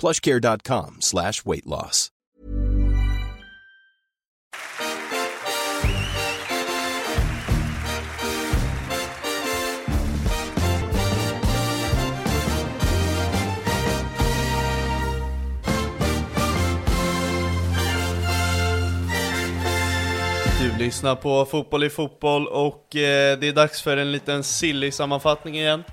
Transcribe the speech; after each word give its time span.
plushcare.com 0.00 0.96
slash 1.00 1.44
weight 1.44 1.66
loss. 1.66 2.10
Du 20.64 20.78
lyssnar 20.78 21.14
på 21.14 21.44
Fotboll 21.44 21.84
i 21.84 21.90
fotboll 21.90 22.46
och 22.46 22.96
eh, 22.96 23.38
det 23.38 23.48
är 23.48 23.52
dags 23.52 23.82
för 23.82 23.96
en 23.96 24.12
liten 24.12 24.44
silly 24.44 24.90
sammanfattning 24.90 25.58
igen. 25.58 25.84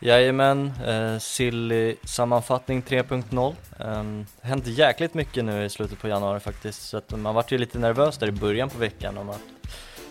Jajamän, 0.00 0.72
eh, 0.86 1.18
Silly 1.18 1.96
sammanfattning 2.04 2.82
3.0 2.82 3.54
um, 3.78 4.26
Det 4.40 4.48
hänt 4.48 4.66
jäkligt 4.66 5.14
mycket 5.14 5.44
nu 5.44 5.64
i 5.64 5.68
slutet 5.68 5.98
på 5.98 6.08
januari 6.08 6.40
faktiskt 6.40 6.88
Så 6.88 6.96
att 6.96 7.10
man 7.10 7.34
vart 7.34 7.52
ju 7.52 7.58
lite 7.58 7.78
nervös 7.78 8.18
där 8.18 8.26
i 8.26 8.32
början 8.32 8.70
på 8.70 8.78
veckan 8.78 9.18
om 9.18 9.30
att 9.30 9.42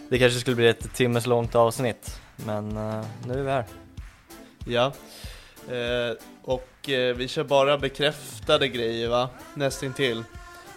det 0.09 0.19
kanske 0.19 0.39
skulle 0.39 0.55
bli 0.55 0.67
ett 0.67 0.93
timmes 0.93 1.25
långt 1.25 1.55
avsnitt 1.55 2.21
Men 2.35 2.77
eh, 2.77 3.05
nu 3.27 3.33
är 3.33 3.43
vi 3.43 3.51
här 3.51 3.65
Ja, 4.65 4.91
eh, 5.69 6.15
och 6.43 6.89
eh, 6.89 7.15
vi 7.15 7.27
kör 7.27 7.43
bara 7.43 7.77
bekräftade 7.77 8.67
grejer 8.67 9.09
va? 9.09 9.29
Nästintill. 9.53 10.23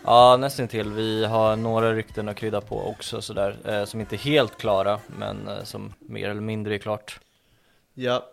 Ja, 0.05 0.37
nästintill. 0.37 0.93
Vi 0.93 1.25
har 1.25 1.57
några 1.57 1.93
rykten 1.95 2.29
att 2.29 2.37
krydda 2.37 2.61
på 2.61 2.89
också 2.89 3.23
sådär 3.23 3.57
eh, 3.65 3.85
Som 3.85 4.01
inte 4.01 4.17
är 4.17 4.19
helt 4.19 4.59
klara 4.59 4.99
men 5.07 5.49
eh, 5.49 5.63
som 5.65 5.93
mer 5.99 6.29
eller 6.29 6.41
mindre 6.41 6.75
är 6.75 6.79
klart 6.79 7.21
Ja, 7.99 8.31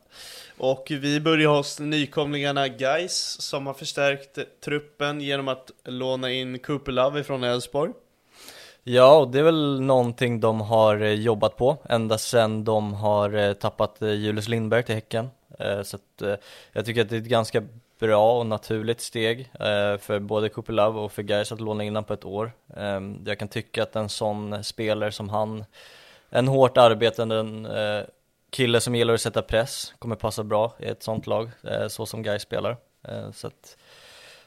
och 0.57 0.87
vi 0.89 1.19
börjar 1.19 1.49
hos 1.49 1.79
nykomlingarna 1.79 2.67
Geis 2.67 3.37
som 3.39 3.67
har 3.67 3.73
förstärkt 3.73 4.39
truppen 4.63 5.21
genom 5.21 5.47
att 5.47 5.71
låna 5.83 6.31
in 6.31 6.59
Cooper 6.59 6.91
Love 6.91 7.23
från 7.23 7.43
Elfsborg. 7.43 7.91
Ja, 8.83 9.17
och 9.17 9.27
det 9.27 9.39
är 9.39 9.43
väl 9.43 9.81
någonting 9.81 10.39
de 10.39 10.61
har 10.61 11.01
eh, 11.01 11.13
jobbat 11.13 11.57
på 11.57 11.77
ända 11.89 12.17
sedan 12.17 12.63
de 12.63 12.93
har 12.93 13.33
eh, 13.33 13.53
tappat 13.53 14.01
eh, 14.01 14.11
Julius 14.11 14.47
Lindberg 14.47 14.83
till 14.83 14.95
Häcken. 14.95 15.29
Så 15.83 15.95
att 15.95 16.39
jag 16.71 16.85
tycker 16.85 17.01
att 17.01 17.09
det 17.09 17.15
är 17.15 17.21
ett 17.21 17.25
ganska 17.25 17.63
bra 17.99 18.39
och 18.39 18.45
naturligt 18.45 19.01
steg 19.01 19.49
för 19.99 20.19
både 20.19 20.49
Cooper 20.49 20.73
Love 20.73 20.99
och 20.99 21.11
för 21.11 21.21
Gais 21.21 21.51
att 21.51 21.61
låna 21.61 21.83
in 21.83 21.89
honom 21.89 22.03
på 22.03 22.13
ett 22.13 22.25
år. 22.25 22.51
Ehm, 22.77 23.23
jag 23.25 23.39
kan 23.39 23.47
tycka 23.47 23.83
att 23.83 23.95
en 23.95 24.09
sån 24.09 24.63
spelare 24.63 25.11
som 25.11 25.29
han, 25.29 25.65
en 26.29 26.47
hårt 26.47 26.77
arbetande 26.77 27.35
kille 28.53 28.81
som 28.81 28.95
gillar 28.95 29.13
att 29.13 29.21
sätta 29.21 29.41
press, 29.41 29.93
kommer 29.99 30.15
passa 30.15 30.43
bra 30.43 30.73
i 30.79 30.85
ett 30.85 31.03
sånt 31.03 31.27
lag, 31.27 31.51
eh, 31.63 31.87
så 31.87 32.05
som 32.05 32.23
Gais 32.23 32.41
spelar. 32.41 32.77
Eh, 33.07 33.31
så 33.31 33.47
att 33.47 33.77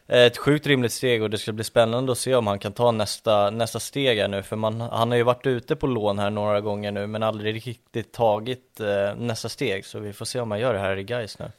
eh, 0.07 0.23
ett 0.23 0.37
sjukt 0.37 0.67
rimligt 0.67 0.93
steg 0.93 1.23
och 1.23 1.31
det 1.31 1.39
ska 1.39 1.53
bli 1.53 1.65
spännande 1.65 2.13
att 2.13 2.19
se 2.19 2.35
om 2.35 2.47
han 2.47 2.59
kan 2.59 2.73
ta 2.73 2.91
nästa, 2.91 3.51
nästa 3.51 3.81
steg 3.81 4.19
här 4.19 4.29
nu 4.29 4.43
för 4.43 4.57
man, 4.57 4.81
han 4.81 5.11
har 5.11 5.17
ju 5.17 5.23
varit 5.23 5.47
ute 5.47 5.77
på 5.77 5.87
lån 5.87 6.19
här 6.19 6.31
några 6.31 6.61
gånger 6.61 6.93
nu 6.93 7.07
men 7.07 7.23
aldrig 7.23 7.55
riktigt 7.55 8.13
tagit 8.13 8.81
nästa 9.17 9.49
steg 9.49 9.87
så 9.87 9.99
vi 9.99 10.13
får 10.13 10.25
se 10.25 10.41
om 10.41 10.51
han 10.51 10.61
gör 10.61 10.73
det 10.73 10.79
här 10.79 10.97
i 10.97 11.05
Gais 11.05 11.39
nu. 11.39 11.51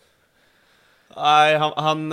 Nej, 1.16 1.58
han, 1.58 1.74
han, 1.76 2.12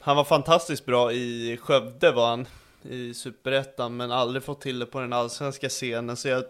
han 0.00 0.16
var 0.16 0.24
fantastiskt 0.24 0.86
bra 0.86 1.12
i 1.12 1.58
Skövde 1.62 2.12
var 2.12 2.28
han 2.28 2.46
i 2.82 3.14
Superettan 3.14 3.96
men 3.96 4.12
aldrig 4.12 4.42
fått 4.42 4.60
till 4.60 4.78
det 4.78 4.86
på 4.86 5.00
den 5.00 5.12
allsvenska 5.12 5.68
scenen 5.68 6.16
så 6.16 6.28
jag 6.28 6.44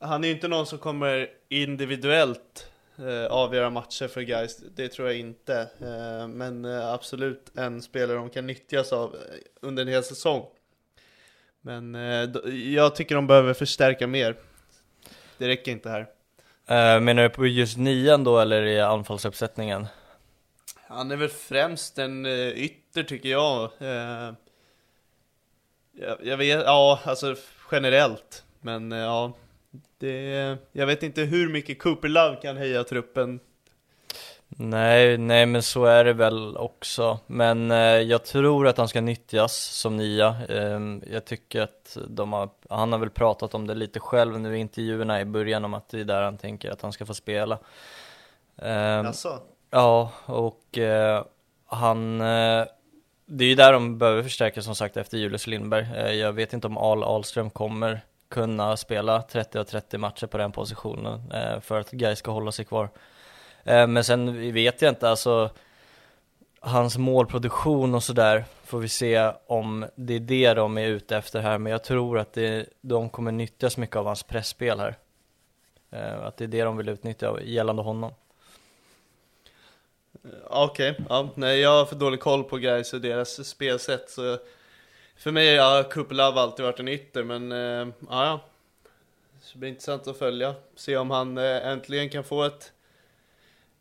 han 0.00 0.24
är 0.24 0.28
ju 0.28 0.34
inte 0.34 0.48
någon 0.48 0.66
som 0.66 0.78
kommer 0.78 1.30
individuellt 1.48 2.70
eh, 2.98 3.26
avgöra 3.32 3.70
matcher 3.70 4.08
för 4.08 4.20
guys. 4.20 4.56
det 4.56 4.88
tror 4.88 5.08
jag 5.08 5.18
inte. 5.18 5.70
Eh, 5.80 6.28
men 6.28 6.64
eh, 6.64 6.92
absolut 6.92 7.52
en 7.56 7.82
spelare 7.82 8.16
de 8.16 8.30
kan 8.30 8.46
nyttjas 8.46 8.92
av 8.92 9.14
eh, 9.14 9.20
under 9.60 9.82
en 9.82 9.88
hel 9.88 10.04
säsong. 10.04 10.46
Men 11.60 11.94
eh, 11.94 12.30
jag 12.52 12.96
tycker 12.96 13.14
de 13.14 13.26
behöver 13.26 13.54
förstärka 13.54 14.06
mer. 14.06 14.36
Det 15.38 15.48
räcker 15.48 15.72
inte 15.72 15.90
här. 15.90 16.06
Uh, 16.70 17.00
menar 17.00 17.22
du 17.22 17.28
på 17.28 17.46
just 17.46 17.76
nian 17.76 18.24
då 18.24 18.38
eller 18.38 18.62
i 18.62 18.80
anfallsuppsättningen? 18.80 19.86
Han 20.74 21.10
är 21.10 21.16
väl 21.16 21.28
främst 21.28 21.98
en 21.98 22.26
ytter 22.26 23.02
tycker 23.02 23.28
jag. 23.28 23.70
Jag. 23.78 24.34
jag. 26.22 26.36
vet, 26.36 26.64
ja 26.64 27.00
alltså 27.04 27.36
generellt. 27.70 28.44
Men 28.60 28.90
ja, 28.90 29.32
det, 29.98 30.56
jag 30.72 30.86
vet 30.86 31.02
inte 31.02 31.22
hur 31.22 31.48
mycket 31.48 31.78
Cooper 31.78 32.08
Love 32.08 32.36
kan 32.36 32.56
höja 32.56 32.84
truppen 32.84 33.40
Nej, 34.48 35.18
nej 35.18 35.46
men 35.46 35.62
så 35.62 35.84
är 35.84 36.04
det 36.04 36.12
väl 36.12 36.56
också. 36.56 37.18
Men 37.26 37.70
eh, 37.70 37.78
jag 37.78 38.24
tror 38.24 38.66
att 38.66 38.78
han 38.78 38.88
ska 38.88 39.00
nyttjas 39.00 39.56
som 39.56 39.96
nia. 39.96 40.36
Eh, 40.48 40.80
jag 41.12 41.24
tycker 41.24 41.60
att 41.60 41.98
de 42.08 42.32
har, 42.32 42.48
han 42.68 42.92
har 42.92 42.98
väl 42.98 43.10
pratat 43.10 43.54
om 43.54 43.66
det 43.66 43.74
lite 43.74 44.00
själv 44.00 44.40
nu 44.40 44.56
i 44.56 44.60
intervjuerna 44.60 45.20
i 45.20 45.24
början 45.24 45.64
om 45.64 45.74
att 45.74 45.88
det 45.88 46.00
är 46.00 46.04
där 46.04 46.22
han 46.22 46.38
tänker 46.38 46.70
att 46.70 46.82
han 46.82 46.92
ska 46.92 47.06
få 47.06 47.14
spela. 47.14 47.58
Eh, 48.56 48.98
alltså. 48.98 49.40
Ja, 49.70 50.12
och 50.24 50.78
eh, 50.78 51.24
han, 51.66 52.20
eh, 52.20 52.64
det 53.26 53.44
är 53.44 53.48
ju 53.48 53.54
där 53.54 53.72
de 53.72 53.98
behöver 53.98 54.22
förstärka 54.22 54.62
som 54.62 54.74
sagt 54.74 54.96
efter 54.96 55.18
Julius 55.18 55.46
Lindberg. 55.46 55.86
Eh, 55.96 56.12
jag 56.12 56.32
vet 56.32 56.52
inte 56.52 56.66
om 56.66 56.78
Al 56.78 57.02
Ahlström 57.02 57.50
kommer 57.50 58.00
kunna 58.28 58.76
spela 58.76 59.22
30 59.22 59.58
av 59.58 59.64
30 59.64 59.98
matcher 59.98 60.26
på 60.26 60.38
den 60.38 60.52
positionen 60.52 61.32
eh, 61.32 61.60
för 61.60 61.80
att 61.80 61.90
Guy 61.90 62.16
ska 62.16 62.30
hålla 62.30 62.52
sig 62.52 62.64
kvar. 62.64 62.90
Eh, 63.64 63.86
men 63.86 64.04
sen 64.04 64.52
vet 64.52 64.82
jag 64.82 64.90
inte, 64.90 65.10
alltså 65.10 65.50
hans 66.60 66.98
målproduktion 66.98 67.94
och 67.94 68.02
sådär 68.02 68.44
får 68.64 68.78
vi 68.78 68.88
se 68.88 69.32
om 69.46 69.86
det 69.94 70.14
är 70.14 70.20
det 70.20 70.54
de 70.54 70.78
är 70.78 70.86
ute 70.86 71.16
efter 71.16 71.40
här, 71.40 71.58
men 71.58 71.72
jag 71.72 71.84
tror 71.84 72.18
att 72.18 72.32
det, 72.32 72.66
de 72.80 73.10
kommer 73.10 73.32
nyttjas 73.32 73.76
mycket 73.76 73.96
av 73.96 74.06
hans 74.06 74.22
pressspel 74.22 74.80
här. 74.80 74.96
Eh, 75.90 76.22
att 76.22 76.36
det 76.36 76.44
är 76.44 76.48
det 76.48 76.62
de 76.62 76.76
vill 76.76 76.88
utnyttja 76.88 77.40
gällande 77.42 77.82
honom. 77.82 78.12
Okej, 80.46 80.90
okay, 80.90 81.04
ja, 81.08 81.28
nej 81.34 81.60
jag 81.60 81.70
har 81.70 81.84
för 81.84 81.96
dålig 81.96 82.20
koll 82.20 82.44
på 82.44 82.56
guys 82.56 82.92
och 82.92 83.00
deras 83.00 83.48
spelsätt 83.48 84.10
så 84.10 84.38
för 85.18 85.30
mig 85.30 85.58
har 85.58 85.82
Cooper 85.82 86.14
Love 86.14 86.40
alltid 86.40 86.64
varit 86.64 86.80
en 86.80 86.88
ytter, 86.88 87.24
men 87.24 87.52
eh, 87.52 87.94
ja, 88.10 88.40
det 89.52 89.58
blir 89.58 89.68
intressant 89.68 90.06
att 90.06 90.18
följa. 90.18 90.54
Se 90.76 90.96
om 90.96 91.10
han 91.10 91.38
eh, 91.38 91.66
äntligen 91.66 92.08
kan 92.08 92.24
få 92.24 92.44
ett 92.44 92.72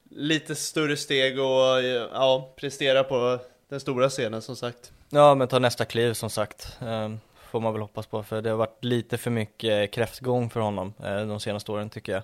lite 0.09 0.55
större 0.55 0.97
steg 0.97 1.39
och 1.39 1.83
ja, 2.13 2.53
prestera 2.55 3.03
på 3.03 3.39
den 3.69 3.79
stora 3.79 4.09
scenen 4.09 4.41
som 4.41 4.55
sagt. 4.55 4.91
Ja, 5.09 5.35
men 5.35 5.47
ta 5.47 5.59
nästa 5.59 5.85
kliv 5.85 6.13
som 6.13 6.29
sagt. 6.29 6.77
Um, 6.81 7.19
får 7.51 7.59
man 7.59 7.73
väl 7.73 7.81
hoppas 7.81 8.07
på, 8.07 8.23
för 8.23 8.41
det 8.41 8.49
har 8.49 8.57
varit 8.57 8.83
lite 8.83 9.17
för 9.17 9.31
mycket 9.31 9.91
kräftgång 9.91 10.49
för 10.49 10.59
honom 10.59 10.93
uh, 11.03 11.27
de 11.27 11.39
senaste 11.39 11.71
åren 11.71 11.89
tycker 11.89 12.11
jag. 12.11 12.23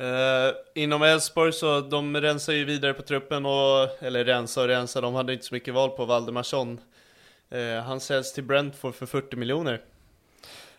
Uh, 0.00 0.54
inom 0.74 1.02
Elfsborg 1.02 1.52
så 1.52 1.80
de 1.80 2.20
rensar 2.20 2.52
ju 2.52 2.64
vidare 2.64 2.94
på 2.94 3.02
truppen 3.02 3.46
och, 3.46 4.02
eller 4.02 4.24
rensa 4.24 4.60
och 4.60 4.68
rensa, 4.68 5.00
de 5.00 5.14
hade 5.14 5.32
inte 5.32 5.44
så 5.44 5.54
mycket 5.54 5.74
val 5.74 5.90
på 5.90 6.04
Valdemarsson. 6.04 6.80
Uh, 7.52 7.80
han 7.80 8.00
säljs 8.00 8.32
till 8.32 8.44
Brentford 8.44 8.94
för 8.94 9.06
40 9.06 9.36
miljoner. 9.36 9.80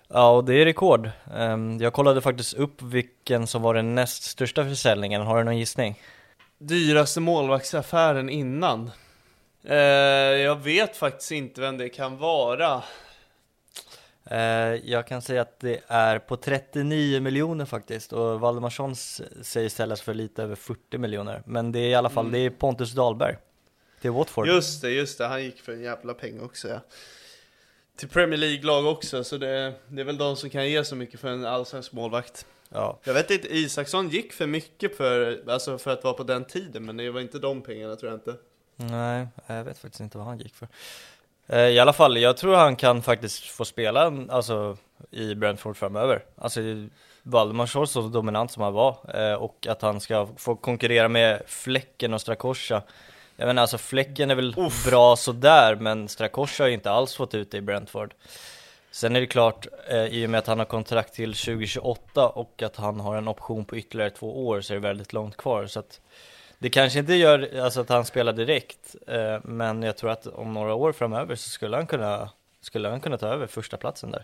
Ja, 0.07 0.29
och 0.29 0.45
det 0.45 0.53
är 0.53 0.65
rekord. 0.65 1.09
Um, 1.33 1.77
jag 1.81 1.94
kollade 1.94 2.21
faktiskt 2.21 2.53
upp 2.53 2.81
vilken 2.81 3.47
som 3.47 3.62
var 3.62 3.73
den 3.73 3.95
näst 3.95 4.23
största 4.23 4.63
försäljningen, 4.63 5.21
har 5.21 5.38
du 5.38 5.44
någon 5.44 5.57
gissning? 5.57 6.01
Dyraste 6.57 7.19
målvaktsaffären 7.19 8.29
innan? 8.29 8.91
Uh, 9.69 9.75
jag 9.75 10.56
vet 10.56 10.97
faktiskt 10.97 11.31
inte 11.31 11.62
vem 11.62 11.77
det 11.77 11.89
kan 11.89 12.17
vara. 12.17 12.83
Uh, 14.31 14.38
jag 14.83 15.07
kan 15.07 15.21
säga 15.21 15.41
att 15.41 15.59
det 15.59 15.79
är 15.88 16.19
på 16.19 16.38
39 16.38 17.21
miljoner 17.21 17.65
faktiskt 17.65 18.13
och 18.13 18.39
Valdemarsson 18.39 18.95
säger 18.95 19.69
ställas 19.69 20.01
för 20.01 20.13
lite 20.13 20.44
över 20.44 20.56
40 20.56 20.97
miljoner. 20.97 21.41
Men 21.45 21.71
det 21.71 21.79
är 21.79 21.89
i 21.89 21.95
alla 21.95 22.09
fall, 22.09 22.25
mm. 22.25 22.33
det 22.33 22.39
är 22.39 22.50
Pontus 22.50 22.94
Dahlberg 22.94 23.35
till 24.05 24.13
Watford. 24.13 24.47
Just 24.47 24.81
det, 24.81 24.91
just 24.91 25.17
det, 25.17 25.25
han 25.25 25.43
gick 25.43 25.61
för 25.61 25.71
en 25.71 25.81
jävla 25.81 26.13
peng 26.13 26.41
också 26.41 26.67
ja 26.67 26.81
till 27.95 28.09
Premier 28.09 28.37
League-lag 28.37 28.85
också, 28.85 29.23
så 29.23 29.37
det, 29.37 29.73
det 29.87 30.01
är 30.01 30.05
väl 30.05 30.17
de 30.17 30.35
som 30.35 30.49
kan 30.49 30.69
ge 30.69 30.85
så 30.85 30.95
mycket 30.95 31.19
för 31.19 31.27
en 31.27 31.45
allsvensk 31.45 31.91
målvakt. 31.91 32.45
Ja. 32.69 32.99
Jag 33.03 33.13
vet 33.13 33.31
inte, 33.31 33.55
Isaksson 33.55 34.09
gick 34.09 34.33
för 34.33 34.47
mycket 34.47 34.97
för, 34.97 35.43
alltså 35.49 35.77
för 35.77 35.91
att 35.91 36.03
vara 36.03 36.13
på 36.13 36.23
den 36.23 36.45
tiden, 36.45 36.85
men 36.85 36.97
det 36.97 37.09
var 37.09 37.21
inte 37.21 37.39
de 37.39 37.61
pengarna 37.61 37.95
tror 37.95 38.11
jag 38.11 38.17
inte. 38.17 38.35
Nej, 38.75 39.27
jag 39.47 39.63
vet 39.63 39.77
faktiskt 39.77 40.01
inte 40.01 40.17
vad 40.17 40.27
han 40.27 40.37
gick 40.37 40.55
för. 40.55 40.67
Eh, 41.47 41.59
I 41.59 41.79
alla 41.79 41.93
fall, 41.93 42.17
jag 42.17 42.37
tror 42.37 42.55
han 42.55 42.75
kan 42.75 43.01
faktiskt 43.01 43.45
få 43.45 43.65
spela 43.65 44.25
alltså, 44.29 44.77
i 45.11 45.35
Brentford 45.35 45.77
framöver. 45.77 46.23
Alltså 46.35 46.61
Valdemar 47.23 47.85
så 47.85 48.01
dominant 48.01 48.51
som 48.51 48.63
han 48.63 48.73
var 48.73 48.97
eh, 49.13 49.33
och 49.33 49.67
att 49.69 49.81
han 49.81 50.01
ska 50.01 50.27
få 50.37 50.55
konkurrera 50.55 51.07
med 51.07 51.41
Fläcken 51.47 52.13
och 52.13 52.21
Strakosha 52.21 52.81
jag 53.35 53.47
menar 53.47 53.61
alltså 53.61 53.77
Fläcken 53.77 54.31
är 54.31 54.35
väl 54.35 54.55
Uff. 54.57 54.85
bra 54.85 55.15
sådär, 55.15 55.75
men 55.75 56.07
Strakosha 56.07 56.63
har 56.63 56.67
ju 56.67 56.73
inte 56.73 56.91
alls 56.91 57.15
fått 57.15 57.35
ut 57.35 57.51
det 57.51 57.57
i 57.57 57.61
Brentford. 57.61 58.13
Sen 58.91 59.15
är 59.15 59.19
det 59.19 59.27
klart, 59.27 59.67
eh, 59.87 60.05
i 60.05 60.25
och 60.25 60.29
med 60.29 60.37
att 60.37 60.47
han 60.47 60.59
har 60.59 60.65
kontrakt 60.65 61.13
till 61.13 61.33
2028 61.33 62.27
och 62.27 62.61
att 62.63 62.75
han 62.75 62.99
har 62.99 63.17
en 63.17 63.27
option 63.27 63.65
på 63.65 63.77
ytterligare 63.77 64.09
två 64.09 64.47
år 64.47 64.61
så 64.61 64.73
är 64.73 64.75
det 64.75 64.81
väldigt 64.87 65.13
långt 65.13 65.37
kvar. 65.37 65.67
Så 65.67 65.79
att 65.79 66.01
det 66.57 66.69
kanske 66.69 66.99
inte 66.99 67.13
gör 67.13 67.59
alltså, 67.59 67.81
att 67.81 67.89
han 67.89 68.05
spelar 68.05 68.33
direkt, 68.33 68.95
eh, 69.07 69.39
men 69.43 69.83
jag 69.83 69.97
tror 69.97 70.09
att 70.11 70.27
om 70.27 70.53
några 70.53 70.73
år 70.73 70.91
framöver 70.91 71.35
så 71.35 71.49
skulle 71.49 71.75
han 71.75 71.88
kunna, 71.88 72.29
skulle 72.61 72.89
han 72.89 73.01
kunna 73.01 73.17
ta 73.17 73.27
över 73.27 73.47
första 73.47 73.77
platsen 73.77 74.11
där. 74.11 74.23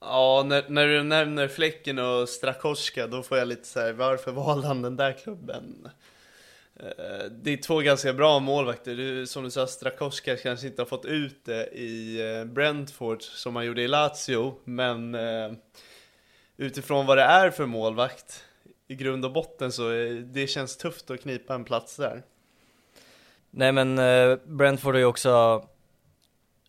Ja, 0.00 0.44
när, 0.46 0.64
när 0.68 0.86
du 0.86 1.02
nämner 1.02 1.48
Fläcken 1.48 1.98
och 1.98 2.28
Strakowska, 2.28 3.06
då 3.06 3.22
får 3.22 3.38
jag 3.38 3.48
lite 3.48 3.66
så 3.68 3.80
här, 3.80 3.92
varför 3.92 4.32
valde 4.32 4.66
han 4.66 4.82
den 4.82 4.96
där 4.96 5.12
klubben? 5.12 5.88
Eh, 6.80 7.24
det 7.30 7.52
är 7.52 7.56
två 7.56 7.80
ganska 7.80 8.12
bra 8.12 8.38
målvakter. 8.38 8.96
Du, 8.96 9.26
som 9.26 9.44
du 9.44 9.50
sa, 9.50 9.66
Strakowska 9.66 10.36
kanske 10.36 10.66
inte 10.66 10.82
har 10.82 10.86
fått 10.86 11.04
ut 11.04 11.44
det 11.44 11.66
i 11.66 12.20
eh, 12.20 12.44
Brentford 12.44 13.22
som 13.22 13.56
han 13.56 13.66
gjorde 13.66 13.82
i 13.82 13.88
Lazio, 13.88 14.54
men 14.64 15.14
eh, 15.14 15.52
utifrån 16.56 17.06
vad 17.06 17.18
det 17.18 17.22
är 17.22 17.50
för 17.50 17.66
målvakt 17.66 18.44
i 18.88 18.94
grund 18.94 19.24
och 19.24 19.32
botten 19.32 19.72
så 19.72 19.90
det 20.24 20.46
känns 20.46 20.76
tufft 20.76 21.10
att 21.10 21.20
knipa 21.20 21.54
en 21.54 21.64
plats 21.64 21.96
där. 21.96 22.22
Nej 23.50 23.72
men 23.72 23.96
Brentford 24.44 24.94
har 24.94 24.98
ju 24.98 25.04
också 25.04 25.64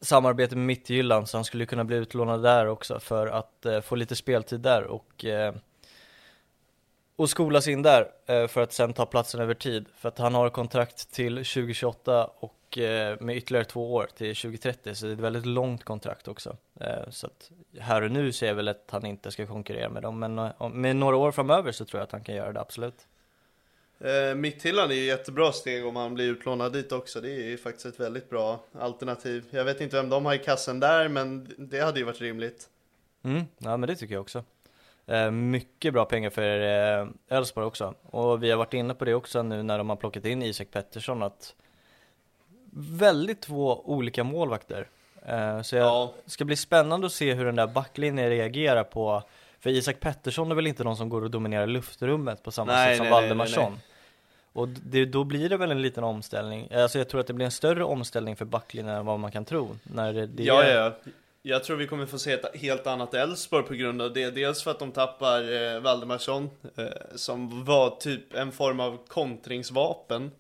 samarbete 0.02 0.56
med 0.56 0.66
Mittjylland 0.66 1.30
så 1.30 1.38
han 1.38 1.46
skulle 1.46 1.66
kunna 1.66 1.84
bli 1.84 1.98
utlånad 1.98 2.44
där 2.44 2.66
också 2.66 3.00
för 3.00 3.28
att 3.28 3.86
få 3.86 3.96
lite 3.96 4.16
speltid 4.16 4.60
där 4.60 4.84
och 4.84 5.26
och 7.18 7.30
skolas 7.30 7.68
in 7.68 7.82
där 7.82 8.12
eh, 8.26 8.48
för 8.48 8.62
att 8.62 8.74
sen 8.74 8.94
ta 8.94 9.06
platsen 9.06 9.42
över 9.42 9.54
tid. 9.54 9.86
För 9.96 10.10
att 10.10 10.18
han 10.18 10.34
har 10.36 10.50
kontrakt 10.50 11.12
till 11.12 11.36
2028 11.36 12.30
och 12.40 12.78
eh, 12.78 13.18
med 13.20 13.38
ytterligare 13.38 13.66
två 13.66 13.94
år 13.94 14.10
till 14.18 14.36
2030, 14.36 14.96
så 14.96 15.06
det 15.06 15.12
är 15.12 15.14
ett 15.14 15.20
väldigt 15.20 15.46
långt 15.46 15.84
kontrakt 15.84 16.28
också. 16.28 16.58
Eh, 16.80 17.10
så 17.10 17.28
att 17.28 17.52
här 17.80 18.02
och 18.02 18.12
nu 18.12 18.32
ser 18.32 18.48
jag 18.48 18.56
väl 18.56 18.68
att 18.68 18.88
han 18.90 19.06
inte 19.06 19.32
ska 19.32 19.46
konkurrera 19.46 19.90
med 19.90 20.02
dem, 20.02 20.20
men 20.20 20.52
med 20.74 20.96
några 20.96 21.16
år 21.16 21.32
framöver 21.32 21.72
så 21.72 21.86
tror 21.86 22.00
jag 22.00 22.04
att 22.04 22.12
han 22.12 22.24
kan 22.24 22.36
göra 22.36 22.54
det, 22.54 22.62
absolut. 22.62 23.08
Mitthyllan 24.36 24.92
är 24.92 24.96
ju 24.96 25.06
jättebra 25.06 25.52
steg 25.52 25.86
om 25.86 25.96
han 25.96 26.14
blir 26.14 26.26
utlånad 26.26 26.74
dit 26.74 26.92
också. 26.92 27.22
Det 27.22 27.32
är 27.32 27.44
ju 27.44 27.58
faktiskt 27.58 27.86
ett 27.86 28.00
väldigt 28.00 28.30
bra 28.30 28.60
alternativ. 28.80 29.46
Jag 29.50 29.66
vet 29.66 29.82
inte 29.82 29.96
vem 29.96 30.10
de 30.10 30.26
har 30.26 30.34
i 30.34 30.38
kassen 30.38 30.80
där, 30.80 31.08
men 31.08 31.54
det 31.58 31.80
hade 31.80 32.00
ju 32.00 32.06
varit 32.06 32.22
rimligt. 32.22 32.70
Mm, 33.24 33.44
ja 33.58 33.78
men 33.78 33.88
det 33.88 33.96
tycker 33.96 34.14
jag 34.14 34.22
också. 34.22 34.44
Eh, 35.08 35.32
mycket 35.32 35.94
bra 35.94 36.06
pengar 36.06 36.30
för 36.30 36.62
eh, 37.02 37.38
Elfsborg 37.38 37.68
också. 37.68 37.94
Och 38.04 38.44
vi 38.44 38.52
har 38.52 38.58
varit 38.58 38.74
inne 38.74 38.94
på 38.94 39.06
det 39.06 39.14
också 39.14 39.44
nu 39.44 39.64
när 39.64 39.78
de 39.78 39.90
har 39.90 39.96
plockat 39.96 40.26
in 40.26 40.44
Isak 40.44 40.72
Pettersson 40.72 41.24
att 41.24 41.56
väldigt 42.74 43.42
två 43.42 43.82
olika 43.86 44.24
målvakter. 44.24 44.88
Eh, 45.26 45.62
så 45.62 45.76
jag 45.76 46.10
ska 46.26 46.46
bli 46.46 46.56
spännande 46.56 47.08
att 47.08 47.14
se 47.14 47.34
hur 47.34 47.46
den 47.46 47.56
där 47.56 47.68
backlinjen 47.68 48.30
reagerar 48.30 48.84
på 48.84 49.24
för 49.60 49.70
Isak 49.70 50.00
Pettersson 50.00 50.52
är 50.52 50.56
väl 50.56 50.68
inte 50.68 50.84
någon 50.84 50.98
som 50.98 51.10
går 51.10 51.24
och 51.24 51.32
dominerar 51.32 51.68
luftrummet 51.68 52.44
på 52.44 52.52
samma 52.52 52.72
nej, 52.72 52.88
sätt 52.88 52.98
som 52.98 53.10
Valdemarsson. 53.10 53.80
Och 54.54 54.68
det, 54.68 55.06
då 55.06 55.24
blir 55.24 55.50
det 55.50 55.58
väl 55.58 55.72
en 55.72 55.82
liten 55.82 56.04
omställning. 56.04 56.68
Alltså 56.74 56.98
jag 56.98 57.10
tror 57.10 57.22
att 57.22 57.28
det 57.28 57.34
blir 57.34 57.46
en 57.46 57.52
större 57.52 57.84
omställning 57.84 58.36
för 58.36 58.46
backlinjen 58.46 58.96
än 58.96 59.06
vad 59.06 59.20
man 59.20 59.32
kan 59.32 59.46
tro. 59.46 59.78
När 59.84 60.14
det, 60.14 60.28
det 60.28 60.44
ja, 60.44 60.64
ja. 60.64 60.94
Jag 61.48 61.64
tror 61.64 61.78
vi 61.78 61.88
kommer 61.88 62.06
få 62.06 62.20
se 62.20 62.32
ett 62.32 62.56
helt 62.56 62.88
annat 62.88 63.14
Elfsborg 63.14 63.64
på 63.64 63.74
grund 63.74 64.02
av 64.02 64.14
det. 64.14 64.30
Dels 64.30 64.64
för 64.64 64.72
att 64.72 64.80
de 64.80 64.92
tappar 64.92 65.54
eh, 65.54 65.80
Valdemarsson, 65.80 66.50
eh, 66.76 66.86
som 67.16 67.66
var 67.66 67.90
typ 67.90 68.34
en 68.34 68.52
form 68.52 68.80
av 68.80 68.98
kontringsvapen. 69.08 70.32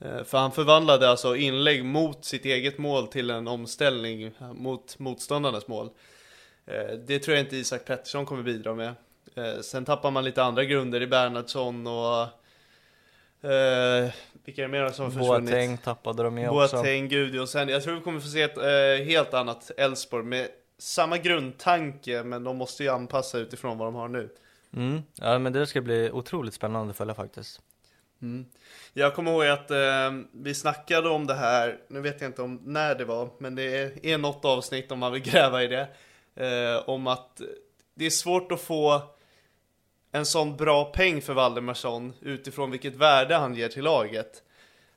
Eh, 0.00 0.24
för 0.24 0.38
han 0.38 0.52
förvandlade 0.52 1.10
alltså 1.10 1.36
inlägg 1.36 1.84
mot 1.84 2.24
sitt 2.24 2.44
eget 2.44 2.78
mål 2.78 3.06
till 3.06 3.30
en 3.30 3.48
omställning 3.48 4.22
eh, 4.22 4.52
mot 4.52 4.98
motståndarnas 4.98 5.68
mål. 5.68 5.90
Eh, 6.66 6.98
det 7.06 7.18
tror 7.18 7.36
jag 7.36 7.44
inte 7.46 7.56
Isak 7.56 7.84
Pettersson 7.84 8.26
kommer 8.26 8.42
bidra 8.42 8.74
med. 8.74 8.94
Eh, 9.34 9.60
sen 9.60 9.84
tappar 9.84 10.10
man 10.10 10.24
lite 10.24 10.42
andra 10.42 10.64
grunder 10.64 11.00
i 11.00 11.06
Bernhardsson 11.06 11.86
och 11.86 12.26
Eh, 13.44 14.10
vilka 14.44 14.62
är 14.62 14.66
det 14.66 14.72
mer 14.72 14.88
som 14.88 15.04
har 15.04 15.10
försvunnit? 15.10 15.50
Boateng 15.50 15.78
tappade 15.78 16.22
de 16.22 16.38
ju 16.38 16.48
också. 16.48 16.76
Boateng, 16.76 17.08
Gudjohnsen. 17.08 17.68
Jag 17.68 17.82
tror 17.82 17.94
vi 17.94 18.00
kommer 18.00 18.20
få 18.20 18.28
se 18.28 18.42
ett 18.42 18.58
eh, 18.58 19.06
helt 19.06 19.34
annat 19.34 19.70
Elfsborg 19.76 20.24
med 20.24 20.48
samma 20.78 21.18
grundtanke, 21.18 22.22
men 22.22 22.44
de 22.44 22.56
måste 22.56 22.82
ju 22.82 22.88
anpassa 22.88 23.38
utifrån 23.38 23.78
vad 23.78 23.88
de 23.88 23.94
har 23.94 24.08
nu. 24.08 24.28
Mm. 24.76 25.02
Ja, 25.14 25.38
men 25.38 25.52
det 25.52 25.66
ska 25.66 25.80
bli 25.80 26.10
otroligt 26.10 26.54
spännande 26.54 26.90
att 26.90 26.96
följa 26.96 27.14
faktiskt. 27.14 27.60
Mm. 28.22 28.46
Jag 28.92 29.14
kommer 29.14 29.30
ihåg 29.30 29.46
att 29.46 29.70
eh, 29.70 30.10
vi 30.32 30.54
snackade 30.54 31.08
om 31.08 31.26
det 31.26 31.34
här, 31.34 31.78
nu 31.88 32.00
vet 32.00 32.20
jag 32.20 32.28
inte 32.28 32.42
om 32.42 32.60
när 32.64 32.94
det 32.94 33.04
var, 33.04 33.30
men 33.38 33.54
det 33.54 34.06
är 34.06 34.18
något 34.18 34.44
avsnitt 34.44 34.92
om 34.92 34.98
man 34.98 35.12
vill 35.12 35.22
gräva 35.22 35.62
i 35.62 35.66
det. 35.66 35.88
Eh, 36.34 36.88
om 36.88 37.06
att 37.06 37.40
det 37.94 38.06
är 38.06 38.10
svårt 38.10 38.52
att 38.52 38.60
få 38.60 39.02
en 40.14 40.26
sån 40.26 40.56
bra 40.56 40.84
peng 40.84 41.22
för 41.22 41.34
Valdemarsson 41.34 42.12
utifrån 42.20 42.70
vilket 42.70 42.96
värde 42.96 43.34
han 43.34 43.54
ger 43.54 43.68
till 43.68 43.84
laget. 43.84 44.42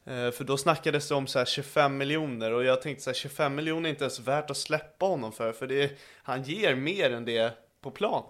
Eh, 0.05 0.31
för 0.31 0.43
då 0.43 0.57
snackades 0.57 1.07
det 1.07 1.15
om 1.15 1.27
så 1.27 1.45
25 1.45 1.97
miljoner 1.97 2.53
och 2.53 2.63
jag 2.63 2.81
tänkte 2.81 3.03
så 3.03 3.09
här, 3.09 3.15
25 3.15 3.55
miljoner 3.55 3.89
är 3.89 3.89
inte 3.89 4.03
ens 4.03 4.19
värt 4.19 4.49
att 4.49 4.57
släppa 4.57 5.05
honom 5.05 5.31
för, 5.31 5.51
för 5.51 5.67
det, 5.67 5.91
han 6.23 6.43
ger 6.43 6.75
mer 6.75 7.11
än 7.13 7.25
det 7.25 7.53
på 7.81 7.91
plan. 7.91 8.23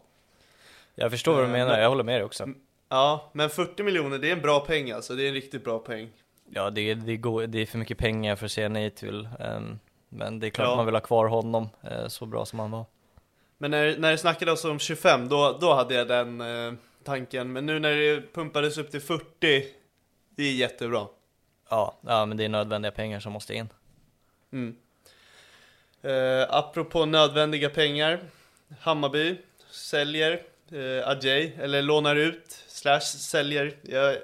Jag 0.95 1.11
förstår 1.11 1.33
vad 1.33 1.41
du 1.41 1.45
eh, 1.45 1.51
menar, 1.51 1.79
jag 1.79 1.89
håller 1.89 2.03
med 2.03 2.15
dig 2.15 2.23
också. 2.23 2.49
Ja, 2.89 3.29
men 3.33 3.49
40 3.49 3.83
miljoner 3.83 4.17
det 4.17 4.29
är 4.29 4.33
en 4.33 4.41
bra 4.41 4.59
peng 4.59 4.91
alltså, 4.91 5.15
det 5.15 5.23
är 5.23 5.27
en 5.27 5.33
riktigt 5.33 5.63
bra 5.63 5.79
peng. 5.79 6.09
Ja, 6.49 6.69
det 6.69 6.93
det 6.93 7.17
går, 7.17 7.47
det 7.47 7.61
är 7.61 7.65
för 7.65 7.77
mycket 7.77 7.97
pengar 7.97 8.35
för 8.35 8.45
att 8.45 8.51
säga 8.51 8.69
nej 8.69 8.89
till. 8.89 9.29
Um, 9.39 9.79
men 10.09 10.39
det 10.39 10.47
är 10.47 10.49
klart 10.49 10.67
ja. 10.67 10.75
man 10.75 10.85
vill 10.85 10.95
ha 10.95 11.01
kvar 11.01 11.25
honom 11.25 11.69
så 12.07 12.25
bra 12.25 12.45
som 12.45 12.59
han 12.59 12.71
var. 12.71 12.85
Men 13.57 13.71
när, 13.71 13.97
när 13.97 14.11
det 14.11 14.17
snackades 14.17 14.65
om 14.65 14.79
25, 14.79 15.29
då, 15.29 15.57
då 15.61 15.73
hade 15.73 15.93
jag 15.95 16.07
den 16.07 16.41
eh, 16.41 16.73
tanken. 17.03 17.53
Men 17.53 17.65
nu 17.65 17.79
när 17.79 17.95
det 17.95 18.33
pumpades 18.33 18.77
upp 18.77 18.91
till 18.91 19.01
40, 19.01 19.23
det 20.35 20.43
är 20.43 20.53
jättebra. 20.53 21.07
Ja, 21.69 21.97
ja 22.01 22.25
men 22.25 22.37
det 22.37 22.45
är 22.45 22.49
nödvändiga 22.49 22.91
pengar 22.91 23.19
som 23.19 23.33
måste 23.33 23.53
in. 23.53 23.69
Mm. 24.51 24.75
Eh, 26.01 26.45
apropå 26.49 27.05
nödvändiga 27.05 27.69
pengar, 27.69 28.19
Hammarby 28.79 29.37
säljer 29.71 30.31
eh, 30.71 31.09
Ajay, 31.09 31.51
eller 31.59 31.81
lånar 31.81 32.15
ut, 32.15 32.63
slash 32.67 32.99
säljer. 32.99 33.77
Jag 33.81 34.17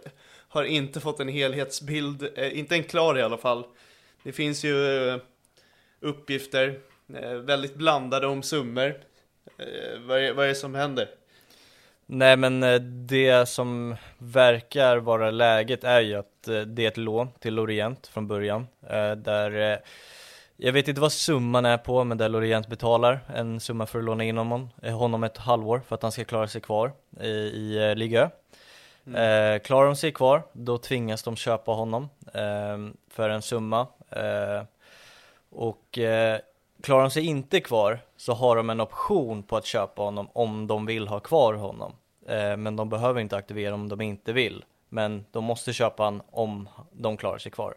har 0.48 0.63
inte 0.63 1.00
fått 1.00 1.20
en 1.20 1.28
helhetsbild, 1.28 2.30
eh, 2.36 2.60
inte 2.60 2.75
en 2.75 2.84
klar 2.84 3.18
i 3.18 3.22
alla 3.22 3.38
fall. 3.38 3.66
Det 4.24 4.32
finns 4.32 4.63
ju 4.63 5.08
eh, 5.10 5.18
uppgifter, 6.00 6.80
eh, 7.16 7.34
väldigt 7.34 7.75
blandade 7.75 8.28
om 8.28 8.44
summor. 8.44 8.96
Eh, 9.57 10.00
vad, 10.00 10.19
är, 10.19 10.33
vad 10.33 10.45
är 10.45 10.50
det 10.50 10.55
som 10.55 10.75
händer? 10.75 11.09
Nej 12.05 12.38
men 12.38 12.63
eh, 12.63 12.79
det 12.81 13.50
som 13.50 13.95
verkar 14.17 14.97
vara 14.97 15.31
läget 15.31 15.83
är 15.83 16.01
ju 16.01 16.15
att 16.15 16.47
eh, 16.47 16.62
det 16.62 16.83
är 16.83 16.88
ett 16.88 16.97
lån 16.97 17.31
till 17.39 17.53
Lorient 17.53 18.07
från 18.07 18.27
början 18.27 18.67
där 19.17 19.81
jag 20.57 20.73
vet 20.73 20.88
inte 20.88 21.01
vad 21.01 21.12
summan 21.12 21.65
är 21.65 21.77
på, 21.77 22.03
men 22.03 22.17
där 22.17 22.29
Lorient 22.29 22.67
betalar 22.67 23.19
en 23.35 23.59
summa 23.59 23.85
för 23.85 24.00
att 24.00 24.05
låna 24.05 24.23
in 24.23 24.38
honom, 24.38 24.69
honom 24.81 25.23
ett 25.23 25.38
halvår 25.38 25.81
för 25.88 25.95
att 25.95 26.01
han 26.01 26.12
ska 26.12 26.23
klara 26.23 26.47
sig 26.47 26.62
kvar 26.62 26.91
i, 27.21 27.27
i 27.27 27.95
Liga 27.95 28.29
mm. 29.07 29.59
Klarar 29.59 29.85
de 29.85 29.95
sig 29.95 30.12
kvar, 30.12 30.43
då 30.53 30.77
tvingas 30.77 31.23
de 31.23 31.35
köpa 31.35 31.71
honom 31.71 32.09
för 33.09 33.29
en 33.29 33.41
summa 33.41 33.88
Och 35.50 36.00
klarar 36.84 37.02
de 37.02 37.12
sig 37.12 37.25
inte 37.25 37.60
kvar 37.60 38.00
så 38.18 38.34
har 38.34 38.56
de 38.56 38.70
en 38.70 38.82
option 38.82 39.44
på 39.44 39.58
att 39.58 39.66
köpa 39.66 40.02
honom 40.02 40.30
om 40.34 40.68
de 40.68 40.86
vill 40.86 41.08
ha 41.08 41.20
kvar 41.20 41.54
honom. 41.54 41.94
Eh, 42.28 42.58
men 42.58 42.75
de 42.75 42.90
behöver 42.90 43.22
inte 43.22 43.38
aktivera 43.38 43.74
om 43.74 43.90
de 43.90 44.02
inte 44.02 44.34
vill. 44.34 44.66
Men 44.90 45.25
de 45.32 45.44
måste 45.44 45.74
köpa 45.74 46.04
honom 46.04 46.22
om 46.32 46.70
de 46.92 47.18
klarar 47.18 47.38
sig 47.38 47.52
kvar. 47.52 47.75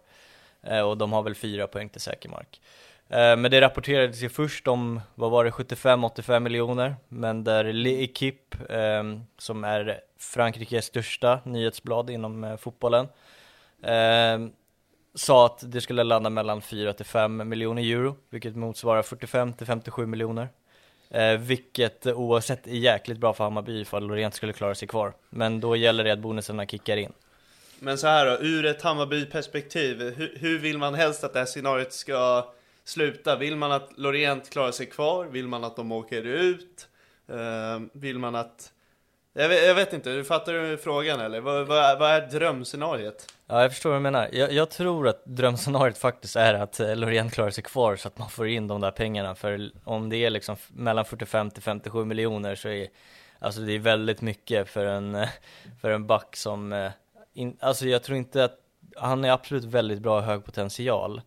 Eh, 0.62 0.80
och 0.80 0.96
de 0.98 1.12
har 1.12 1.22
väl 1.22 1.34
fyra 1.34 1.66
poäng 1.66 1.88
till 1.88 2.00
säker 2.00 2.28
mark. 2.28 2.60
Eh, 3.08 3.36
men 3.36 3.50
det 3.50 3.60
rapporterades 3.60 4.22
ju 4.22 4.28
först 4.28 4.68
om, 4.68 5.00
vad 5.14 5.30
var 5.30 5.44
det, 5.44 5.50
75-85 5.50 6.40
miljoner, 6.40 6.96
men 7.08 7.44
där 7.44 7.64
L'Equipe, 7.64 8.70
ehm, 8.70 9.22
som 9.38 9.64
är 9.64 10.00
Frankrikes 10.18 10.84
största 10.84 11.40
nyhetsblad 11.44 12.10
inom 12.10 12.44
eh, 12.44 12.56
fotbollen, 12.56 13.08
ehm, 13.82 14.52
sa 15.16 15.46
att 15.46 15.72
det 15.72 15.80
skulle 15.80 16.04
landa 16.04 16.30
mellan 16.30 16.62
4 16.62 16.92
till 16.92 17.06
5 17.06 17.48
miljoner 17.48 17.82
euro, 17.82 18.16
vilket 18.30 18.56
motsvarar 18.56 19.02
45 19.02 19.52
till 19.52 19.66
57 19.66 20.06
miljoner. 20.06 20.48
Eh, 21.10 21.38
vilket 21.38 22.06
eh, 22.06 22.18
oavsett 22.18 22.66
är 22.66 22.70
jäkligt 22.70 23.18
bra 23.18 23.32
för 23.32 23.44
Hammarby 23.44 23.80
ifall 23.80 24.06
Lorent 24.06 24.34
skulle 24.34 24.52
klara 24.52 24.74
sig 24.74 24.88
kvar. 24.88 25.12
Men 25.30 25.60
då 25.60 25.76
gäller 25.76 26.04
det 26.04 26.12
att 26.12 26.18
bonusarna 26.18 26.66
kickar 26.66 26.96
in. 26.96 27.12
Men 27.78 27.98
så 27.98 28.06
här 28.06 28.26
då, 28.26 28.44
ur 28.44 28.66
ett 28.66 28.82
Hammarby-perspektiv, 28.82 30.02
hur, 30.16 30.36
hur, 30.40 30.58
vill 30.58 30.78
man 30.78 30.94
helst 30.94 31.24
att 31.24 31.32
det 31.32 31.38
här 31.38 31.46
scenariot 31.46 31.92
ska 31.92 32.52
sluta? 32.84 33.36
Vill 33.36 33.56
man 33.56 33.72
att 33.72 33.90
Lorient 33.96 34.50
klarar 34.50 34.72
sig 34.72 34.86
kvar? 34.86 35.24
Vill 35.24 35.48
man 35.48 35.64
att 35.64 35.76
de 35.76 35.92
åker 35.92 36.22
ut? 36.22 36.88
Eh, 37.28 37.80
vill 37.92 38.18
man 38.18 38.34
att... 38.34 38.72
Jag 39.38 39.48
vet, 39.48 39.66
jag 39.66 39.74
vet, 39.74 39.92
inte, 39.92 40.24
fattar 40.24 40.52
du 40.52 40.76
frågan 40.76 41.20
eller? 41.20 41.40
Vad, 41.40 41.66
vad, 41.66 41.98
vad, 41.98 42.10
är 42.10 42.20
drömscenariet? 42.20 43.34
Ja, 43.46 43.62
jag 43.62 43.72
förstår 43.72 43.90
vad 43.90 43.98
du 43.98 44.02
menar. 44.02 44.28
Jag, 44.32 44.52
jag, 44.52 44.70
tror 44.70 45.08
att 45.08 45.22
drömscenariot 45.24 45.98
faktiskt 45.98 46.36
är 46.36 46.54
att 46.54 46.80
eh, 46.80 46.96
Loreen 46.96 47.30
klarar 47.30 47.50
sig 47.50 47.64
kvar 47.64 47.96
så 47.96 48.08
att 48.08 48.18
man 48.18 48.30
får 48.30 48.48
in 48.48 48.68
de 48.68 48.80
där 48.80 48.90
pengarna. 48.90 49.34
För 49.34 49.70
om 49.84 50.08
det 50.08 50.16
är 50.16 50.30
liksom 50.30 50.56
mellan 50.68 51.04
45 51.04 51.50
till 51.50 51.62
57 51.62 52.04
miljoner 52.04 52.54
så 52.54 52.68
är 52.68 52.88
Alltså 53.38 53.60
det 53.60 53.72
är 53.72 53.78
väldigt 53.78 54.20
mycket 54.20 54.68
för 54.68 54.86
en, 54.86 55.14
eh, 55.14 55.28
för 55.80 55.90
en 55.90 56.06
back 56.06 56.36
som 56.36 56.72
eh, 56.72 56.90
in, 57.34 57.56
alltså 57.60 57.86
jag 57.86 58.02
tror 58.02 58.18
inte 58.18 58.44
att, 58.44 58.58
han 58.96 59.24
är 59.24 59.30
absolut 59.30 59.64
väldigt 59.64 59.98
bra 59.98 60.16
och 60.16 60.22
hög 60.22 60.44
potential. 60.44 61.20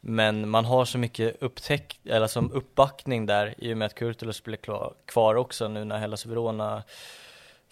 Men 0.00 0.48
man 0.48 0.64
har 0.64 0.84
så 0.84 0.98
mycket 0.98 1.42
upptäck, 1.42 2.00
eller 2.04 2.26
som 2.26 2.52
uppbackning 2.52 3.26
där 3.26 3.54
i 3.58 3.72
och 3.72 3.76
med 3.76 3.86
att 3.86 3.94
Kurtulus 3.94 4.42
blir 4.42 4.58
kvar 5.06 5.34
också 5.34 5.68
nu 5.68 5.84
när 5.84 5.98
Hellas 5.98 6.26
Verona 6.26 6.82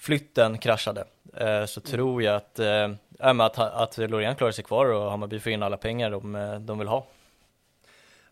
flytten 0.02 0.58
kraschade. 0.58 1.04
Eh, 1.36 1.64
så 1.64 1.80
tror 1.80 2.22
jag 2.22 2.36
att, 2.36 2.58
eh, 2.58 2.90
att, 3.18 3.58
att 3.58 3.98
Lorient 3.98 4.38
klarar 4.38 4.52
sig 4.52 4.64
kvar 4.64 4.86
och 4.86 5.10
Hammarby 5.10 5.40
får 5.40 5.52
in 5.52 5.62
alla 5.62 5.76
pengar 5.76 6.10
de, 6.10 6.34
eh, 6.34 6.60
de 6.60 6.78
vill 6.78 6.88
ha. 6.88 7.06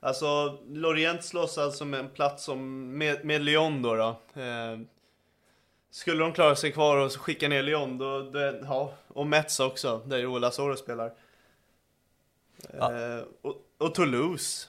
Alltså, 0.00 0.58
Lorient 0.68 1.24
slåss 1.24 1.58
alltså 1.58 1.84
med 1.84 2.00
en 2.00 2.08
plats 2.08 2.44
som, 2.44 2.90
med, 2.98 3.24
med 3.24 3.42
Lyon 3.42 3.82
då. 3.82 3.94
då. 3.94 4.08
Eh, 4.40 4.78
skulle 5.90 6.20
de 6.20 6.32
klara 6.32 6.56
sig 6.56 6.72
kvar 6.72 6.96
och 6.96 7.12
skicka 7.12 7.48
ner 7.48 7.62
Lyon, 7.62 7.98
då, 7.98 8.20
det, 8.20 8.60
ja, 8.64 8.92
och 9.08 9.26
Metz 9.26 9.60
också, 9.60 10.02
där 10.06 10.26
Ola 10.26 10.50
Soro 10.50 10.76
spelar. 10.76 11.12
Ja. 12.78 12.94
Eh, 12.94 13.22
och, 13.42 13.56
och 13.78 13.94
Toulouse. 13.94 14.68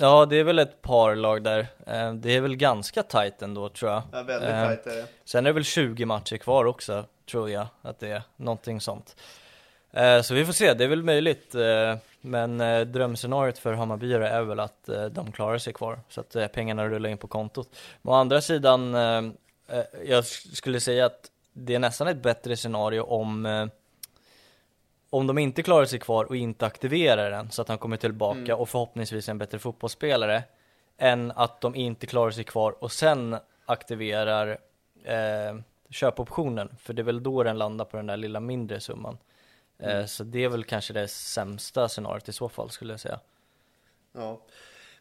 Ja, 0.00 0.26
det 0.26 0.36
är 0.36 0.44
väl 0.44 0.58
ett 0.58 0.82
par 0.82 1.16
lag 1.16 1.42
där. 1.42 1.66
Eh, 1.86 2.12
det 2.12 2.36
är 2.36 2.40
väl 2.40 2.56
ganska 2.56 3.02
tight 3.02 3.42
ändå 3.42 3.68
tror 3.68 3.90
jag. 3.90 4.02
Ja, 4.12 4.22
väldigt 4.22 4.50
eh, 4.50 4.68
tight 4.68 4.86
är 4.86 4.96
det. 4.96 5.06
Sen 5.24 5.46
är 5.46 5.50
det 5.50 5.54
väl 5.54 5.64
20 5.64 6.04
matcher 6.04 6.36
kvar 6.36 6.64
också, 6.64 7.04
tror 7.30 7.50
jag, 7.50 7.66
att 7.82 8.00
det 8.00 8.08
är 8.08 8.22
någonting 8.36 8.80
sånt. 8.80 9.16
Eh, 9.92 10.22
så 10.22 10.34
vi 10.34 10.44
får 10.44 10.52
se, 10.52 10.74
det 10.74 10.84
är 10.84 10.88
väl 10.88 11.02
möjligt. 11.02 11.54
Eh, 11.54 11.96
men 12.20 12.60
eh, 12.60 12.80
drömscenariot 12.80 13.58
för 13.58 13.72
Hammarbyare 13.72 14.28
är 14.28 14.42
väl 14.42 14.60
att 14.60 14.88
eh, 14.88 15.04
de 15.04 15.32
klarar 15.32 15.58
sig 15.58 15.72
kvar, 15.72 16.00
så 16.08 16.20
att 16.20 16.36
eh, 16.36 16.46
pengarna 16.46 16.88
rullar 16.88 17.10
in 17.10 17.18
på 17.18 17.26
kontot. 17.26 17.68
Men 18.02 18.14
å 18.14 18.16
andra 18.16 18.40
sidan, 18.40 18.94
eh, 18.94 19.24
eh, 19.68 19.84
jag 20.06 20.24
skulle 20.24 20.80
säga 20.80 21.06
att 21.06 21.30
det 21.52 21.74
är 21.74 21.78
nästan 21.78 22.08
ett 22.08 22.22
bättre 22.22 22.56
scenario 22.56 23.00
om 23.00 23.46
eh, 23.46 23.66
om 25.10 25.26
de 25.26 25.38
inte 25.38 25.62
klarar 25.62 25.84
sig 25.84 25.98
kvar 25.98 26.24
och 26.24 26.36
inte 26.36 26.66
aktiverar 26.66 27.30
den 27.30 27.50
så 27.50 27.62
att 27.62 27.68
han 27.68 27.78
kommer 27.78 27.96
tillbaka 27.96 28.38
mm. 28.38 28.58
och 28.58 28.68
förhoppningsvis 28.68 29.28
en 29.28 29.38
bättre 29.38 29.58
fotbollsspelare 29.58 30.42
än 30.98 31.32
att 31.36 31.60
de 31.60 31.74
inte 31.74 32.06
klarar 32.06 32.30
sig 32.30 32.44
kvar 32.44 32.84
och 32.84 32.92
sen 32.92 33.36
aktiverar 33.66 34.58
eh, 35.04 35.56
köpoptionen 35.90 36.76
för 36.80 36.92
det 36.92 37.02
är 37.02 37.04
väl 37.04 37.22
då 37.22 37.42
den 37.42 37.58
landar 37.58 37.84
på 37.84 37.96
den 37.96 38.06
där 38.06 38.16
lilla 38.16 38.40
mindre 38.40 38.80
summan. 38.80 39.18
Eh, 39.78 39.94
mm. 39.94 40.08
Så 40.08 40.24
det 40.24 40.44
är 40.44 40.48
väl 40.48 40.64
kanske 40.64 40.92
det 40.92 41.08
sämsta 41.08 41.88
scenariot 41.88 42.28
i 42.28 42.32
så 42.32 42.48
fall 42.48 42.70
skulle 42.70 42.92
jag 42.92 43.00
säga. 43.00 43.20
Ja. 44.12 44.40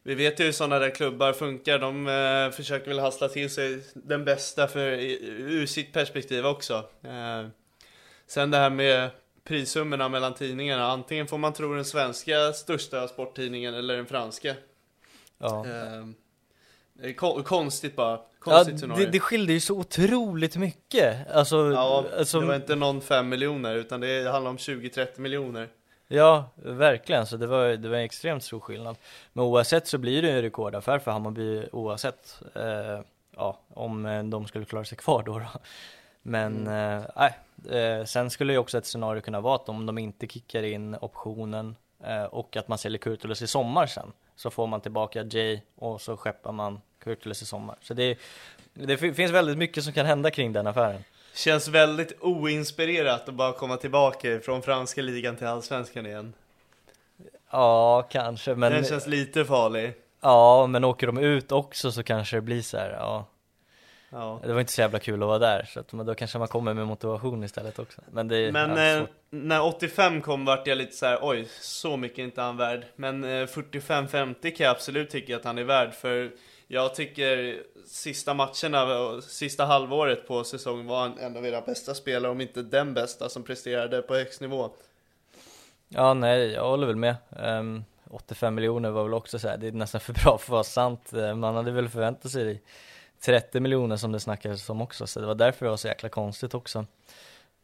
Vi 0.03 0.15
vet 0.15 0.39
ju 0.39 0.43
hur 0.43 0.51
sådana 0.51 0.79
där 0.79 0.89
klubbar 0.89 1.33
funkar. 1.33 1.79
De 1.79 2.07
eh, 2.07 2.55
försöker 2.55 2.87
väl 2.87 2.99
hassla 2.99 3.29
till 3.29 3.49
sig 3.49 3.83
den 3.93 4.25
bästa 4.25 4.67
för, 4.67 4.79
ur 4.81 5.65
sitt 5.65 5.93
perspektiv 5.93 6.45
också. 6.45 6.73
Eh, 7.03 7.47
sen 8.27 8.51
det 8.51 8.57
här 8.57 8.69
med 8.69 9.09
prissummorna 9.48 10.10
mellan 10.10 10.34
tidningarna. 10.34 10.92
Antingen 10.92 11.27
får 11.27 11.38
man 11.38 11.54
tro 11.54 11.74
den 11.74 11.86
svenska 11.86 12.54
största 12.54 13.08
sporttidningen 13.08 13.74
eller 13.74 13.96
den 13.96 14.06
franska. 14.06 14.56
Ja. 15.38 15.66
Eh, 15.66 17.13
konstigt 17.44 17.96
bara. 17.96 18.20
Konstigt 18.39 18.82
ja, 18.82 18.96
det, 18.96 19.06
det 19.06 19.20
skilde 19.20 19.54
ju 19.54 19.60
så 19.60 19.77
otroligt 19.80 20.56
mycket. 20.56 21.32
Alltså, 21.32 21.72
ja, 21.72 22.06
alltså, 22.18 22.39
det 22.39 22.46
var 22.46 22.56
inte 22.56 22.75
någon 22.75 23.01
5 23.01 23.30
miljoner 23.30 23.75
utan 23.75 24.00
det 24.00 24.32
handlar 24.32 24.51
om 24.51 24.58
20-30 24.58 25.20
miljoner. 25.20 25.70
Ja, 26.08 26.50
verkligen. 26.56 27.25
Så 27.25 27.38
det 27.38 27.48
var, 27.48 27.68
det 27.68 27.89
var 27.89 27.98
en 27.98 28.04
extremt 28.04 28.44
stor 28.44 28.60
skillnad. 28.60 28.96
Men 29.34 29.46
oavsett 29.46 29.88
så 29.88 29.98
blir 29.98 30.22
det 30.22 30.32
en 30.32 30.42
rekordaffär 30.42 31.00
för 31.00 31.12
Hammarby 31.12 31.68
oavsett. 31.72 32.42
Eh, 32.56 33.00
ja, 33.36 33.60
om 33.74 34.06
eh, 34.06 34.24
de 34.24 34.48
skulle 34.48 34.66
klara 34.66 34.86
sig 34.86 34.98
kvar 34.98 35.24
då. 35.24 35.39
då. 35.39 35.46
Men 36.22 36.68
mm. 36.68 36.98
eh, 36.98 37.27
eh, 37.71 38.05
sen 38.05 38.29
skulle 38.29 38.53
ju 38.53 38.59
också 38.59 38.77
ett 38.77 38.85
scenario 38.85 39.21
kunna 39.21 39.41
vara 39.41 39.55
att 39.55 39.69
om 39.69 39.85
de 39.85 39.97
inte 39.97 40.27
kickar 40.27 40.63
in 40.63 40.95
optionen 41.01 41.75
eh, 42.03 42.23
och 42.23 42.57
att 42.57 42.67
man 42.67 42.77
säljer 42.77 42.99
Kurtulus 42.99 43.41
i 43.41 43.47
sommar 43.47 43.87
sen 43.87 44.11
så 44.35 44.49
får 44.49 44.67
man 44.67 44.81
tillbaka 44.81 45.23
Jay 45.23 45.61
och 45.75 46.01
så 46.01 46.17
skeppar 46.17 46.51
man 46.51 46.81
Kurtulus 47.03 47.41
i 47.41 47.45
sommar. 47.45 47.75
Så 47.81 47.93
det, 47.93 48.17
det 48.73 48.97
finns 48.97 49.31
väldigt 49.31 49.57
mycket 49.57 49.83
som 49.83 49.93
kan 49.93 50.05
hända 50.05 50.31
kring 50.31 50.53
den 50.53 50.67
affären. 50.67 51.03
Känns 51.33 51.67
väldigt 51.67 52.21
oinspirerat 52.21 53.29
att 53.29 53.35
bara 53.35 53.53
komma 53.53 53.77
tillbaka 53.77 54.39
från 54.39 54.61
franska 54.61 55.01
ligan 55.01 55.35
till 55.35 55.47
allsvenskan 55.47 56.05
igen. 56.05 56.33
Ja, 57.51 58.07
kanske, 58.09 58.55
men... 58.55 58.71
Den 58.71 58.83
känns 58.83 59.07
lite 59.07 59.45
farlig. 59.45 59.93
Ja, 60.21 60.67
men 60.67 60.83
åker 60.83 61.07
de 61.07 61.17
ut 61.17 61.51
också 61.51 61.91
så 61.91 62.03
kanske 62.03 62.37
det 62.37 62.41
blir 62.41 62.61
så 62.61 62.77
här, 62.77 62.89
ja. 62.91 63.25
Ja. 64.09 64.39
Det 64.43 64.53
var 64.53 64.59
inte 64.59 64.71
så 64.71 64.81
jävla 64.81 64.99
kul 64.99 65.23
att 65.23 65.27
vara 65.27 65.39
där, 65.39 65.69
så 65.73 65.79
att, 65.79 65.89
då 65.89 66.15
kanske 66.15 66.39
man 66.39 66.47
kommer 66.47 66.73
med 66.73 66.87
motivation 66.87 67.43
istället 67.43 67.79
också. 67.79 68.01
Men, 68.11 68.27
det, 68.27 68.51
men 68.51 68.77
ja, 68.77 68.97
eh, 68.97 69.03
när 69.29 69.63
85 69.63 70.21
kom 70.21 70.45
vart 70.45 70.67
jag 70.67 70.77
lite 70.77 70.95
så 70.95 71.05
här, 71.05 71.19
oj, 71.21 71.47
så 71.59 71.97
mycket 71.97 72.19
är 72.19 72.23
inte 72.23 72.41
han 72.41 72.57
värd. 72.57 72.85
Men 72.95 73.23
eh, 73.23 73.27
45-50 73.27 74.33
kan 74.41 74.65
jag 74.65 74.71
absolut 74.71 75.09
tycka 75.09 75.35
att 75.35 75.45
han 75.45 75.57
är 75.57 75.63
värd, 75.63 75.93
för 75.93 76.31
jag 76.67 76.95
tycker 76.95 77.57
sista 77.85 78.33
matcherna 78.33 79.21
sista 79.21 79.65
halvåret 79.65 80.27
på 80.27 80.43
säsongen 80.43 80.87
var 80.87 81.01
han 81.01 81.17
en 81.19 81.37
av 81.37 81.45
era 81.45 81.61
bästa 81.61 81.93
spelare, 81.93 82.31
om 82.31 82.41
inte 82.41 82.61
den 82.61 82.93
bästa 82.93 83.29
som 83.29 83.43
presterade 83.43 84.01
på 84.01 84.15
högst 84.15 84.41
nivå. 84.41 84.69
Ja, 85.89 86.13
nej, 86.13 86.51
jag 86.51 86.63
håller 86.63 86.87
väl 86.87 86.95
med. 86.95 87.15
Um, 87.29 87.39
ehm, 87.43 87.83
85 88.11 88.55
miljoner 88.55 88.89
var 88.89 89.03
väl 89.03 89.13
också 89.13 89.39
så 89.39 89.47
här, 89.47 89.57
det 89.57 89.67
är 89.67 89.71
nästan 89.71 90.01
för 90.01 90.13
bra 90.13 90.37
för 90.37 90.45
att 90.45 90.49
vara 90.49 90.63
sant. 90.63 91.13
Eh, 91.13 91.35
man 91.35 91.55
hade 91.55 91.71
väl 91.71 91.89
förväntat 91.89 92.31
sig 92.31 92.61
30 93.21 93.59
miljoner 93.59 93.97
som 93.97 94.12
det 94.12 94.19
snackades 94.19 94.69
om 94.69 94.81
också, 94.81 95.07
så 95.07 95.19
det 95.19 95.25
var 95.25 95.36
därför 95.36 95.65
det 95.65 95.69
var 95.69 95.77
så 95.77 95.88
jäkla 95.88 96.09
konstigt 96.09 96.53
också. 96.53 96.86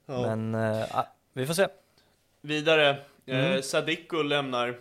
Ja. 0.05 0.35
Men, 0.35 0.55
uh, 0.55 1.03
vi 1.33 1.45
får 1.45 1.53
se. 1.53 1.67
Vidare, 2.41 2.89
eh, 3.25 3.39
mm. 3.39 3.53
eh, 3.53 3.61
Sadiko 3.61 4.21
lämnar. 4.21 4.79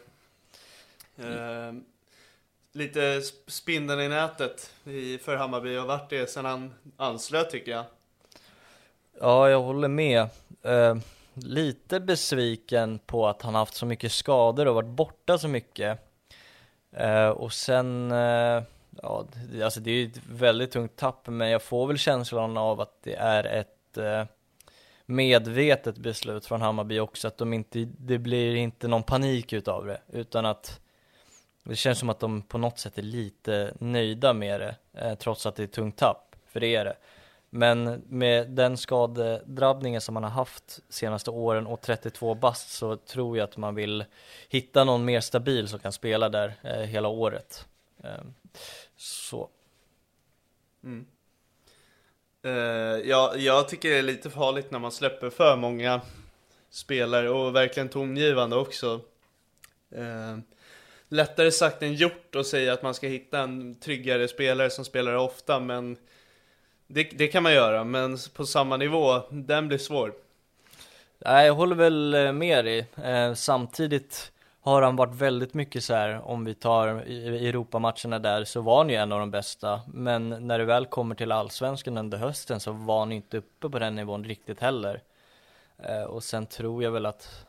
Eh, 1.19 1.73
lite 2.73 3.21
spindeln 3.47 4.00
i 4.00 4.09
nätet 4.09 4.75
i, 4.85 5.19
för 5.19 5.37
Hammarby 5.37 5.76
och 5.76 5.87
varit 5.87 6.11
det 6.11 6.31
sedan 6.31 6.45
han 6.45 6.75
anslöt 6.97 7.50
tycker 7.50 7.73
jag. 7.73 7.85
Ja, 9.21 9.50
jag 9.50 9.62
håller 9.62 9.88
med. 9.88 10.29
Uh, 10.67 10.97
lite 11.35 12.00
besviken 12.00 12.99
på 12.99 13.29
att 13.29 13.43
han 13.43 13.55
haft 13.55 13.75
så 13.75 13.87
mycket 13.87 14.12
skador 14.12 14.69
och 14.69 14.75
varit 14.75 14.88
borta 14.88 15.38
så 15.38 15.49
mycket. 15.49 15.99
Uh, 17.00 17.29
och 17.29 17.52
sen, 17.52 18.12
ja, 19.03 19.27
alltså 19.63 19.81
det 19.81 19.91
är 19.91 19.95
ju 19.95 20.07
ett 20.07 20.21
väldigt 20.31 20.71
tungt 20.71 20.97
tapp, 20.97 21.27
men 21.27 21.49
jag 21.49 21.63
får 21.63 21.87
väl 21.87 21.99
känslan 21.99 22.57
av 22.57 22.81
att 22.81 23.03
det 23.03 23.15
är 23.15 23.45
ett 23.45 23.99
eh, 23.99 24.25
medvetet 25.07 25.97
beslut 25.97 26.47
från 26.47 26.63
Hammarby 26.63 26.99
också, 26.99 27.29
att 27.29 27.39
de 27.39 27.53
inte, 27.53 27.89
det 27.99 28.19
blir 28.19 28.55
inte 28.55 28.89
någon 28.89 29.03
panik 29.03 29.53
utav 29.53 29.87
det, 29.87 30.01
utan 30.13 30.47
att 30.47 30.81
det 31.65 31.77
känns 31.77 31.99
som 31.99 32.11
att 32.11 32.21
de 32.21 32.43
på 32.43 32.59
något 32.59 32.79
sätt 32.79 32.99
är 32.99 33.03
lite 33.03 33.75
nöjda 33.79 34.33
med 34.33 34.61
det, 34.61 34.77
eh, 34.93 35.15
trots 35.15 35.47
att 35.47 35.57
det 35.57 35.63
är 35.63 35.65
ett 35.65 35.73
tungt 35.73 35.97
tapp, 35.97 36.37
för 36.47 36.61
det 36.61 36.75
är 36.77 36.85
det. 36.85 36.97
Men 37.55 38.03
med 38.09 38.51
den 38.51 38.77
skadedrabbningen 38.77 40.01
som 40.01 40.15
man 40.15 40.23
har 40.23 40.31
haft 40.31 40.81
senaste 40.89 41.31
åren 41.31 41.67
och 41.67 41.81
32 41.81 42.35
bast 42.35 42.71
så 42.71 42.97
tror 42.97 43.39
jag 43.39 43.45
att 43.45 43.57
man 43.57 43.75
vill 43.75 44.05
hitta 44.49 44.85
någon 44.85 45.05
mer 45.05 45.21
stabil 45.21 45.69
som 45.69 45.79
kan 45.79 45.93
spela 45.93 46.29
där 46.29 46.55
eh, 46.63 46.81
hela 46.81 47.09
året. 47.09 47.67
Eh, 48.05 48.25
så. 48.97 49.49
Mm. 50.85 51.07
Uh, 52.47 53.09
ja, 53.09 53.37
jag 53.37 53.69
tycker 53.69 53.91
det 53.91 53.99
är 53.99 54.03
lite 54.03 54.31
farligt 54.31 54.71
när 54.71 54.79
man 54.79 54.93
släpper 54.93 55.31
för 55.31 55.57
många 55.57 56.01
spelare 56.71 57.31
och 57.31 57.57
verkligen 57.57 57.89
tongivande 57.89 58.57
också. 58.57 59.01
Uh, 59.97 60.39
lättare 61.09 61.53
sagt 61.53 61.83
än 61.83 61.95
gjort 61.95 62.35
att 62.37 62.47
säga 62.47 62.73
att 62.73 62.83
man 62.83 62.95
ska 62.95 63.07
hitta 63.07 63.39
en 63.41 63.75
tryggare 63.75 64.29
spelare 64.29 64.71
som 64.71 64.85
spelar 64.85 65.15
ofta, 65.15 65.61
men 65.61 65.97
det, 66.87 67.03
det 67.03 67.29
kan 67.29 67.43
man 67.43 67.53
göra, 67.53 67.85
men 67.85 68.19
på 68.35 68.47
samma 68.47 68.77
nivå, 68.77 69.23
den 69.31 69.69
blir 69.69 69.79
svår. 69.79 70.13
Nej, 71.19 71.47
jag 71.47 71.55
håller 71.55 71.77
väl 71.77 72.15
eh, 72.15 72.33
med 72.33 72.65
dig. 72.65 72.87
Eh, 73.05 73.35
samtidigt 73.35 74.32
har 74.62 74.83
han 74.83 74.97
varit 74.97 75.14
väldigt 75.14 75.54
mycket 75.54 75.85
så 75.85 75.95
här, 75.95 76.21
om 76.25 76.45
vi 76.45 76.54
tar 76.54 76.88
Europamatcherna 76.88 78.19
där, 78.19 78.45
så 78.45 78.61
var 78.61 78.78
han 78.78 78.88
ju 78.88 78.97
en 78.97 79.12
av 79.12 79.21
de 79.21 79.31
bästa. 79.31 79.81
Men 79.87 80.28
när 80.28 80.59
det 80.59 80.64
väl 80.64 80.87
kommer 80.87 81.14
till 81.14 81.33
allsvenskan 81.33 81.99
under 81.99 82.19
hösten 82.19 82.61
så 82.61 82.73
var 82.73 82.99
han 82.99 83.12
inte 83.12 83.38
uppe 83.38 83.69
på 83.69 83.78
den 83.78 83.95
nivån 83.95 84.25
riktigt 84.25 84.61
heller. 84.61 85.02
Eh, 85.78 86.02
och 86.02 86.25
sen 86.25 86.47
tror 86.47 86.83
jag 86.83 86.90
väl 86.90 87.07
att 87.07 87.47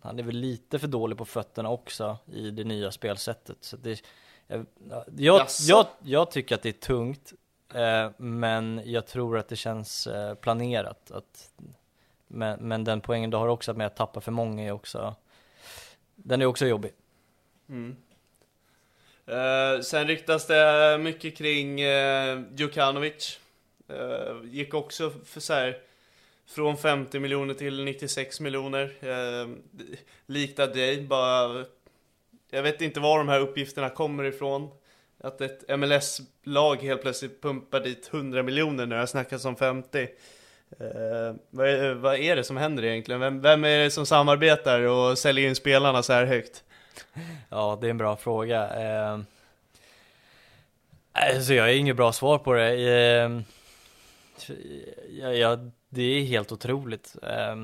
han 0.00 0.18
är 0.18 0.22
väl 0.22 0.36
lite 0.36 0.78
för 0.78 0.88
dålig 0.88 1.18
på 1.18 1.24
fötterna 1.24 1.70
också 1.70 2.18
i 2.32 2.50
det 2.50 2.64
nya 2.64 2.90
spelsättet. 2.90 3.56
Så 3.60 3.76
det, 3.76 4.02
jag, 4.46 4.66
jag, 5.16 5.46
jag, 5.68 5.86
jag 6.02 6.30
tycker 6.30 6.54
att 6.54 6.62
det 6.62 6.68
är 6.68 6.72
tungt 6.72 7.32
Eh, 7.74 8.10
men 8.16 8.82
jag 8.84 9.06
tror 9.06 9.38
att 9.38 9.48
det 9.48 9.56
känns 9.56 10.06
eh, 10.06 10.34
planerat. 10.34 11.10
Att, 11.10 11.50
men, 12.26 12.58
men 12.68 12.84
den 12.84 13.00
poängen 13.00 13.30
du 13.30 13.36
har 13.36 13.48
också 13.48 13.74
med 13.74 13.86
att 13.86 13.96
tappa 13.96 14.20
för 14.20 14.32
många 14.32 14.62
är 14.62 14.72
också, 14.72 15.14
den 16.16 16.42
är 16.42 16.46
också 16.46 16.66
jobbig. 16.66 16.92
Mm. 17.68 17.96
Eh, 19.26 19.80
sen 19.80 20.06
ryktas 20.06 20.46
det 20.46 20.98
mycket 21.00 21.36
kring 21.36 21.80
eh, 21.80 22.42
Djukanovic. 22.56 23.40
Eh, 23.88 24.36
gick 24.44 24.74
också 24.74 25.12
för 25.24 25.40
så 25.40 25.52
här, 25.52 25.78
från 26.46 26.76
50 26.76 27.18
miljoner 27.18 27.54
till 27.54 27.84
96 27.84 28.40
miljoner. 28.40 28.92
Eh, 29.00 29.48
likt 30.26 30.56
dig, 30.56 31.02
bara... 31.02 31.64
Jag 32.50 32.62
vet 32.62 32.80
inte 32.80 33.00
var 33.00 33.18
de 33.18 33.28
här 33.28 33.40
uppgifterna 33.40 33.90
kommer 33.90 34.24
ifrån. 34.24 34.70
Att 35.20 35.40
ett 35.40 35.78
MLS-lag 35.78 36.76
helt 36.76 37.02
plötsligt 37.02 37.42
pumpar 37.42 37.80
dit 37.80 38.08
100 38.12 38.42
miljoner 38.42 38.86
när 38.86 39.00
det 39.00 39.06
snackas 39.06 39.44
om 39.44 39.56
50. 39.56 40.08
Eh, 40.70 41.34
vad, 41.50 41.68
är, 41.68 41.94
vad, 41.94 42.16
är, 42.16 42.36
det 42.36 42.44
som 42.44 42.56
händer 42.56 42.84
egentligen? 42.84 43.20
Vem, 43.20 43.40
vem, 43.40 43.64
är 43.64 43.78
det 43.78 43.90
som 43.90 44.06
samarbetar 44.06 44.80
och 44.80 45.18
säljer 45.18 45.48
in 45.48 45.56
spelarna 45.56 46.02
så 46.02 46.12
här 46.12 46.24
högt? 46.24 46.64
Ja, 47.48 47.78
det 47.80 47.86
är 47.86 47.90
en 47.90 47.98
bra 47.98 48.16
fråga. 48.16 48.68
Eh, 48.80 49.18
alltså 51.12 51.54
jag 51.54 51.64
har 51.64 51.70
inget 51.70 51.96
bra 51.96 52.12
svar 52.12 52.38
på 52.38 52.52
det. 52.52 52.70
Eh, 52.72 53.40
ja, 55.20 55.32
ja, 55.32 55.58
det 55.88 56.02
är 56.02 56.24
helt 56.24 56.52
otroligt. 56.52 57.16
Eh, 57.22 57.56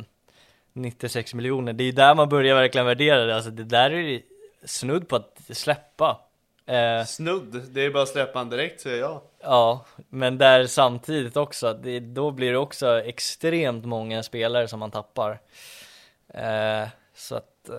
96 0.73 1.35
miljoner, 1.35 1.73
det 1.73 1.85
är 1.85 1.93
där 1.93 2.15
man 2.15 2.29
börjar 2.29 2.55
verkligen 2.55 2.87
värdera 2.87 3.25
det. 3.25 3.35
Alltså 3.35 3.51
det 3.51 3.65
där 3.65 3.91
är 3.91 4.23
snudd 4.65 5.09
på 5.09 5.17
att 5.17 5.41
släppa. 5.51 6.21
Eh, 6.67 7.05
Snudd, 7.05 7.63
det 7.71 7.81
är 7.81 7.91
bara 7.91 8.03
att 8.03 8.09
släppa 8.09 8.39
han 8.39 8.51
direkt 8.51 8.81
säger 8.81 8.99
jag. 8.99 9.21
Ja, 9.43 9.85
men 10.09 10.39
där 10.39 10.67
samtidigt 10.67 11.37
också, 11.37 11.75
det, 11.75 12.01
då 12.01 12.31
blir 12.31 12.53
det 12.53 12.59
också 12.59 13.01
extremt 13.01 13.85
många 13.85 14.23
spelare 14.23 14.69
som 14.69 14.81
man 14.81 14.91
tappar. 14.91 15.41
Eh, 16.29 16.89
så 17.15 17.37
att, 17.37 17.69
eh, 17.69 17.75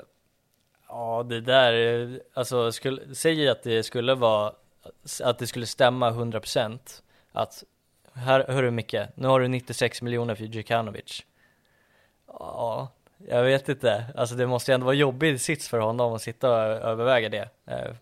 ja 0.88 1.26
det 1.30 1.42
där, 1.42 2.20
alltså 2.34 2.72
skulle, 2.72 3.16
säg 3.16 3.50
att 3.50 3.64
det 3.64 3.84
skulle 3.84 4.16
vara, 4.16 4.54
att 5.24 5.40
det 5.40 5.48
skulle 5.48 5.66
stämma 5.66 6.12
100% 6.12 7.02
att, 7.32 7.64
här, 8.14 8.46
hörru 8.48 8.72
Micke, 8.72 8.96
nu 9.16 9.28
har 9.28 9.40
du 9.40 9.48
96 9.48 10.02
miljoner 10.02 10.36
för 10.36 10.44
Djukanovic. 10.44 11.24
Ja, 12.28 12.92
jag 13.28 13.44
vet 13.44 13.70
inte, 13.70 14.06
alltså 14.16 14.36
det 14.36 14.48
måste 14.48 14.72
ju 14.72 14.74
ändå 14.74 14.86
vara 14.86 14.96
jobbigt 14.96 15.42
sits 15.42 15.68
för 15.70 15.80
honom 15.80 16.14
att 16.14 16.22
sitta 16.22 16.52
och 16.52 16.58
överväga 16.64 17.30
det. 17.30 17.50
Eh, 17.66 17.96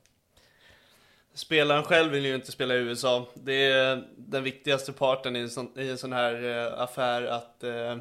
Spelaren 1.33 1.83
själv 1.83 2.11
vill 2.11 2.25
ju 2.25 2.35
inte 2.35 2.51
spela 2.51 2.73
i 2.73 2.77
USA. 2.77 3.27
Det 3.33 3.53
är 3.53 4.07
den 4.17 4.43
viktigaste 4.43 4.93
parten 4.93 5.35
i 5.35 5.39
en 5.39 5.49
sån, 5.49 5.79
i 5.79 5.89
en 5.89 5.97
sån 5.97 6.13
här 6.13 6.43
eh, 6.43 6.81
affär 6.81 7.23
att 7.23 7.63
eh, 7.63 7.97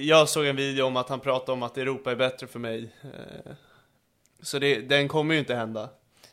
Jag 0.00 0.28
såg 0.28 0.46
en 0.46 0.56
video 0.56 0.84
om 0.86 0.96
att 0.96 1.08
han 1.08 1.20
pratade 1.20 1.52
om 1.52 1.62
att 1.62 1.78
Europa 1.78 2.10
är 2.10 2.16
bättre 2.16 2.46
för 2.46 2.58
mig. 2.58 2.92
Eh, 3.02 3.52
så 4.42 4.58
det, 4.58 4.80
den 4.80 5.08
kommer 5.08 5.34
ju 5.34 5.40
inte 5.40 5.54
hända. 5.54 5.88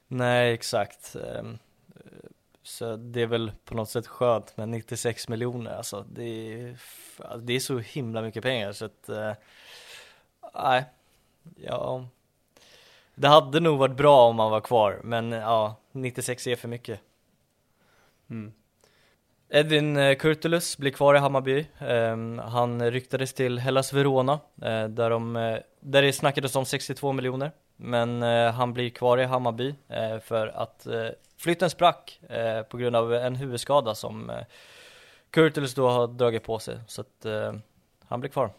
Nej, 0.08 0.54
exakt. 0.54 1.16
Ehm, 1.16 1.58
eh, 1.96 2.30
så 2.64 2.96
det 2.96 3.22
är 3.22 3.28
väl 3.28 3.52
på 3.66 3.76
något 3.76 3.90
sätt 3.90 4.08
skönt 4.08 4.58
med 4.58 4.70
96 4.70 5.28
miljoner 5.28 5.72
alltså. 5.72 6.06
Det 6.12 6.24
är, 6.24 6.78
det 7.38 7.54
är 7.54 7.60
så 7.60 7.78
himla 7.80 8.22
mycket 8.22 8.44
pengar 8.44 8.72
så 8.72 8.86
att, 8.86 9.10
eh, 9.10 9.34
nej, 10.54 10.86
ja, 11.56 12.08
det 13.18 13.28
hade 13.28 13.60
nog 13.60 13.80
varit 13.80 13.98
bra 13.98 14.28
om 14.28 14.40
han 14.40 14.52
var 14.52 14.62
kvar, 14.62 15.00
men 15.04 15.32
ja, 15.32 15.76
96 15.92 16.48
är 16.48 16.56
för 16.56 16.68
mycket. 16.68 17.00
Mm. 18.30 18.54
Edvin 19.50 19.98
eh, 19.98 20.16
Kurtulus 20.16 20.78
blir 20.78 20.92
kvar 20.92 21.16
i 21.16 21.18
Hammarby. 21.18 21.66
Um, 21.80 22.40
han 22.40 22.92
ryktades 22.92 23.34
till 23.34 23.60
Hellas 23.60 23.94
Verona, 23.94 24.34
uh, 24.34 24.88
där, 24.88 25.10
de, 25.10 25.36
uh, 25.36 25.58
där 25.80 26.02
det 26.02 26.14
snackades 26.14 26.56
om 26.56 26.66
62 26.66 27.14
miljoner. 27.14 27.52
Men 27.76 28.22
han 28.54 28.74
blir 28.74 28.90
kvar 28.90 29.18
i 29.18 29.24
Hammarby 29.24 29.76
för 30.22 30.48
att 30.48 30.88
flytten 31.38 31.70
sprack 31.70 32.20
på 32.70 32.78
grund 32.78 32.96
av 32.96 33.14
en 33.14 33.36
huvudskada 33.36 33.96
som 33.96 34.32
Kurtulus 35.32 35.76
då 35.76 35.90
har 35.90 36.08
dragit 36.08 36.44
på 36.44 36.60
sig. 36.60 36.80
Så 36.88 37.02
att 37.02 37.26
han 38.08 38.20
blir 38.20 38.30
kvar. 38.30 38.52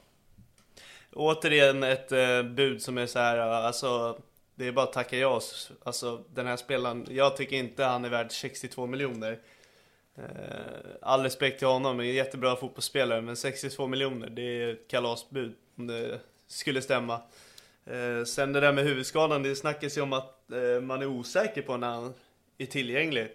Återigen 1.12 1.82
ett 1.82 2.08
bud 2.44 2.82
som 2.82 2.98
är 2.98 3.06
så 3.06 3.18
här, 3.18 3.38
alltså 3.38 4.18
det 4.58 4.66
är 4.66 4.72
bara 4.72 4.84
att 4.84 4.92
tacka 4.92 5.16
ja. 5.16 5.40
Alltså 5.84 6.24
den 6.34 6.46
här 6.46 6.56
spelaren, 6.56 7.06
jag 7.10 7.36
tycker 7.36 7.56
inte 7.56 7.84
han 7.84 8.04
är 8.04 8.08
värd 8.08 8.32
62 8.32 8.86
miljoner. 8.86 9.38
Eh, 10.16 10.22
all 11.02 11.22
respekt 11.22 11.58
till 11.58 11.68
honom, 11.68 12.00
en 12.00 12.08
jättebra 12.08 12.56
fotbollsspelare, 12.56 13.20
men 13.20 13.36
62 13.36 13.86
miljoner, 13.86 14.30
det 14.30 14.42
är 14.42 14.72
ett 14.72 14.88
kalasbud 14.88 15.54
om 15.76 15.86
det 15.86 16.20
skulle 16.46 16.82
stämma. 16.82 17.20
Eh, 17.84 18.24
sen 18.24 18.52
det 18.52 18.60
där 18.60 18.72
med 18.72 18.84
huvudskadan, 18.84 19.42
det 19.42 19.56
snackas 19.56 19.98
ju 19.98 20.00
om 20.00 20.12
att 20.12 20.52
eh, 20.52 20.80
man 20.82 21.02
är 21.02 21.06
osäker 21.06 21.62
på 21.62 21.76
när 21.76 21.88
han 21.88 22.14
är 22.58 22.66
tillgänglig. 22.66 23.28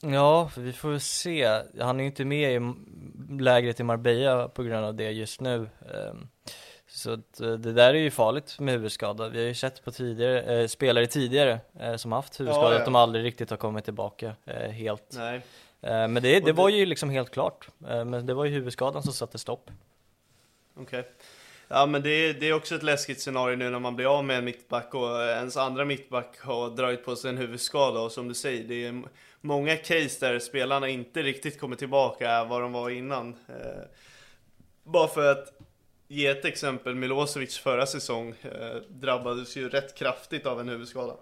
Ja, 0.00 0.50
vi 0.56 0.72
får 0.72 0.90
väl 0.90 1.00
se. 1.00 1.62
Han 1.80 2.00
är 2.00 2.04
ju 2.04 2.06
inte 2.06 2.24
med 2.24 2.54
i 2.54 2.74
lägret 3.42 3.80
i 3.80 3.82
Marbella 3.82 4.48
på 4.48 4.62
grund 4.62 4.86
av 4.86 4.94
det 4.94 5.10
just 5.10 5.40
nu. 5.40 5.68
Ehm, 5.94 6.28
så 6.88 7.12
att, 7.12 7.40
eh, 7.40 7.52
det 7.52 7.72
där 7.72 7.94
är 7.94 7.98
ju 7.98 8.10
farligt 8.10 8.60
med 8.60 8.74
huvudskada. 8.74 9.28
Vi 9.28 9.38
har 9.38 9.46
ju 9.46 9.54
sett 9.54 9.84
på 9.84 9.90
tidigare, 9.90 10.60
eh, 10.60 10.66
spelare 10.66 11.06
tidigare 11.06 11.60
eh, 11.80 11.96
som 11.96 12.12
haft 12.12 12.40
huvudskada 12.40 12.68
ja, 12.68 12.72
ja. 12.72 12.78
att 12.78 12.84
de 12.84 12.94
aldrig 12.94 13.24
riktigt 13.24 13.50
har 13.50 13.56
kommit 13.56 13.84
tillbaka 13.84 14.34
eh, 14.46 14.70
helt. 14.70 15.14
Nej. 15.16 15.36
Eh, 15.80 16.08
men 16.08 16.22
det, 16.22 16.40
det 16.40 16.52
var 16.52 16.68
ju 16.68 16.86
liksom 16.86 17.10
helt 17.10 17.30
klart. 17.30 17.68
Eh, 17.88 18.04
men 18.04 18.26
det 18.26 18.34
var 18.34 18.44
ju 18.44 18.50
huvudskadan 18.50 19.02
som 19.02 19.12
satte 19.12 19.38
stopp. 19.38 19.70
Okej. 20.74 21.00
Okay. 21.00 21.12
Ja 21.68 21.86
men 21.86 22.02
det 22.02 22.10
är, 22.10 22.34
det 22.34 22.48
är 22.48 22.52
också 22.52 22.74
ett 22.74 22.82
läskigt 22.82 23.20
scenario 23.20 23.56
nu 23.56 23.70
när 23.70 23.78
man 23.78 23.96
blir 23.96 24.18
av 24.18 24.24
med 24.24 24.38
en 24.38 24.44
mittback 24.44 24.94
och 24.94 25.22
ens 25.22 25.56
andra 25.56 25.84
mittback 25.84 26.40
har 26.40 26.70
dragit 26.70 27.04
på 27.04 27.16
sig 27.16 27.30
en 27.30 27.38
huvudskada 27.38 28.00
och 28.00 28.12
som 28.12 28.28
du 28.28 28.34
säger, 28.34 28.64
det 28.64 28.86
är 28.86 29.02
många 29.40 29.76
case 29.76 30.26
där 30.26 30.38
spelarna 30.38 30.88
inte 30.88 31.22
riktigt 31.22 31.60
kommer 31.60 31.76
tillbaka 31.76 32.44
vad 32.44 32.62
de 32.62 32.72
var 32.72 32.90
innan. 32.90 33.36
bara 34.84 35.08
för 35.08 35.32
att 35.32 35.57
ge 36.08 36.26
ett 36.26 36.44
exempel, 36.44 36.94
Milosevic 36.94 37.58
förra 37.58 37.86
säsong 37.86 38.34
eh, 38.42 38.76
drabbades 38.88 39.56
ju 39.56 39.68
rätt 39.68 39.94
kraftigt 39.94 40.46
av 40.46 40.60
en 40.60 40.68
huvudskada. 40.68 41.14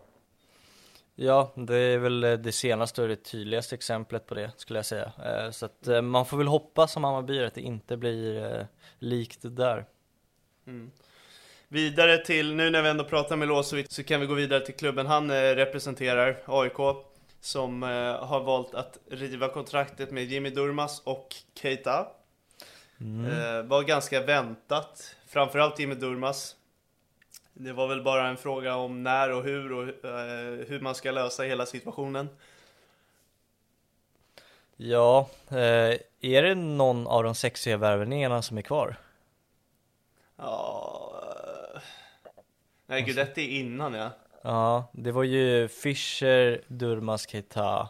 Ja, 1.18 1.52
det 1.54 1.76
är 1.76 1.98
väl 1.98 2.24
eh, 2.24 2.32
det 2.32 2.52
senaste 2.52 3.02
och 3.02 3.08
det 3.08 3.16
tydligaste 3.16 3.74
exemplet 3.74 4.26
på 4.26 4.34
det 4.34 4.50
skulle 4.56 4.78
jag 4.78 4.86
säga. 4.86 5.12
Eh, 5.24 5.50
så 5.50 5.66
att 5.66 5.86
eh, 5.86 6.02
man 6.02 6.26
får 6.26 6.36
väl 6.36 6.46
hoppas 6.46 6.92
som 6.92 7.04
Hammarby 7.04 7.44
att 7.44 7.54
det 7.54 7.60
inte 7.60 7.96
blir 7.96 8.66
likt 8.98 9.38
där. 9.42 9.84
Mm. 10.66 10.90
Vidare 11.68 12.24
till, 12.24 12.54
nu 12.54 12.70
när 12.70 12.82
vi 12.82 12.88
ändå 12.88 13.04
pratar 13.04 13.36
med 13.36 13.48
Milosevic 13.48 13.86
så 13.90 14.02
kan 14.04 14.20
vi 14.20 14.26
gå 14.26 14.34
vidare 14.34 14.60
till 14.60 14.74
klubben 14.74 15.06
han 15.06 15.30
representerar, 15.30 16.42
AIK. 16.46 17.06
Som 17.40 17.82
har 18.20 18.40
valt 18.40 18.74
att 18.74 18.98
riva 19.10 19.48
kontraktet 19.48 20.10
med 20.10 20.24
Jimmy 20.24 20.50
Durmas 20.50 21.02
och 21.04 21.34
Keita. 21.54 22.06
Eh, 23.00 23.62
var 23.62 23.82
ganska 23.82 24.20
väntat, 24.20 25.16
framförallt 25.26 25.78
Jimmy 25.78 25.94
Durmas. 25.94 26.56
Det 27.52 27.72
var 27.72 27.88
väl 27.88 28.02
bara 28.02 28.28
en 28.28 28.36
fråga 28.36 28.76
om 28.76 29.02
när 29.02 29.32
och 29.32 29.42
hur 29.44 29.72
och 29.72 29.82
eh, 29.82 30.66
hur 30.68 30.80
man 30.80 30.94
ska 30.94 31.10
lösa 31.10 31.42
hela 31.42 31.66
situationen. 31.66 32.28
Ja, 34.76 35.28
eh, 35.48 35.98
är 36.20 36.42
det 36.42 36.54
någon 36.54 37.06
av 37.06 37.22
de 37.22 37.34
sexiga 37.34 37.76
värvningarna 37.76 38.42
som 38.42 38.58
är 38.58 38.62
kvar? 38.62 38.96
Ja... 40.36 41.12
Nej, 42.86 43.02
Guidetti 43.02 43.44
är 43.44 43.60
innan 43.60 43.94
ja. 43.94 44.10
Ja, 44.42 44.90
det 44.92 45.12
var 45.12 45.22
ju 45.22 45.68
Fischer, 45.68 46.60
Durmaz, 46.66 47.28
Keita 47.28 47.88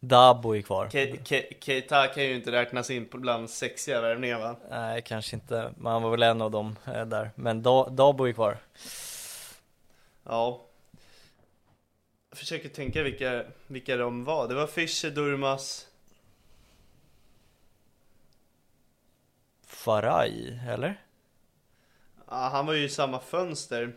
Dabo 0.00 0.56
är 0.56 0.62
kvar 0.62 0.86
Ke- 0.86 1.16
Ke- 1.24 1.52
Keita 1.60 2.06
kan 2.06 2.24
ju 2.24 2.34
inte 2.34 2.52
räknas 2.52 2.90
in 2.90 3.08
bland 3.12 3.50
sexiga 3.50 4.00
värvningar 4.00 4.38
va? 4.38 4.56
Nej, 4.70 5.02
kanske 5.02 5.36
inte, 5.36 5.72
men 5.76 5.92
han 5.92 6.02
var 6.02 6.10
väl 6.10 6.22
en 6.22 6.42
av 6.42 6.50
dem 6.50 6.76
eh, 6.86 7.06
där 7.06 7.30
Men 7.34 7.62
da 7.62 7.88
Dabo 7.88 8.24
är 8.28 8.32
kvar 8.32 8.58
Ja. 10.24 10.62
Jag 12.30 12.38
försöker 12.38 12.68
tänka 12.68 13.02
vilka, 13.02 13.44
vilka 13.66 13.96
de 13.96 14.24
var. 14.24 14.48
Det 14.48 14.54
var 14.54 14.66
Fischer, 14.66 15.10
Durmas. 15.10 15.86
Faraj, 19.66 20.60
eller? 20.68 21.00
Ja, 22.28 22.48
han 22.52 22.66
var 22.66 22.72
ju 22.74 22.84
i 22.84 22.88
samma 22.88 23.20
fönster. 23.20 23.92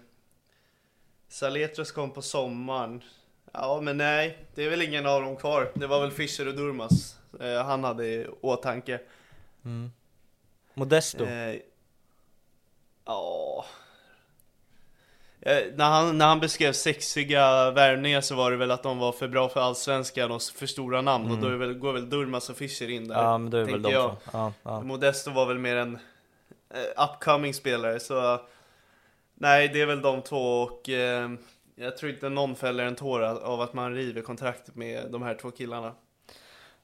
Saletros 1.27 1.91
kom 1.91 2.11
på 2.11 2.21
sommaren. 2.21 3.03
Ja, 3.51 3.81
men 3.81 3.97
nej, 3.97 4.37
det 4.55 4.65
är 4.65 4.69
väl 4.69 4.81
ingen 4.81 5.05
av 5.05 5.21
dem 5.21 5.35
kvar. 5.35 5.71
Det 5.73 5.87
var 5.87 6.01
väl 6.01 6.11
Fischer 6.11 6.47
och 6.47 6.55
Durmas 6.55 7.17
eh, 7.39 7.63
han 7.63 7.83
hade 7.83 8.05
i 8.05 8.27
åtanke. 8.41 8.99
Modesto 10.73 11.25
Eh, 11.25 11.55
ja. 13.05 13.65
Eh, 15.41 15.63
när, 15.75 15.89
han, 15.89 16.17
när 16.17 16.27
han 16.27 16.39
beskrev 16.39 16.73
sexiga 16.73 17.71
värvningar 17.71 18.21
så 18.21 18.35
var 18.35 18.51
det 18.51 18.57
väl 18.57 18.71
att 18.71 18.83
de 18.83 18.97
var 18.97 19.11
för 19.11 19.27
bra 19.27 19.49
för 19.49 19.59
allsvenskan 19.61 20.31
och 20.31 20.41
för 20.41 20.65
stora 20.65 21.01
namn 21.01 21.31
och 21.31 21.37
då 21.37 21.47
är 21.47 21.55
väl, 21.55 21.73
går 21.73 21.93
väl 21.93 22.09
Durmas 22.09 22.49
och 22.49 22.57
Fischer 22.57 22.89
in 22.89 23.07
där. 23.07 23.15
Ja, 23.15 23.37
men 23.37 23.51
då 23.51 23.57
är 23.57 23.63
väl 23.65 23.81
de 23.81 23.91
jag. 23.91 24.15
ja, 24.33 24.53
ja. 24.63 24.81
Modesto 24.81 25.31
var 25.31 25.45
väl 25.45 25.59
mer 25.59 25.75
en 25.75 25.99
eh, 26.73 27.03
upcoming 27.03 27.53
spelare 27.53 27.99
så 27.99 28.39
Nej 29.33 29.67
det 29.67 29.81
är 29.81 29.85
väl 29.85 30.01
de 30.01 30.21
två 30.21 30.61
och 30.61 30.89
eh, 30.89 31.29
jag 31.79 31.97
tror 31.97 32.11
inte 32.11 32.29
någon 32.29 32.55
fäller 32.55 32.85
en 32.85 32.95
tår 32.95 33.21
av 33.21 33.61
att 33.61 33.73
man 33.73 33.95
river 33.95 34.21
kontraktet 34.21 34.75
med 34.75 35.11
de 35.11 35.21
här 35.21 35.35
två 35.35 35.51
killarna. 35.51 35.95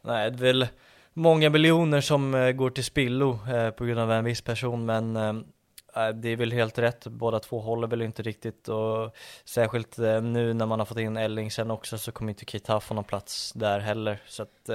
Nej, 0.01 0.31
det 0.31 0.37
är 0.37 0.53
väl 0.53 0.67
många 1.13 1.49
miljoner 1.49 2.01
som 2.01 2.35
eh, 2.35 2.51
går 2.51 2.69
till 2.69 2.83
spillo 2.83 3.39
eh, 3.49 3.69
på 3.69 3.85
grund 3.85 3.99
av 3.99 4.11
en 4.11 4.23
viss 4.23 4.41
person 4.41 4.85
men 4.85 5.15
eh, 5.15 6.09
det 6.13 6.29
är 6.29 6.35
väl 6.35 6.51
helt 6.51 6.77
rätt, 6.77 7.07
båda 7.07 7.39
två 7.39 7.59
håller 7.59 7.87
väl 7.87 8.01
inte 8.01 8.21
riktigt 8.21 8.69
och 8.69 9.15
särskilt 9.45 9.97
nu 9.97 10.53
när 10.53 10.65
man 10.65 10.79
har 10.79 10.85
fått 10.85 10.99
in 10.99 11.17
Ellingsen 11.17 11.71
också 11.71 11.97
så 11.97 12.11
kommer 12.11 12.29
inte 12.29 12.45
Keita 12.45 12.79
få 12.79 12.93
någon 12.93 13.03
plats 13.03 13.53
där 13.53 13.79
heller. 13.79 14.21
Så 14.27 14.43
att 14.43 14.69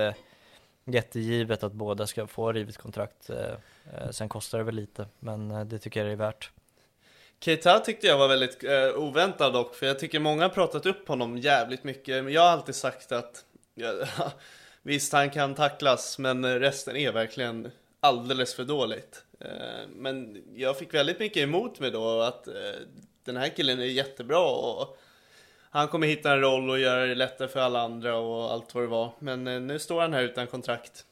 jättegivet 0.84 1.62
att 1.62 1.72
båda 1.72 2.06
ska 2.06 2.26
få 2.26 2.52
rivet 2.52 2.78
kontrakt 2.78 3.30
sen 4.10 4.28
kostar 4.28 4.58
det 4.58 4.64
väl 4.64 4.74
lite 4.74 5.06
men 5.18 5.68
det 5.68 5.78
tycker 5.78 6.00
jag 6.00 6.08
det 6.08 6.12
är 6.12 6.16
värt. 6.16 6.50
Keita 7.44 7.78
tyckte 7.78 8.06
jag 8.06 8.18
var 8.18 8.28
väldigt 8.28 8.64
eh, 8.64 8.98
oväntad 8.98 9.52
dock, 9.52 9.74
för 9.74 9.86
jag 9.86 9.98
tycker 9.98 10.20
många 10.20 10.42
har 10.42 10.48
pratat 10.48 10.86
upp 10.86 11.08
honom 11.08 11.38
jävligt 11.38 11.84
mycket, 11.84 12.24
men 12.24 12.32
jag 12.32 12.42
har 12.42 12.48
alltid 12.48 12.74
sagt 12.74 13.12
att 13.12 13.44
ja, 13.74 13.92
visst 14.82 15.12
han 15.12 15.30
kan 15.30 15.54
tacklas, 15.54 16.18
men 16.18 16.60
resten 16.60 16.96
är 16.96 17.12
verkligen 17.12 17.70
alldeles 18.00 18.54
för 18.54 18.64
dåligt. 18.64 19.24
Eh, 19.40 19.88
men 19.88 20.44
jag 20.54 20.78
fick 20.78 20.94
väldigt 20.94 21.18
mycket 21.18 21.42
emot 21.42 21.80
mig 21.80 21.90
då 21.90 22.20
att 22.20 22.48
eh, 22.48 22.54
den 23.24 23.36
här 23.36 23.48
killen 23.48 23.80
är 23.80 23.84
jättebra 23.84 24.50
och 24.50 24.98
han 25.70 25.88
kommer 25.88 26.06
hitta 26.06 26.32
en 26.32 26.40
roll 26.40 26.70
och 26.70 26.78
göra 26.78 27.06
det 27.06 27.14
lättare 27.14 27.48
för 27.48 27.60
alla 27.60 27.80
andra 27.80 28.16
och 28.16 28.52
allt 28.52 28.74
vad 28.74 28.84
det 28.84 28.88
var. 28.88 29.12
Men 29.18 29.46
eh, 29.46 29.60
nu 29.60 29.78
står 29.78 30.00
han 30.00 30.12
här 30.12 30.22
utan 30.22 30.46
kontrakt. 30.46 31.04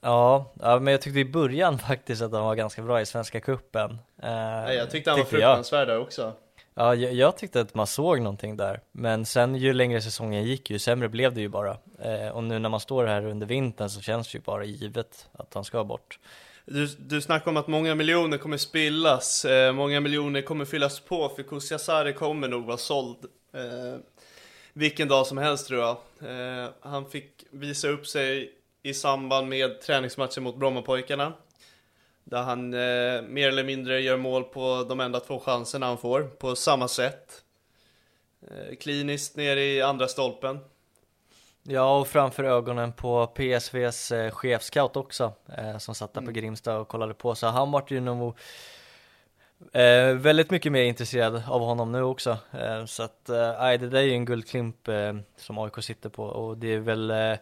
Ja, 0.00 0.52
ja 0.60 0.80
men 0.80 0.92
jag 0.92 1.00
tyckte 1.00 1.20
i 1.20 1.24
början 1.24 1.78
faktiskt 1.88 2.22
att 2.22 2.32
han 2.32 2.44
var 2.44 2.54
ganska 2.54 2.82
bra 2.82 3.00
i 3.00 3.06
Svenska 3.06 3.40
Cupen 3.40 3.98
eh, 4.22 4.30
jag 4.74 4.90
tyckte 4.90 5.10
han 5.10 5.18
var 5.18 5.26
fruktansvärd 5.26 5.88
där 5.88 5.98
också. 5.98 6.32
Ja, 6.74 6.94
jag, 6.94 7.14
jag 7.14 7.36
tyckte 7.36 7.60
att 7.60 7.74
man 7.74 7.86
såg 7.86 8.20
någonting 8.20 8.56
där, 8.56 8.80
men 8.92 9.26
sen 9.26 9.54
ju 9.54 9.72
längre 9.72 10.02
säsongen 10.02 10.44
gick 10.44 10.70
ju 10.70 10.78
sämre 10.78 11.08
blev 11.08 11.34
det 11.34 11.40
ju 11.40 11.48
bara. 11.48 11.76
Eh, 11.98 12.28
och 12.28 12.44
nu 12.44 12.58
när 12.58 12.68
man 12.68 12.80
står 12.80 13.06
här 13.06 13.24
under 13.26 13.46
vintern 13.46 13.90
så 13.90 14.00
känns 14.00 14.32
det 14.32 14.38
ju 14.38 14.42
bara 14.42 14.64
givet 14.64 15.28
att 15.32 15.54
han 15.54 15.64
ska 15.64 15.84
bort. 15.84 16.18
Du, 16.64 16.86
du 16.86 17.20
snackar 17.20 17.50
om 17.50 17.56
att 17.56 17.66
många 17.66 17.94
miljoner 17.94 18.38
kommer 18.38 18.56
spillas, 18.56 19.44
eh, 19.44 19.72
många 19.72 20.00
miljoner 20.00 20.42
kommer 20.42 20.64
fyllas 20.64 21.00
på 21.00 21.28
för 21.28 21.42
Kusiasari 21.42 22.12
kommer 22.12 22.48
nog 22.48 22.64
vara 22.64 22.76
såld 22.76 23.16
eh, 23.54 24.00
vilken 24.72 25.08
dag 25.08 25.26
som 25.26 25.38
helst 25.38 25.68
tror 25.68 25.80
jag. 25.80 25.96
Eh, 26.20 26.68
han 26.80 27.10
fick 27.10 27.44
visa 27.50 27.88
upp 27.88 28.06
sig 28.06 28.52
i 28.82 28.94
samband 28.94 29.48
med 29.48 29.80
träningsmatchen 29.80 30.42
mot 30.42 30.56
Brommapojkarna. 30.56 31.32
Där 32.24 32.42
han 32.42 32.74
eh, 32.74 33.22
mer 33.22 33.48
eller 33.48 33.64
mindre 33.64 34.00
gör 34.00 34.16
mål 34.16 34.44
på 34.44 34.86
de 34.88 35.00
enda 35.00 35.20
två 35.20 35.40
chanserna 35.40 35.86
han 35.86 35.98
får, 35.98 36.22
på 36.22 36.56
samma 36.56 36.88
sätt. 36.88 37.44
Eh, 38.42 38.76
kliniskt 38.76 39.36
ner 39.36 39.56
i 39.56 39.82
andra 39.82 40.08
stolpen. 40.08 40.58
Ja, 41.62 41.98
och 41.98 42.08
framför 42.08 42.44
ögonen 42.44 42.92
på 42.92 43.26
PSVs 43.26 44.12
eh, 44.12 44.30
chefscout 44.30 44.96
också, 44.96 45.32
eh, 45.58 45.78
som 45.78 45.94
satt 45.94 46.14
där 46.14 46.20
på 46.20 46.30
Grimsta 46.30 46.78
och 46.78 46.88
kollade 46.88 47.14
på, 47.14 47.34
så 47.34 47.46
han 47.46 47.70
vart 47.70 47.90
ju 47.90 48.00
nog 48.00 48.36
eh, 49.72 50.14
väldigt 50.14 50.50
mycket 50.50 50.72
mer 50.72 50.82
intresserad 50.82 51.42
av 51.48 51.60
honom 51.60 51.92
nu 51.92 52.02
också. 52.02 52.38
Eh, 52.52 52.84
så 52.84 53.02
att, 53.02 53.28
eh, 53.28 53.70
det 53.80 53.88
där 53.88 53.98
är 53.98 54.02
ju 54.02 54.12
en 54.12 54.24
guldklimp 54.24 54.88
eh, 54.88 55.16
som 55.36 55.58
AIK 55.58 55.84
sitter 55.84 56.08
på 56.08 56.24
och 56.24 56.58
det 56.58 56.74
är 56.74 56.78
väl 56.78 57.10
eh, 57.10 57.36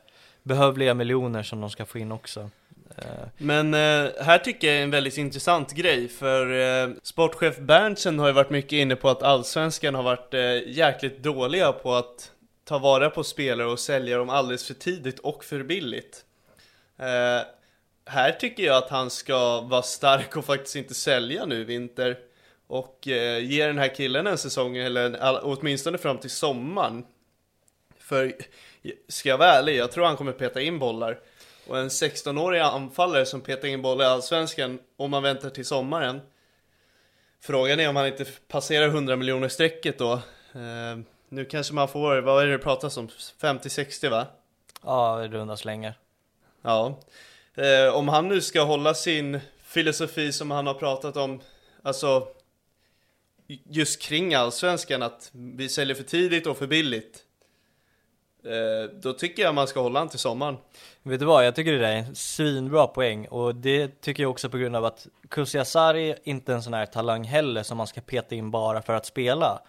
behövliga 0.49 0.95
miljoner 0.95 1.43
som 1.43 1.61
de 1.61 1.71
ska 1.71 1.85
få 1.85 1.99
in 1.99 2.13
också. 2.13 2.51
Eh, 2.97 3.05
Men 3.39 3.75
eh, 3.75 4.11
här 4.21 4.39
tycker 4.39 4.67
jag 4.67 4.77
är 4.77 4.83
en 4.83 4.91
väldigt 4.91 5.19
intressant 5.19 5.73
grej 5.73 6.09
för 6.09 6.61
eh, 6.61 6.91
sportchef 7.03 7.59
Berntsen 7.59 8.19
har 8.19 8.27
ju 8.27 8.33
varit 8.33 8.51
mycket 8.51 8.73
inne 8.73 8.97
på 8.97 9.09
att 9.09 9.23
allsvenskan 9.23 9.95
har 9.95 10.03
varit 10.03 10.35
eh, 10.35 10.69
jäkligt 10.69 11.23
dåliga 11.23 11.73
på 11.73 11.95
att 11.95 12.33
ta 12.65 12.79
vara 12.79 13.11
på 13.11 13.25
spelare 13.25 13.69
och 13.69 13.79
sälja 13.81 14.19
dem 14.19 14.31
alldeles 14.31 14.67
för 14.67 14.75
tidigt 14.75 15.19
och 15.19 15.45
för 15.45 15.63
billigt. 15.63 16.25
Eh, 16.99 17.47
här 18.05 18.33
tycker 18.33 18.63
jag 18.63 18.77
att 18.77 18.91
han 18.91 19.11
ska 19.11 19.61
vara 19.61 19.83
stark 19.83 20.37
och 20.37 20.45
faktiskt 20.45 20.77
inte 20.77 20.95
sälja 20.95 21.47
nu 21.47 21.61
i 21.61 21.65
vinter 21.65 22.19
och 22.67 23.09
eh, 23.09 23.39
ge 23.45 23.67
den 23.67 23.79
här 23.79 23.95
killen 23.95 24.27
en 24.27 24.39
säsong 24.39 24.77
eller 24.77 25.07
en, 25.07 25.17
all, 25.17 25.37
åtminstone 25.43 25.99
fram 25.99 26.19
till 26.19 26.31
sommaren. 26.31 27.05
För 27.99 28.37
ska 29.09 29.29
jag 29.29 29.39
vara 29.39 29.49
ärlig, 29.49 29.77
jag 29.77 29.93
tror 29.93 30.05
han 30.05 30.17
kommer 30.17 30.33
peta 30.33 30.61
in 30.61 30.79
bollar. 30.79 31.19
Och 31.67 31.79
en 31.79 31.89
16-årig 31.89 32.61
anfallare 32.61 33.27
som 33.27 33.41
petar 33.41 33.69
in 33.69 33.83
bollar 33.83 34.05
i 34.05 34.09
Allsvenskan 34.09 34.79
om 34.97 35.11
man 35.11 35.23
väntar 35.23 35.51
till 35.51 35.67
sommaren. 35.67 36.21
Frågan 37.41 37.81
är 37.81 37.89
om 37.89 37.97
han 37.97 38.07
inte 38.07 38.25
passerar 38.25 38.89
100 38.89 39.17
miljoner 39.17 39.49
strecket 39.49 39.99
då. 39.99 40.13
Eh, 40.53 40.99
nu 41.29 41.45
kanske 41.45 41.75
man 41.75 41.89
får, 41.89 42.21
vad 42.21 42.43
är 42.43 42.47
det 42.47 42.53
det 42.53 42.59
pratas 42.59 42.97
om? 42.97 43.09
50-60 43.09 44.11
va? 44.11 44.27
ja, 44.83 45.25
i 45.25 45.29
runda 45.29 45.57
slängar. 45.57 45.95
Ja. 46.63 46.99
Eh, 47.55 47.95
om 47.95 48.09
han 48.09 48.29
nu 48.29 48.41
ska 48.41 48.63
hålla 48.63 48.95
sin 48.95 49.41
filosofi 49.63 50.33
som 50.33 50.51
han 50.51 50.67
har 50.67 50.75
pratat 50.75 51.17
om, 51.17 51.41
alltså 51.83 52.29
just 53.47 54.03
kring 54.03 54.35
allsvenskan, 54.35 55.03
att 55.03 55.31
vi 55.33 55.69
säljer 55.69 55.95
för 55.95 56.05
tidigt 56.05 56.47
och 56.47 56.59
för 56.59 56.67
billigt. 56.67 57.25
Eh, 58.45 58.91
då 59.01 59.13
tycker 59.13 59.43
jag 59.43 59.55
man 59.55 59.69
ska 59.69 59.81
hålla 59.81 59.99
han 59.99 60.09
till 60.09 60.19
sommaren. 60.19 60.57
Vet 61.03 61.21
du 61.21 61.27
vad, 61.27 61.47
jag 61.47 61.55
tycker 61.55 61.73
det 61.73 61.79
där 61.79 61.93
är 61.93 61.97
en 61.97 62.15
svinbra 62.15 62.87
poäng 62.87 63.29
och 63.29 63.55
det 63.55 64.01
tycker 64.01 64.23
jag 64.23 64.31
också 64.31 64.51
på 64.51 64.59
grund 64.59 64.77
av 64.77 64.85
att 64.85 65.07
Kusiasari 65.29 66.15
inte 66.25 66.53
är 66.53 66.57
en 66.57 66.63
sån 66.63 66.75
här 66.75 66.87
talang 66.87 67.25
heller 67.25 67.63
som 67.63 67.77
man 67.79 67.87
ska 67.87 68.01
peta 68.01 68.35
in 68.35 68.51
bara 68.51 68.83
för 68.83 68.93
att 68.93 69.07
spela. 69.07 69.63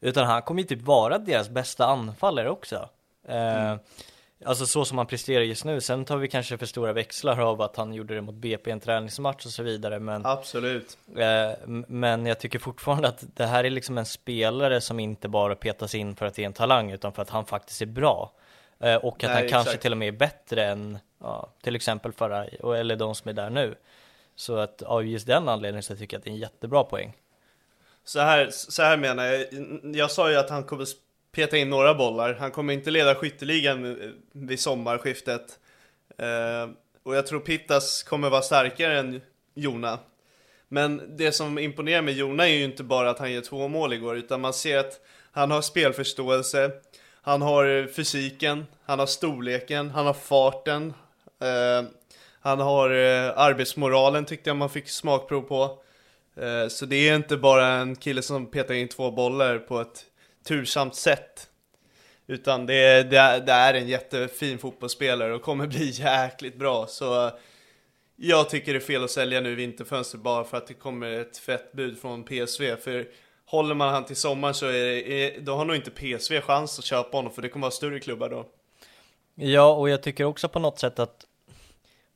Utan 0.00 0.26
han 0.26 0.42
kommer 0.42 0.62
ju 0.62 0.68
typ 0.68 0.82
vara 0.82 1.18
deras 1.18 1.48
bästa 1.48 1.86
anfallare 1.86 2.50
också. 2.50 2.88
Eh, 3.28 3.76
alltså 4.44 4.66
så 4.66 4.84
som 4.84 4.98
han 4.98 5.06
presterar 5.06 5.42
just 5.42 5.64
nu. 5.64 5.80
Sen 5.80 6.04
tar 6.04 6.16
vi 6.16 6.28
kanske 6.28 6.58
för 6.58 6.66
stora 6.66 6.92
växlar 6.92 7.40
av 7.40 7.62
att 7.62 7.76
han 7.76 7.94
gjorde 7.94 8.14
det 8.14 8.20
mot 8.20 8.34
BP 8.34 8.70
i 8.70 8.72
en 8.72 8.80
träningsmatch 8.80 9.46
och 9.46 9.52
så 9.52 9.62
vidare. 9.62 9.98
Men, 9.98 10.26
Absolut. 10.26 10.98
eh, 11.16 11.68
men 11.86 12.26
jag 12.26 12.38
tycker 12.38 12.58
fortfarande 12.58 13.08
att 13.08 13.24
det 13.36 13.46
här 13.46 13.64
är 13.64 13.70
liksom 13.70 13.98
en 13.98 14.06
spelare 14.06 14.80
som 14.80 15.00
inte 15.00 15.28
bara 15.28 15.54
petas 15.54 15.94
in 15.94 16.16
för 16.16 16.26
att 16.26 16.34
det 16.34 16.42
är 16.42 16.46
en 16.46 16.52
talang 16.52 16.90
utan 16.90 17.12
för 17.12 17.22
att 17.22 17.30
han 17.30 17.46
faktiskt 17.46 17.82
är 17.82 17.86
bra. 17.86 18.32
Eh, 18.80 18.96
och 18.96 19.24
att 19.24 19.30
Nej, 19.30 19.40
han 19.40 19.48
kanske 19.48 19.70
exakt. 19.70 19.82
till 19.82 19.92
och 19.92 19.98
med 19.98 20.08
är 20.08 20.12
bättre 20.12 20.64
än 20.64 20.98
ja, 21.20 21.52
till 21.62 21.76
exempel 21.76 22.12
Faraj 22.12 22.58
eller 22.76 22.96
de 22.96 23.14
som 23.14 23.28
är 23.28 23.32
där 23.32 23.50
nu. 23.50 23.74
Så 24.34 24.56
att 24.56 24.82
av 24.82 25.06
just 25.06 25.26
den 25.26 25.48
anledningen 25.48 25.82
så 25.82 25.96
tycker 25.96 26.14
jag 26.14 26.18
att 26.18 26.24
det 26.24 26.30
är 26.30 26.32
en 26.32 26.38
jättebra 26.38 26.84
poäng. 26.84 27.16
Så 28.04 28.20
här, 28.20 28.48
så 28.50 28.82
här 28.82 28.96
menar 28.96 29.24
jag. 29.24 29.46
Jag 29.96 30.10
sa 30.10 30.30
ju 30.30 30.36
att 30.36 30.50
han 30.50 30.64
kommer 30.64 30.86
peta 31.32 31.56
in 31.56 31.70
några 31.70 31.94
bollar. 31.94 32.34
Han 32.34 32.50
kommer 32.50 32.72
inte 32.74 32.90
leda 32.90 33.14
skytteligan 33.14 33.96
vid 34.32 34.60
sommarskiftet. 34.60 35.58
Eh, 36.18 36.70
Och 37.04 37.16
jag 37.16 37.26
tror 37.26 37.40
Pittas 37.40 38.02
kommer 38.02 38.30
vara 38.30 38.42
starkare 38.42 38.98
än 38.98 39.20
Jona. 39.54 39.98
Men 40.68 41.16
det 41.16 41.32
som 41.32 41.58
imponerar 41.58 42.02
med 42.02 42.14
Jona 42.14 42.48
är 42.48 42.52
ju 42.54 42.64
inte 42.64 42.82
bara 42.82 43.10
att 43.10 43.18
han 43.18 43.32
gör 43.32 43.40
två 43.40 43.68
mål 43.68 43.92
igår, 43.92 44.16
utan 44.16 44.40
man 44.40 44.52
ser 44.52 44.78
att 44.78 45.00
han 45.32 45.50
har 45.50 45.62
spelförståelse, 45.62 46.70
han 47.22 47.42
har 47.42 47.92
fysiken, 47.92 48.66
han 48.84 48.98
har 48.98 49.06
storleken, 49.06 49.90
han 49.90 50.06
har 50.06 50.14
farten, 50.14 50.94
eh, 51.40 51.88
han 52.40 52.60
har 52.60 52.90
eh, 52.90 53.32
arbetsmoralen 53.38 54.24
tyckte 54.24 54.50
jag 54.50 54.56
man 54.56 54.70
fick 54.70 54.88
smakprov 54.88 55.42
på. 55.42 55.78
Eh, 56.36 56.68
så 56.68 56.86
det 56.86 57.08
är 57.08 57.16
inte 57.16 57.36
bara 57.36 57.66
en 57.66 57.96
kille 57.96 58.22
som 58.22 58.46
petar 58.50 58.74
in 58.74 58.88
två 58.88 59.10
bollar 59.10 59.58
på 59.58 59.80
ett 59.80 60.04
tursamt 60.44 60.94
sätt. 60.94 61.48
Utan 62.26 62.66
det 62.66 62.74
är, 62.74 63.04
det, 63.04 63.42
det 63.46 63.52
är 63.52 63.74
en 63.74 63.88
jättefin 63.88 64.58
fotbollsspelare 64.58 65.34
och 65.34 65.42
kommer 65.42 65.66
bli 65.76 65.90
jäkligt 65.90 66.58
bra. 66.58 66.86
Så 66.86 67.30
jag 68.16 68.50
tycker 68.50 68.72
det 68.72 68.78
är 68.78 68.80
fel 68.80 69.04
att 69.04 69.10
sälja 69.10 69.40
nu 69.40 69.52
i 69.52 69.54
vinterfönster 69.54 70.18
bara 70.18 70.44
för 70.44 70.56
att 70.56 70.66
det 70.66 70.74
kommer 70.74 71.10
ett 71.10 71.38
fett 71.38 71.72
bud 71.72 71.98
från 71.98 72.24
PSV. 72.24 72.76
För 72.76 73.08
håller 73.44 73.74
man 73.74 73.88
han 73.88 74.04
till 74.04 74.16
sommaren 74.16 74.54
så 74.54 74.66
är, 74.66 75.08
är, 75.08 75.40
då 75.40 75.54
har 75.54 75.64
nog 75.64 75.76
inte 75.76 75.90
PSV 75.90 76.40
chans 76.40 76.78
att 76.78 76.84
köpa 76.84 77.16
honom 77.16 77.32
för 77.32 77.42
det 77.42 77.48
kommer 77.48 77.64
vara 77.64 77.70
större 77.70 78.00
klubbar 78.00 78.28
då. 78.28 78.46
Ja, 79.34 79.74
och 79.74 79.88
jag 79.88 80.02
tycker 80.02 80.24
också 80.24 80.48
på 80.48 80.58
något 80.58 80.78
sätt 80.78 80.98
att 80.98 81.26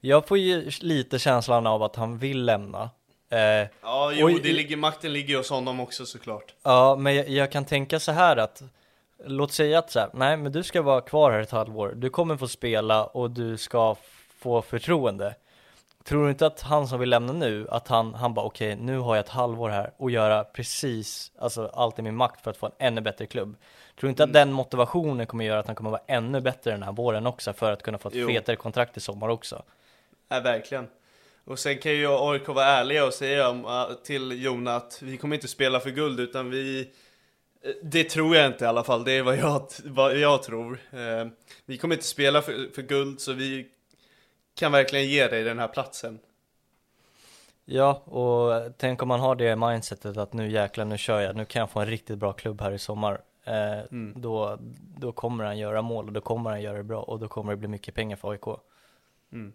jag 0.01 0.29
får 0.29 0.39
ju 0.39 0.71
lite 0.81 1.19
känslan 1.19 1.67
av 1.67 1.83
att 1.83 1.97
han 1.97 2.19
vill 2.19 2.45
lämna. 2.45 2.91
Eh, 3.31 3.39
ja, 3.83 4.13
jo, 4.13 4.39
det 4.43 4.53
ligger, 4.53 4.77
makten 4.77 5.13
ligger 5.13 5.37
hos 5.37 5.51
honom 5.51 5.81
också 5.81 6.07
såklart. 6.07 6.55
Ja, 6.63 6.97
men 6.97 7.15
jag, 7.15 7.29
jag 7.29 7.53
kan 7.53 7.65
tänka 7.65 8.01
så 8.01 8.13
här 8.13 8.37
att 8.37 8.63
låt 9.25 9.53
säga 9.53 9.79
att 9.79 9.91
så 9.91 10.01
här, 10.01 10.11
nej 10.13 10.37
men 10.37 10.53
du 10.53 10.63
ska 10.63 10.83
vara 10.83 11.01
kvar 11.01 11.31
här 11.31 11.41
ett 11.41 11.51
halvår, 11.51 11.93
du 11.97 12.11
kommer 12.11 12.37
få 12.37 12.49
spela 12.49 13.05
och 13.05 13.31
du 13.31 13.57
ska 13.57 13.97
få 14.39 14.63
förtroende. 14.63 15.35
Tror 16.05 16.25
du 16.25 16.31
inte 16.31 16.47
att 16.47 16.61
han 16.61 16.89
som 16.89 17.01
vill 17.01 17.11
lämna 17.11 17.33
nu, 17.33 17.67
att 17.71 17.89
han, 17.89 18.15
han 18.15 18.35
bara 18.35 18.47
okej, 18.47 18.73
okay, 18.73 18.85
nu 18.85 18.99
har 18.99 19.17
jag 19.17 19.25
ett 19.25 19.31
halvår 19.31 19.69
här 19.69 19.93
och 19.97 20.11
göra 20.11 20.45
precis, 20.45 21.33
alltså 21.39 21.71
allt 21.75 21.99
i 21.99 22.03
min 22.03 22.17
makt 22.17 22.41
för 22.41 22.51
att 22.51 22.57
få 22.57 22.67
en 22.67 22.73
ännu 22.79 23.01
bättre 23.01 23.27
klubb. 23.27 23.57
Tror 24.01 24.09
du 24.09 24.11
inte 24.11 24.23
mm. 24.23 24.31
att 24.31 24.35
den 24.35 24.53
motivationen 24.53 25.27
kommer 25.27 25.45
göra 25.45 25.61
att 25.61 25.67
han 25.67 25.77
kommer 25.77 25.91
vara 25.91 26.03
ännu 26.07 26.41
bättre 26.41 26.71
den 26.71 26.83
här 26.83 26.93
våren 26.93 27.27
också 27.27 27.53
för 27.53 27.73
att 27.73 27.83
kunna 27.83 27.99
få 27.99 28.09
ett 28.09 28.15
jo. 28.15 28.29
fetare 28.29 28.57
kontrakt 28.57 28.97
i 28.97 29.01
sommar 29.01 29.29
också? 29.29 29.63
Ja, 30.29 30.41
verkligen. 30.41 30.87
Och 31.47 31.59
sen 31.59 31.79
kan 31.79 31.93
ju 31.93 32.07
AIK 32.09 32.49
vara 32.49 32.65
ärliga 32.65 33.07
och 33.07 33.15
säga 33.15 33.49
äh, 33.49 33.95
till 34.05 34.43
Jona 34.45 34.77
att 34.77 35.03
vi 35.03 35.17
kommer 35.17 35.35
inte 35.35 35.49
spela 35.49 35.81
för 35.81 35.91
guld 35.91 36.21
utan 36.21 36.51
vi 36.51 36.81
äh, 37.63 37.71
det 37.83 38.05
tror 38.05 38.37
jag 38.37 38.47
inte 38.47 38.65
i 38.65 38.69
alla 38.69 38.85
fall, 38.85 39.05
det 39.05 39.13
är 39.13 39.23
vad 39.23 39.37
jag, 39.37 39.67
vad 39.85 40.19
jag 40.19 40.43
tror. 40.43 40.79
Eh, 40.91 41.27
vi 41.65 41.79
kommer 41.79 41.95
inte 41.95 42.07
spela 42.07 42.43
för, 42.43 42.75
för 42.75 42.83
guld 42.83 43.21
så 43.21 43.33
vi 43.33 43.67
kan 44.55 44.73
verkligen 44.73 45.07
ge 45.07 45.27
dig 45.27 45.45
den 45.45 45.59
här 45.59 45.69
platsen. 45.69 46.19
Ja, 47.65 48.03
och 48.05 48.73
tänk 48.79 49.03
om 49.03 49.09
man 49.09 49.21
har 49.21 49.35
det 49.35 49.57
mindsetet 49.57 50.17
att 50.17 50.33
nu 50.33 50.51
jäklar, 50.51 50.85
nu 50.85 50.99
kör 50.99 51.21
jag, 51.21 51.37
nu 51.37 51.45
kan 51.45 51.61
jag 51.61 51.71
få 51.71 51.81
en 51.81 51.87
riktigt 51.87 52.19
bra 52.19 52.33
klubb 52.33 52.61
här 52.61 52.73
i 52.73 52.79
sommar. 52.79 53.21
Eh, 53.45 53.79
mm. 53.79 54.13
då, 54.17 54.59
då 54.99 55.13
kommer 55.13 55.45
han 55.45 55.59
göra 55.59 55.83
mål 55.83 56.07
och 56.07 56.13
då 56.13 56.21
kommer 56.21 56.51
han 56.51 56.63
göra 56.63 56.77
det 56.77 56.85
bra 56.85 57.03
och 57.03 57.19
då 57.19 57.29
kommer 57.29 57.53
det 57.53 57.57
bli 57.57 57.69
mycket 57.69 57.95
pengar 57.95 58.17
för 58.17 58.31
AIK. 58.31 58.47
Mm. 59.33 59.53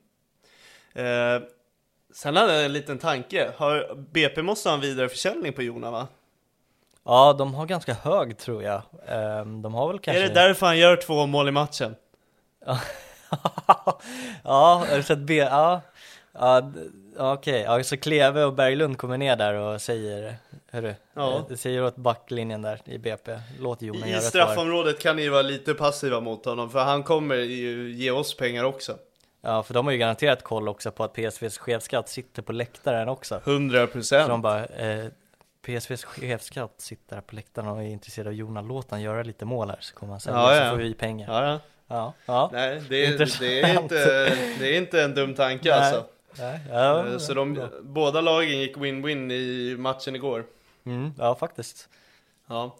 Eh, 0.93 1.47
sen 2.13 2.35
hade 2.35 2.53
jag 2.53 2.65
en 2.65 2.73
liten 2.73 2.97
tanke. 2.97 3.51
Har, 3.57 3.95
BP 3.95 4.41
måste 4.41 4.69
ha 4.69 4.75
en 4.75 4.81
vidareförsäljning 4.81 5.53
på 5.53 5.61
Jona 5.61 5.91
va? 5.91 6.07
Ja, 7.03 7.33
de 7.33 7.53
har 7.53 7.65
ganska 7.65 7.93
hög 7.93 8.37
tror 8.37 8.63
jag. 8.63 8.81
Eh, 9.07 9.45
de 9.45 9.73
har 9.73 9.87
väl 9.87 9.99
kanske... 9.99 10.23
Är 10.23 10.27
det 10.27 10.33
därför 10.33 10.65
han 10.65 10.77
gör 10.77 10.95
två 10.95 11.25
mål 11.25 11.47
i 11.47 11.51
matchen? 11.51 11.95
ja, 12.65 12.79
har 14.89 14.97
du 14.97 15.03
sett 15.03 15.19
B? 15.19 15.37
Ja, 15.37 15.81
ja 16.33 16.61
okej. 17.15 17.61
Okay. 17.61 17.77
Ja, 17.77 17.83
så 17.83 17.97
Kleve 17.97 18.43
och 18.43 18.53
Berglund 18.53 18.97
kommer 18.97 19.17
ner 19.17 19.35
där 19.35 19.53
och 19.53 19.81
säger, 19.81 20.35
hörru, 20.71 20.95
ja. 21.13 21.45
det 21.49 21.57
säger 21.57 21.83
åt 21.83 21.95
backlinjen 21.95 22.61
där 22.61 22.81
i 22.85 22.97
BP, 22.97 23.39
låt 23.59 23.81
Jonas 23.81 24.09
göra 24.09 24.19
I 24.19 24.21
straffområdet 24.21 24.99
kan 24.99 25.15
ni 25.15 25.29
vara 25.29 25.41
lite 25.41 25.73
passiva 25.73 26.19
mot 26.19 26.45
honom, 26.45 26.69
för 26.69 26.79
han 26.79 27.03
kommer 27.03 27.35
ju 27.35 27.91
ge 27.91 28.11
oss 28.11 28.37
pengar 28.37 28.63
också. 28.63 28.97
Ja, 29.41 29.63
för 29.63 29.73
de 29.73 29.85
har 29.85 29.91
ju 29.91 29.97
garanterat 29.97 30.43
koll 30.43 30.67
också 30.67 30.91
på 30.91 31.03
att 31.03 31.13
PSVs 31.13 31.57
chefskatt 31.57 32.09
sitter 32.09 32.41
på 32.41 32.51
läktaren 32.51 33.09
också. 33.09 33.41
100 33.43 33.87
procent. 33.87 34.29
De 34.29 34.41
bara, 34.41 34.65
eh, 34.65 35.05
PSVs 35.61 36.03
chefskatt 36.03 36.73
sitter 36.77 37.21
på 37.21 37.35
läktaren 37.35 37.67
och 37.67 37.83
är 37.83 37.87
intresserad 37.87 38.27
av 38.27 38.33
Jonas, 38.33 38.65
låt 38.67 38.91
han 38.91 39.01
göra 39.01 39.23
lite 39.23 39.45
mål 39.45 39.69
här 39.69 39.77
så 39.79 39.95
kommer 39.95 40.13
han 40.13 40.19
sälja 40.19 40.39
ja, 40.39 40.55
ja. 40.55 40.63
så 40.63 40.69
får 40.69 40.83
vi 40.83 40.93
pengar. 40.93 41.43
Ja, 41.43 41.59
ja. 41.87 42.13
Ja. 42.25 42.49
Nej, 42.53 42.81
det 42.89 43.05
är, 43.05 43.39
det, 43.39 43.61
är 43.61 43.81
inte, 43.81 43.95
det 44.59 44.75
är 44.75 44.77
inte 44.77 45.01
en 45.01 45.15
dum 45.15 45.33
tanke 45.33 45.69
Nej. 45.69 45.79
alltså. 45.79 46.05
Nej, 46.39 46.59
eh, 46.71 47.17
så 47.17 47.33
de, 47.33 47.69
båda 47.81 48.21
lagen 48.21 48.59
gick 48.59 48.77
win-win 48.77 49.31
i 49.31 49.75
matchen 49.77 50.15
igår. 50.15 50.45
Mm, 50.85 51.13
ja, 51.17 51.35
faktiskt. 51.35 51.89
Ja. 52.47 52.75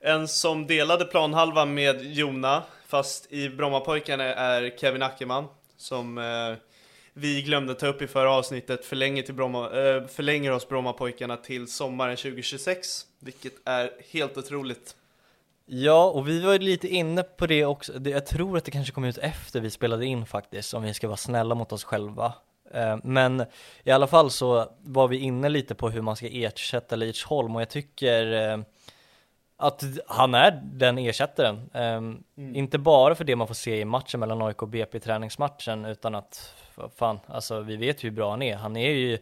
En 0.00 0.28
som 0.28 0.66
delade 0.66 1.04
planhalva 1.04 1.64
med 1.64 2.02
Jona, 2.02 2.62
fast 2.86 3.32
i 3.32 3.48
Brommapojkarna 3.48 4.24
är 4.24 4.78
Kevin 4.78 5.02
Ackerman, 5.02 5.46
som 5.80 6.18
eh, 6.18 6.56
vi 7.12 7.42
glömde 7.42 7.74
ta 7.74 7.86
upp 7.86 8.02
i 8.02 8.06
förra 8.06 8.30
avsnittet, 8.30 8.84
förlänger, 8.84 9.22
till 9.22 9.34
Bromma, 9.34 9.64
eh, 9.64 10.06
förlänger 10.06 10.52
oss 10.52 10.68
Brommapojkarna 10.68 11.36
till 11.36 11.68
sommaren 11.68 12.16
2026, 12.16 13.06
vilket 13.18 13.52
är 13.64 13.90
helt 14.10 14.36
otroligt. 14.36 14.96
Ja, 15.66 16.10
och 16.10 16.28
vi 16.28 16.40
var 16.40 16.58
lite 16.58 16.88
inne 16.88 17.22
på 17.22 17.46
det 17.46 17.64
också. 17.64 17.92
Jag 18.04 18.26
tror 18.26 18.56
att 18.56 18.64
det 18.64 18.70
kanske 18.70 18.92
kom 18.92 19.04
ut 19.04 19.18
efter 19.18 19.60
vi 19.60 19.70
spelade 19.70 20.06
in 20.06 20.26
faktiskt, 20.26 20.74
om 20.74 20.82
vi 20.82 20.94
ska 20.94 21.08
vara 21.08 21.16
snälla 21.16 21.54
mot 21.54 21.72
oss 21.72 21.84
själva. 21.84 22.32
Eh, 22.74 22.96
men 23.04 23.44
i 23.84 23.90
alla 23.90 24.06
fall 24.06 24.30
så 24.30 24.72
var 24.80 25.08
vi 25.08 25.16
inne 25.16 25.48
lite 25.48 25.74
på 25.74 25.90
hur 25.90 26.02
man 26.02 26.16
ska 26.16 26.26
ersätta 26.26 26.96
Leach 26.96 27.24
Holm 27.24 27.56
och 27.56 27.60
jag 27.60 27.70
tycker 27.70 28.50
eh, 28.50 28.58
att 29.60 29.84
han 30.06 30.34
är 30.34 30.60
den 30.64 30.98
ersättaren. 30.98 31.70
Mm. 31.72 32.22
Inte 32.36 32.78
bara 32.78 33.14
för 33.14 33.24
det 33.24 33.36
man 33.36 33.46
får 33.46 33.54
se 33.54 33.80
i 33.80 33.84
matchen 33.84 34.20
mellan 34.20 34.42
AIK 34.42 34.62
och 34.62 34.68
BP 34.68 35.00
träningsmatchen 35.00 35.84
utan 35.84 36.14
att, 36.14 36.54
fan, 36.96 37.20
alltså 37.26 37.60
vi 37.60 37.76
vet 37.76 38.04
ju 38.04 38.08
hur 38.08 38.16
bra 38.16 38.30
han 38.30 38.42
är. 38.42 38.56
Han 38.56 38.76
är 38.76 38.90
ju 38.90 39.18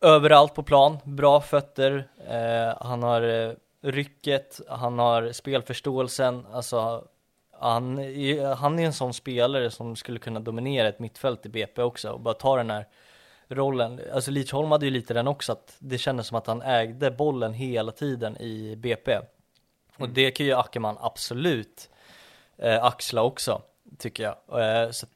överallt 0.00 0.54
på 0.54 0.62
plan, 0.62 0.98
bra 1.04 1.40
fötter, 1.40 2.08
eh, 2.28 2.86
han 2.86 3.02
har 3.02 3.54
rycket, 3.82 4.60
han 4.68 4.98
har 4.98 5.32
spelförståelsen, 5.32 6.46
alltså 6.52 7.04
han, 7.60 7.96
han 8.56 8.78
är 8.78 8.86
en 8.86 8.92
sån 8.92 9.14
spelare 9.14 9.70
som 9.70 9.96
skulle 9.96 10.18
kunna 10.18 10.40
dominera 10.40 10.88
ett 10.88 10.98
mittfält 10.98 11.46
i 11.46 11.48
BP 11.48 11.82
också 11.82 12.10
och 12.10 12.20
bara 12.20 12.34
ta 12.34 12.56
den 12.56 12.70
här 12.70 12.86
rollen. 13.50 14.00
Alltså 14.12 14.30
Lidsholm 14.30 14.70
hade 14.70 14.84
ju 14.84 14.90
lite 14.90 15.14
den 15.14 15.28
också, 15.28 15.52
att 15.52 15.76
det 15.78 15.98
kändes 15.98 16.26
som 16.26 16.36
att 16.36 16.46
han 16.46 16.62
ägde 16.62 17.10
bollen 17.10 17.52
hela 17.52 17.92
tiden 17.92 18.36
i 18.36 18.76
BP. 18.76 19.18
Och 19.96 20.00
mm. 20.00 20.14
det 20.14 20.30
kan 20.30 20.46
ju 20.46 20.52
Ackerman 20.52 20.96
absolut 21.00 21.90
eh, 22.56 22.84
axla 22.84 23.22
också, 23.22 23.62
tycker 23.98 24.22
jag. 24.22 24.62
Eh, 24.62 24.90
så, 24.90 25.06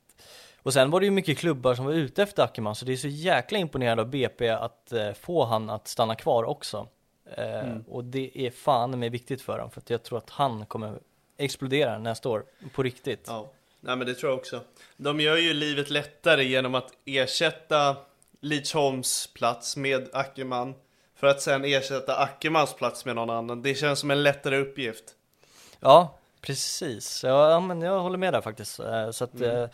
och 0.63 0.73
sen 0.73 0.91
var 0.91 1.01
det 1.01 1.07
ju 1.07 1.13
mycket 1.13 1.39
klubbar 1.39 1.75
som 1.75 1.85
var 1.85 1.93
ute 1.93 2.23
efter 2.23 2.43
Ackerman, 2.43 2.75
så 2.75 2.85
det 2.85 2.93
är 2.93 2.97
så 2.97 3.09
jäkla 3.09 3.59
imponerande 3.59 4.03
av 4.03 4.11
BP 4.11 4.49
att 4.49 4.93
eh, 4.93 5.13
få 5.13 5.45
han 5.45 5.71
att 5.71 5.89
stanna 5.89 6.15
kvar 6.15 6.45
också. 6.45 6.89
Eh, 7.37 7.61
mm. 7.61 7.85
Och 7.89 8.05
det 8.05 8.47
är 8.47 8.51
fan 8.51 8.99
med 8.99 9.13
viktigt 9.13 9.43
för 9.43 9.59
dem, 9.59 9.71
för 9.71 9.81
att 9.81 9.91
jag 9.91 10.03
tror 10.03 10.19
att 10.19 10.31
han 10.31 10.67
kommer 10.67 10.99
explodera 11.37 11.99
nästa 11.99 12.29
år, 12.29 12.45
på 12.73 12.83
riktigt. 12.83 13.25
Ja, 13.27 13.51
nej 13.81 13.97
men 13.97 14.07
det 14.07 14.15
tror 14.15 14.33
jag 14.33 14.39
också. 14.39 14.61
De 14.97 15.21
gör 15.21 15.37
ju 15.37 15.53
livet 15.53 15.91
lättare 15.91 16.45
genom 16.45 16.75
att 16.75 16.93
ersätta 17.05 17.97
Leachholms 18.45 19.27
plats 19.27 19.77
med 19.77 20.09
Ackerman, 20.13 20.75
för 21.15 21.27
att 21.27 21.41
sen 21.41 21.65
ersätta 21.65 22.17
Ackermans 22.17 22.75
plats 22.75 23.05
med 23.05 23.15
någon 23.15 23.31
annan. 23.31 23.63
Det 23.63 23.75
känns 23.75 23.99
som 23.99 24.11
en 24.11 24.23
lättare 24.23 24.59
uppgift. 24.59 25.05
Ja, 25.81 26.19
precis. 26.41 27.25
Ja, 27.25 27.51
ja 27.51 27.61
men 27.61 27.83
jag 27.83 28.01
håller 28.01 28.19
med 28.19 28.33
där 28.33 28.41
faktiskt. 28.41 28.81
Eh, 28.81 29.11
så 29.11 29.25
att, 29.25 29.35
mm. 29.35 29.51
Eh, 29.51 29.69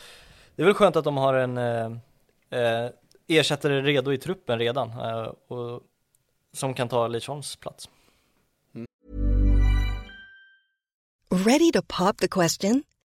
det 0.57 0.63
är 0.63 0.67
väl 0.67 0.75
skönt 0.75 0.97
att 0.97 1.05
de 1.05 1.17
har 1.17 1.35
en 1.35 1.59
eh, 1.59 2.91
ersättare 3.29 3.83
redo 3.83 4.13
i 4.13 4.19
truppen 4.19 4.59
redan. 4.59 4.93
och 5.49 5.83
som 6.53 6.75
kan 6.75 6.89
ta 6.89 7.09
Lichons 7.09 7.57
plats. 7.57 7.89
Mm. 8.75 8.87
Ready 11.31 11.73
to 11.73 11.83
pop 11.83 12.19
the 12.19 12.29
question? 12.29 12.83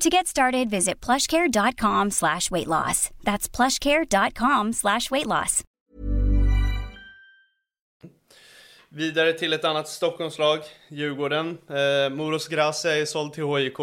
To 0.00 0.10
get 0.10 0.26
started, 0.26 0.70
visit 0.70 1.00
plushcare.com 1.00 2.10
slash 2.10 2.50
weight 2.50 2.66
loss. 2.66 3.10
That's 3.24 3.48
plushcare.com 3.48 4.72
slash 4.72 5.10
weight 5.10 5.26
loss. 5.26 5.62
Vidare 8.88 9.32
till 9.32 9.52
ett 9.52 9.64
annat 9.64 9.88
Stockholmslag, 9.88 10.60
Djurgården. 10.88 11.58
Eh, 11.68 12.10
Moros 12.10 12.48
Gracia 12.48 12.96
är 12.96 13.04
såld 13.04 13.32
till 13.32 13.44
HIK. 13.44 13.78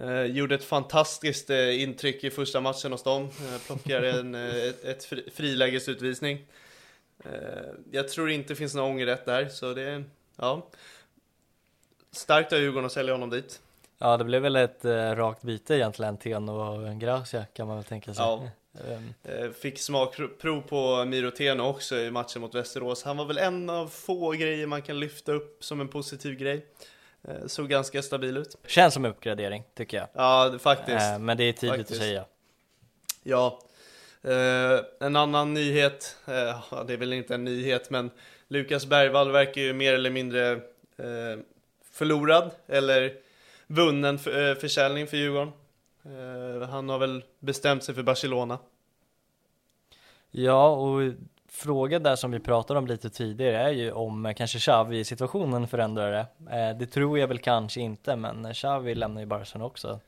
Eh, 0.00 0.22
gjorde 0.22 0.54
ett 0.54 0.64
fantastiskt 0.64 1.50
eh, 1.50 1.82
intryck 1.82 2.24
i 2.24 2.30
första 2.30 2.60
matchen 2.60 2.92
hos 2.92 3.02
dem. 3.02 3.22
Eh, 3.24 3.58
plockade 3.66 4.10
en, 4.10 4.34
eh, 4.34 4.56
ett, 4.56 4.84
ett 4.84 5.04
fri, 5.04 5.30
frilägesutvisning. 5.34 6.46
Eh, 7.24 7.30
jag 7.90 8.08
tror 8.08 8.30
inte 8.30 8.48
det 8.48 8.56
finns 8.56 8.74
någon 8.74 8.90
ångerrätt 8.90 9.26
där, 9.26 9.48
så 9.48 9.74
det, 9.74 10.04
ja. 10.36 10.66
Starkt 12.12 12.52
av 12.52 12.58
Djurgården 12.58 12.86
att 12.86 12.92
sälja 12.92 13.14
honom 13.14 13.30
dit. 13.30 13.60
Ja, 13.98 14.16
det 14.16 14.24
blev 14.24 14.42
väl 14.42 14.56
ett 14.56 14.84
eh, 14.84 15.14
rakt 15.14 15.42
byte 15.42 15.74
egentligen, 15.74 16.16
Teno 16.16 16.52
och 16.52 17.00
Gracia 17.00 17.44
kan 17.54 17.66
man 17.66 17.76
väl 17.76 17.84
tänka 17.84 18.14
sig. 18.14 18.24
Ja. 18.24 18.48
Ehm, 18.90 19.14
Eh, 19.22 19.50
Fick 19.50 19.78
smakprov 19.78 20.60
på 20.68 21.04
Miro 21.04 21.30
Teno 21.30 21.62
också 21.68 21.96
i 21.96 22.10
matchen 22.10 22.40
mot 22.42 22.54
Västerås. 22.54 23.02
Han 23.04 23.16
var 23.16 23.24
väl 23.24 23.38
en 23.38 23.70
av 23.70 23.88
få 23.88 24.30
grejer 24.30 24.66
man 24.66 24.82
kan 24.82 25.00
lyfta 25.00 25.32
upp 25.32 25.64
som 25.64 25.80
en 25.80 25.88
positiv 25.88 26.34
grej. 26.34 26.66
Eh, 27.28 27.46
Såg 27.46 27.68
ganska 27.68 28.02
stabil 28.02 28.36
ut. 28.36 28.56
Känns 28.66 28.94
som 28.94 29.04
uppgradering, 29.04 29.64
tycker 29.74 29.96
jag. 29.96 30.08
Ja, 30.12 30.48
det- 30.48 30.58
faktiskt. 30.58 31.02
Eh, 31.12 31.18
men 31.18 31.36
det 31.36 31.44
är 31.44 31.52
tidigt 31.52 31.76
Faktiskt. 31.76 32.00
att 32.00 32.06
säga. 32.06 32.24
Ja. 33.22 33.60
Eh, 34.22 34.80
en 35.00 35.16
annan 35.16 35.54
nyhet, 35.54 36.16
eh, 36.26 36.84
det 36.86 36.92
är 36.92 36.96
väl 36.96 37.12
inte 37.12 37.34
en 37.34 37.44
nyhet, 37.44 37.90
men 37.90 38.10
Lukas 38.48 38.86
Bergvall 38.86 39.30
verkar 39.32 39.60
ju 39.60 39.72
mer 39.72 39.94
eller 39.94 40.10
mindre 40.10 40.50
eh, 40.52 41.38
förlorad, 41.92 42.50
eller 42.66 43.12
vunnen 43.66 44.18
för, 44.18 44.50
eh, 44.50 44.54
försäljning 44.54 45.06
för 45.06 45.16
Djurgården. 45.16 45.52
Eh, 46.04 46.68
han 46.68 46.88
har 46.88 46.98
väl 46.98 47.24
bestämt 47.38 47.84
sig 47.84 47.94
för 47.94 48.02
Barcelona. 48.02 48.58
Ja, 50.30 50.68
och 50.68 51.12
frågan 51.48 52.02
där 52.02 52.16
som 52.16 52.30
vi 52.30 52.40
pratade 52.40 52.78
om 52.78 52.86
lite 52.86 53.10
tidigare 53.10 53.56
är 53.56 53.70
ju 53.70 53.92
om 53.92 54.26
eh, 54.26 54.34
kanske 54.34 54.58
Xavi-situationen 54.58 55.68
förändrar 55.68 56.12
det. 56.12 56.26
Det 56.78 56.86
tror 56.86 57.18
jag 57.18 57.28
väl 57.28 57.38
kanske 57.38 57.80
inte, 57.80 58.16
men 58.16 58.54
Xavi 58.54 58.94
lämnar 58.94 59.20
ju 59.20 59.26
Barcelona 59.26 59.66
också. 59.66 60.00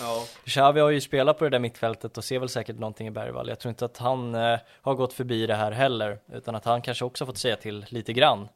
Ja, 0.00 0.24
Xavi 0.44 0.80
har 0.80 0.90
ju 0.90 1.00
spelat 1.00 1.38
på 1.38 1.44
det 1.44 1.50
där 1.50 1.58
mittfältet 1.58 2.18
och 2.18 2.24
ser 2.24 2.38
väl 2.38 2.48
säkert 2.48 2.78
någonting 2.78 3.06
i 3.06 3.10
Bergvall. 3.10 3.48
Jag 3.48 3.58
tror 3.58 3.70
inte 3.70 3.84
att 3.84 3.98
han 3.98 4.34
har 4.82 4.94
gått 4.94 5.12
förbi 5.12 5.46
det 5.46 5.54
här 5.54 5.72
heller, 5.72 6.18
utan 6.32 6.54
att 6.54 6.64
han 6.64 6.82
kanske 6.82 7.04
också 7.04 7.26
fått 7.26 7.38
säga 7.38 7.56
till 7.56 7.86
lite 7.88 8.12
grann. 8.12 8.48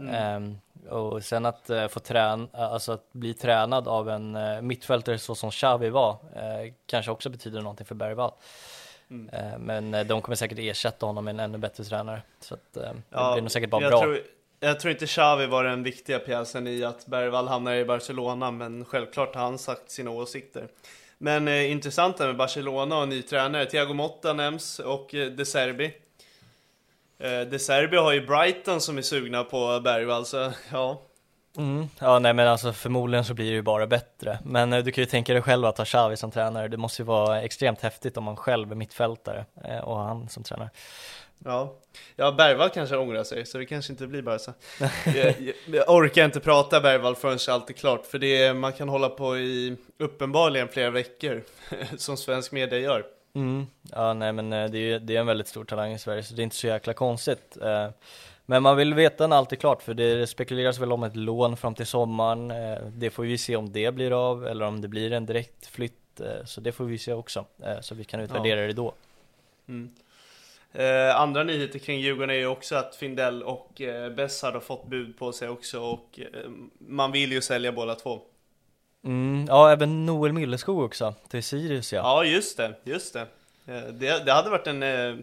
Ehm, 0.00 0.58
och 0.88 1.24
sen 1.24 1.46
att 1.46 1.70
eh, 1.70 1.88
få 1.88 2.00
träna, 2.00 2.48
alltså 2.52 2.92
att 2.92 3.12
bli 3.12 3.34
tränad 3.34 3.88
av 3.88 4.10
en 4.10 4.36
eh, 4.36 4.62
mittfältare 4.62 5.18
så 5.18 5.34
som 5.34 5.50
Xavi 5.50 5.90
var, 5.90 6.10
eh, 6.10 6.72
kanske 6.86 7.10
också 7.10 7.30
betyder 7.30 7.60
någonting 7.60 7.86
för 7.86 7.94
Bergvall. 7.94 8.32
Eh, 9.32 9.58
men 9.58 9.94
eh, 9.94 10.06
de 10.06 10.22
kommer 10.22 10.36
säkert 10.36 10.58
ersätta 10.58 11.06
honom 11.06 11.24
med 11.24 11.34
en 11.34 11.40
ännu 11.40 11.58
bättre 11.58 11.84
tränare. 11.84 12.22
Så 12.40 12.54
att, 12.54 12.74
det 12.74 12.94
blir 13.10 13.40
nog 13.40 13.50
säkert 13.50 13.70
bara 13.70 13.82
jag 13.82 13.90
bra. 13.90 14.00
Tror, 14.00 14.20
jag 14.60 14.80
tror 14.80 14.92
inte 14.92 15.06
Xavi 15.06 15.46
var 15.46 15.64
den 15.64 15.82
viktiga 15.82 16.18
pjäsen 16.18 16.66
i 16.66 16.84
att 16.84 17.06
Bergvall 17.06 17.48
hamnar 17.48 17.74
i 17.74 17.84
Barcelona, 17.84 18.50
men 18.50 18.84
självklart 18.84 19.34
har 19.34 19.42
han 19.42 19.58
sagt 19.58 19.90
sina 19.90 20.10
åsikter. 20.10 20.68
Men 21.18 21.48
eh, 21.48 21.70
intressant 21.70 22.18
med 22.18 22.36
Barcelona 22.36 22.98
och 22.98 23.08
ny 23.08 23.22
tränare. 23.22 23.66
Thiago 23.66 23.94
Motta 23.94 24.32
nämns 24.32 24.78
och 24.78 25.14
eh, 25.14 25.26
De 25.26 25.44
Serbi. 25.44 25.92
Eh, 27.18 27.40
De 27.40 27.58
Serbi 27.58 27.96
har 27.96 28.12
ju 28.12 28.26
Brighton 28.26 28.80
som 28.80 28.98
är 28.98 29.02
sugna 29.02 29.44
på 29.44 29.80
Bergvall, 29.84 30.26
så 30.26 30.52
ja. 30.72 31.02
Mm. 31.56 31.88
Ja, 31.98 32.18
nej 32.18 32.34
men 32.34 32.48
alltså 32.48 32.72
förmodligen 32.72 33.24
så 33.24 33.34
blir 33.34 33.46
det 33.46 33.56
ju 33.56 33.62
bara 33.62 33.86
bättre. 33.86 34.38
Men 34.44 34.72
eh, 34.72 34.84
du 34.84 34.92
kan 34.92 35.02
ju 35.02 35.06
tänka 35.06 35.32
dig 35.32 35.42
själv 35.42 35.64
att 35.64 35.78
ha 35.78 35.84
Xavi 35.84 36.16
som 36.16 36.30
tränare. 36.30 36.68
Det 36.68 36.76
måste 36.76 37.02
ju 37.02 37.06
vara 37.06 37.42
extremt 37.42 37.80
häftigt 37.80 38.16
om 38.16 38.24
man 38.24 38.36
själv 38.36 38.72
är 38.72 38.76
mittfältare 38.76 39.44
eh, 39.64 39.78
och 39.78 39.98
han 39.98 40.28
som 40.28 40.42
tränare. 40.42 40.70
Ja, 41.44 41.74
ja 42.16 42.32
Bergvall 42.32 42.70
kanske 42.70 42.96
ångrar 42.96 43.24
sig, 43.24 43.46
så 43.46 43.58
det 43.58 43.66
kanske 43.66 43.92
inte 43.92 44.06
blir 44.06 44.22
bara 44.22 44.38
så. 44.38 44.52
jag, 45.14 45.34
jag, 45.66 45.88
orkar 45.88 46.24
inte 46.24 46.40
prata 46.40 46.80
Bergvall 46.80 47.16
förrän 47.16 47.38
allt 47.48 47.70
är 47.70 47.74
klart, 47.74 48.06
för 48.06 48.18
det 48.18 48.54
man 48.54 48.72
kan 48.72 48.88
hålla 48.88 49.08
på 49.08 49.38
i 49.38 49.76
uppenbarligen 49.98 50.68
flera 50.68 50.90
veckor, 50.90 51.42
som 51.96 52.16
svensk 52.16 52.52
media 52.52 52.78
gör. 52.78 53.04
Mm. 53.38 53.66
Ja, 53.92 54.14
nej 54.14 54.32
men 54.32 54.52
eh, 54.52 54.70
det 54.70 54.78
är 54.78 54.82
ju 54.82 54.98
det 54.98 55.16
är 55.16 55.20
en 55.20 55.26
väldigt 55.26 55.48
stor 55.48 55.64
talang 55.64 55.92
i 55.92 55.98
Sverige 55.98 56.22
så 56.22 56.34
det 56.34 56.42
är 56.42 56.44
inte 56.44 56.56
så 56.56 56.66
jäkla 56.66 56.92
konstigt. 56.92 57.56
Eh, 57.62 57.88
Men 58.46 58.62
man 58.62 58.76
vill 58.76 58.94
veta 58.94 59.26
när 59.26 59.36
allt 59.36 59.52
är 59.52 59.56
klart 59.56 59.82
för 59.82 59.94
det 59.94 60.26
spekuleras 60.26 60.78
väl 60.78 60.92
om 60.92 61.02
ett 61.02 61.16
lån 61.16 61.56
fram 61.56 61.74
till 61.74 61.86
sommaren. 61.86 62.50
Eh, 62.50 62.78
Det 62.92 63.10
får 63.10 63.22
vi 63.22 63.38
se 63.38 63.56
om 63.56 63.72
det 63.72 63.94
blir 63.94 64.30
av 64.30 64.46
eller 64.46 64.64
om 64.66 64.80
det 64.80 64.88
blir 64.88 65.12
en 65.12 65.26
direkt 65.26 65.66
flytt. 65.66 66.20
Eh, 66.20 66.44
Så 66.44 66.60
det 66.60 66.72
får 66.72 66.84
vi 66.84 66.98
se 66.98 67.12
också, 67.12 67.44
så 67.80 67.94
vi 67.94 68.04
kan 68.04 68.20
utvärdera 68.20 68.60
det 68.66 68.72
då. 68.72 68.92
Eh, 70.72 71.16
andra 71.16 71.44
nyheter 71.44 71.78
kring 71.78 72.00
Djurgården 72.00 72.30
är 72.30 72.34
ju 72.34 72.46
också 72.46 72.76
att 72.76 72.96
Findell 72.96 73.42
och 73.42 73.80
eh, 73.80 74.10
Bessard 74.12 74.54
har 74.54 74.60
fått 74.60 74.86
bud 74.86 75.18
på 75.18 75.32
sig 75.32 75.48
också 75.48 75.80
och 75.80 76.20
eh, 76.20 76.50
man 76.78 77.12
vill 77.12 77.32
ju 77.32 77.40
sälja 77.40 77.72
båda 77.72 77.94
två. 77.94 78.20
Mm, 79.08 79.46
ja, 79.48 79.72
även 79.72 80.06
Noel 80.06 80.32
Milleskog 80.32 80.80
också, 80.80 81.14
till 81.28 81.42
Sirius 81.42 81.92
ja. 81.92 81.98
Ja, 81.98 82.24
just 82.24 82.56
det, 82.56 82.74
just 82.84 83.12
det. 83.12 83.20
Eh, 83.66 83.82
det, 83.92 84.24
det 84.24 84.32
hade 84.32 84.50
varit 84.50 84.66
en... 84.66 84.82
Eh, 84.82 85.16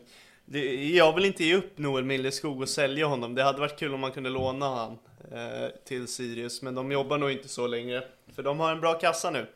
det, 0.46 0.76
jag 0.90 1.16
vill 1.16 1.26
inte 1.26 1.44
ge 1.44 1.56
upp 1.56 1.78
Noel 1.78 2.04
Milleskog 2.04 2.62
och 2.62 2.70
sälja 2.70 3.06
honom. 3.06 3.36
Det 3.36 3.44
hade 3.44 3.60
varit 3.60 3.80
kul 3.80 3.94
om 3.94 4.00
man 4.00 4.12
kunde 4.12 4.30
låna 4.30 4.70
han 4.70 4.98
eh, 5.32 5.70
till 5.88 6.08
Sirius, 6.08 6.62
men 6.62 6.76
de 6.76 6.92
jobbar 6.92 7.18
nog 7.18 7.32
inte 7.32 7.48
så 7.48 7.68
längre. 7.68 8.04
För 8.36 8.44
de 8.44 8.60
har 8.60 8.72
en 8.72 8.82
bra 8.82 8.94
kassa 8.94 9.32
nu. 9.32 9.48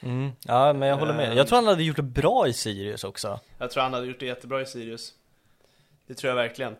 Mm, 0.00 0.30
ja, 0.44 0.72
men 0.72 0.88
jag 0.88 0.96
håller 0.96 1.14
med. 1.14 1.36
Jag 1.36 1.46
tror 1.46 1.56
han 1.56 1.66
hade 1.66 1.82
gjort 1.82 1.96
det 1.96 2.02
bra 2.02 2.48
i 2.48 2.52
Sirius 2.52 3.04
också. 3.04 3.40
Jag 3.58 3.70
tror 3.70 3.82
han 3.82 3.92
hade 3.92 4.06
gjort 4.06 4.20
det 4.20 4.26
jättebra 4.26 4.62
i 4.62 4.66
Sirius. 4.66 5.12
Det 6.06 6.14
tror 6.14 6.28
jag 6.28 6.36
verkligen. 6.36 6.76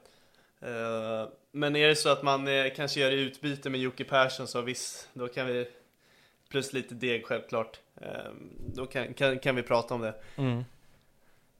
Men 1.53 1.77
är 1.77 1.89
det 1.89 1.97
så 1.97 2.09
att 2.09 2.23
man 2.23 2.49
kanske 2.77 3.01
gör 3.01 3.11
utbyte 3.11 3.71
med 3.71 3.81
Jocke 3.81 4.05
Persson 4.05 4.49
så 4.49 4.61
visst, 4.61 5.09
då 5.13 5.29
kan 5.29 5.47
vi 5.47 5.67
plus 6.53 6.73
lite 6.73 6.95
deg 6.95 7.27
självklart. 7.27 7.81
Eh, 8.01 8.33
då 8.75 8.87
kan, 8.87 9.15
kan, 9.15 9.39
kan 9.39 9.57
vi 9.57 9.63
prata 9.63 9.95
om 9.95 10.01
det. 10.01 10.15
Mm. 10.37 10.65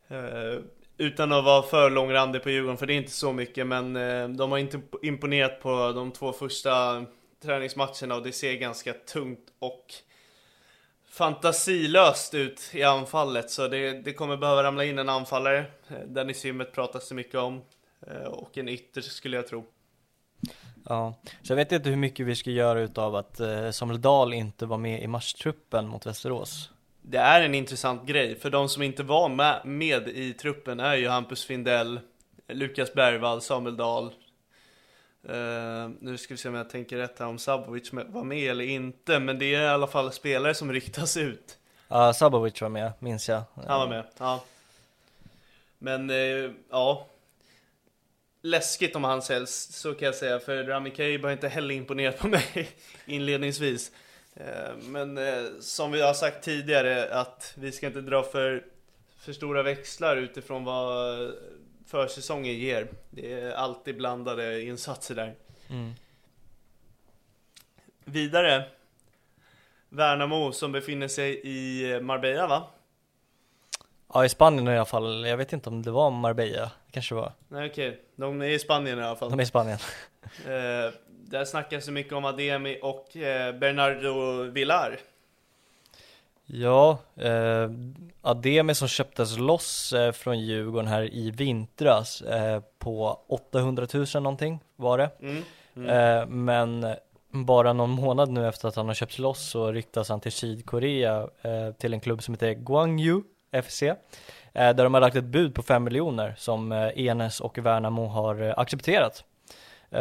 Eh, 0.09 0.61
utan 0.97 1.33
att 1.33 1.45
vara 1.45 1.63
för 1.63 1.91
långrandig 1.91 2.43
på 2.43 2.51
Djurgården, 2.51 2.77
för 2.77 2.87
det 2.87 2.93
är 2.93 2.97
inte 2.97 3.11
så 3.11 3.33
mycket, 3.33 3.67
men 3.67 3.97
eh, 3.97 4.29
de 4.29 4.51
har 4.51 4.59
inte 4.59 4.81
imponerat 5.03 5.61
på 5.61 5.93
de 5.93 6.13
två 6.13 6.33
första 6.33 7.05
träningsmatcherna 7.43 8.15
och 8.15 8.23
det 8.23 8.33
ser 8.33 8.55
ganska 8.55 8.93
tungt 8.93 9.53
och 9.59 9.95
fantasilöst 11.11 12.35
ut 12.35 12.71
i 12.73 12.83
anfallet. 12.83 13.51
Så 13.51 13.69
det, 13.69 13.93
det 13.93 14.13
kommer 14.13 14.37
behöva 14.37 14.63
ramla 14.63 14.85
in 14.85 14.99
en 14.99 15.09
anfallare. 15.09 15.65
Eh, 15.89 15.99
Dennis 16.07 16.45
Hymmet 16.45 16.73
pratas 16.73 17.09
det 17.09 17.15
mycket 17.15 17.35
om. 17.35 17.63
Och 18.27 18.59
en 18.59 18.69
ytter 18.69 19.01
skulle 19.01 19.37
jag 19.37 19.47
tro. 19.47 19.65
Ja, 20.89 21.15
så 21.43 21.53
jag 21.53 21.57
vet 21.57 21.73
inte 21.73 21.89
hur 21.89 21.97
mycket 21.97 22.27
vi 22.27 22.37
ska 22.37 22.51
göra 22.51 22.81
utav 22.81 23.17
att 23.17 23.41
eh, 23.41 23.71
Samuel 23.71 24.01
Dahl 24.01 24.35
inte 24.35 24.67
var 24.67 24.79
med 24.79 25.03
i 25.03 25.07
matchtruppen 25.07 25.89
mot 25.89 26.07
Västerås. 26.07 26.71
Det 27.03 27.19
är 27.19 27.41
en 27.41 27.55
intressant 27.55 28.07
grej, 28.07 28.39
för 28.39 28.51
de 28.51 28.69
som 28.69 28.83
inte 28.83 29.03
var 29.03 29.29
med, 29.29 29.61
med 29.65 30.09
i 30.09 30.33
truppen 30.33 30.81
är 30.81 30.95
ju 30.95 31.09
Hampus 31.09 31.45
Findell, 31.45 32.01
Lukas 32.49 32.95
Bergvall, 32.95 33.41
Samuel 33.41 33.77
Dahl. 33.77 34.13
Eh, 35.29 35.91
nu 36.01 36.19
ska 36.19 36.35
vi 36.35 36.39
se 36.39 36.49
om 36.49 36.55
jag 36.55 36.71
tänker 36.71 36.97
rätt 36.97 37.19
här 37.19 37.27
om 37.27 37.39
Sabovic 37.39 37.93
var 37.93 38.25
med 38.25 38.51
eller 38.51 38.65
inte, 38.65 39.19
men 39.19 39.39
det 39.39 39.55
är 39.55 39.63
i 39.63 39.69
alla 39.69 39.87
fall 39.87 40.13
spelare 40.13 40.55
som 40.55 40.73
ryktas 40.73 41.17
ut. 41.17 41.59
Ja, 41.89 42.13
Sabovic 42.13 42.63
var 42.63 42.69
med, 42.69 42.93
minns 42.99 43.29
jag. 43.29 43.43
Han 43.55 43.81
var 43.81 43.89
med, 43.89 44.05
ja. 44.19 44.45
Men, 45.79 46.11
eh, 46.11 46.51
ja. 46.71 47.07
Läskigt 48.45 48.97
om 48.97 49.05
han 49.05 49.23
säljs, 49.23 49.73
så 49.73 49.95
kan 49.95 50.07
jag 50.07 50.15
säga, 50.15 50.41
för 50.41 50.65
Rami 50.65 50.91
Kaib 50.91 51.25
har 51.25 51.33
inte 51.33 51.49
heller 51.49 51.75
imponerat 51.75 52.19
på 52.19 52.29
mig 52.29 52.69
inledningsvis. 53.07 53.93
Eh, 54.35 54.77
Men 54.77 55.19
eh, 55.19 55.45
som 55.61 55.93
vi 55.93 56.03
har 56.03 56.15
sagt 56.15 56.45
tidigare, 56.45 57.15
att 57.15 57.53
vi 57.57 57.73
ska 57.73 57.87
inte 57.87 58.01
dra 58.01 58.23
för, 58.23 58.65
för 59.19 59.33
stora 59.33 59.63
växlar 59.63 60.17
utifrån 60.17 60.65
vad 60.65 61.33
försäsongen 61.87 62.55
ger. 62.55 62.89
Det 63.11 63.33
är 63.33 63.53
alltid 63.53 63.97
blandade 63.97 64.63
insatser 64.63 65.15
där. 65.15 65.35
Mm. 65.71 65.93
Vidare. 68.05 68.65
Värnamo 69.89 70.53
som 70.53 70.73
befinner 70.73 71.09
sig 71.09 71.41
i 71.45 72.01
Marbella 72.01 72.47
va? 72.47 72.67
Ja, 74.15 74.25
i 74.25 74.29
Spanien 74.29 74.69
i 74.69 74.77
alla 74.77 74.85
fall. 74.85 75.27
Jag 75.27 75.37
vet 75.37 75.53
inte 75.53 75.69
om 75.69 75.83
det 75.83 75.91
var 75.91 76.11
Marbella. 76.11 76.71
Kanske 76.93 77.15
var. 77.15 77.33
Nej 77.49 77.71
okej, 77.71 78.01
de 78.17 78.43
är 78.43 78.47
i 78.47 78.59
Spanien 78.59 78.99
i 78.99 79.03
alla 79.03 79.17
fall. 79.17 79.31
De 79.31 79.39
är 79.39 79.43
i 79.43 79.47
Spanien. 79.47 79.79
Eh, 80.47 80.93
där 81.09 81.45
snackas 81.45 81.87
det 81.87 81.93
mycket 81.93 82.13
om 82.13 82.25
Ademi 82.25 82.79
och 82.83 83.17
eh, 83.17 83.55
Bernardo 83.55 84.43
Villar. 84.43 84.99
Ja, 86.47 86.99
eh, 87.17 87.71
Ademi 88.21 88.75
som 88.75 88.89
köptes 88.89 89.39
loss 89.39 89.93
eh, 89.93 90.13
från 90.13 90.41
Djurgården 90.41 90.87
här 90.87 91.15
i 91.15 91.31
vintras 91.31 92.23
eh, 92.23 92.61
på 92.79 93.21
800 93.29 93.87
000 93.95 94.07
någonting 94.15 94.61
var 94.77 94.99
det. 94.99 95.11
Mm. 95.21 95.89
Eh, 95.89 96.27
men 96.27 96.97
bara 97.31 97.73
någon 97.73 97.91
månad 97.91 98.31
nu 98.31 98.49
efter 98.49 98.69
att 98.69 98.77
han 98.77 98.87
har 98.87 98.95
köpts 98.95 99.19
loss 99.19 99.51
så 99.51 99.73
ryktas 99.73 100.09
han 100.09 100.21
till 100.21 100.33
Sydkorea 100.33 101.29
eh, 101.43 101.73
till 101.79 101.95
en 101.95 102.01
klubb 102.01 102.23
som 102.23 102.35
heter 102.35 102.55
Gwangju 102.55 103.23
FC. 103.65 103.83
Eh, 104.55 104.75
där 104.75 104.85
de 104.85 104.95
har 104.95 105.01
lagt 105.01 105.17
ett 105.17 105.25
bud 105.25 105.55
på 105.55 105.63
5 105.63 105.85
miljoner 105.85 106.35
som 106.39 106.73
eh, 106.73 107.07
Enes 107.07 107.41
och 107.41 107.59
Värnamo 107.59 108.07
har 108.07 108.43
eh, 108.43 108.55
accepterat. 108.57 109.25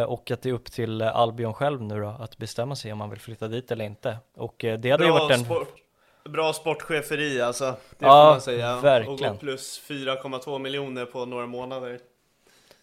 Och 0.08 0.32
att 0.32 0.42
det 0.42 0.50
är 0.50 0.54
upp 0.54 0.72
till 0.72 1.02
Albion 1.02 1.54
själv 1.54 1.82
nu 1.82 2.02
då 2.02 2.16
att 2.20 2.38
bestämma 2.38 2.76
sig 2.76 2.92
om 2.92 2.98
man 2.98 3.10
vill 3.10 3.20
flytta 3.20 3.48
dit 3.48 3.72
eller 3.72 3.86
inte. 3.86 4.18
Och 4.36 4.56
det 4.58 4.92
hade 4.92 5.06
ju 5.06 5.12
varit 5.12 5.32
en... 5.32 5.46
sport, 5.46 5.76
bra 6.24 6.54
sportcheferi 6.54 7.42
alltså, 7.42 7.66
det 7.66 8.06
Ja, 8.06 8.26
får 8.26 8.32
man 8.32 8.42
säga. 8.42 8.80
verkligen. 8.82 9.32
Och 9.32 9.36
gå 9.36 9.40
plus 9.40 9.82
4,2 9.88 10.60
miljoner 10.60 11.06
på 11.06 11.26
några 11.26 11.46
månader. 11.46 12.00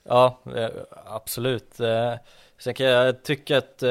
Ja, 0.03 0.39
absolut. 1.07 1.75
Sen 2.59 2.75
kan 2.75 2.87
jag 2.87 3.23
tycka 3.23 3.59
att 3.59 3.83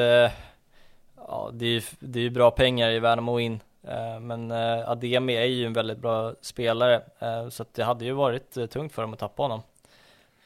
ja, 1.16 1.50
det 1.52 1.66
är 1.66 1.70
ju 1.70 1.82
det 1.98 2.20
är 2.20 2.30
bra 2.30 2.50
pengar 2.50 2.90
i 2.90 2.98
Värnamo 2.98 3.40
in. 3.40 3.60
Eh, 3.82 4.20
Men 4.20 4.50
eh, 4.50 4.90
Ademi 4.90 5.36
är 5.36 5.44
ju 5.44 5.66
en 5.66 5.72
väldigt 5.72 5.98
bra 5.98 6.34
spelare 6.40 7.02
eh, 7.18 7.48
så 7.48 7.64
det 7.72 7.82
hade 7.82 8.04
ju 8.04 8.12
varit 8.12 8.70
tungt 8.70 8.92
för 8.92 9.02
dem 9.02 9.12
att 9.12 9.18
tappa 9.18 9.42
honom. 9.42 9.62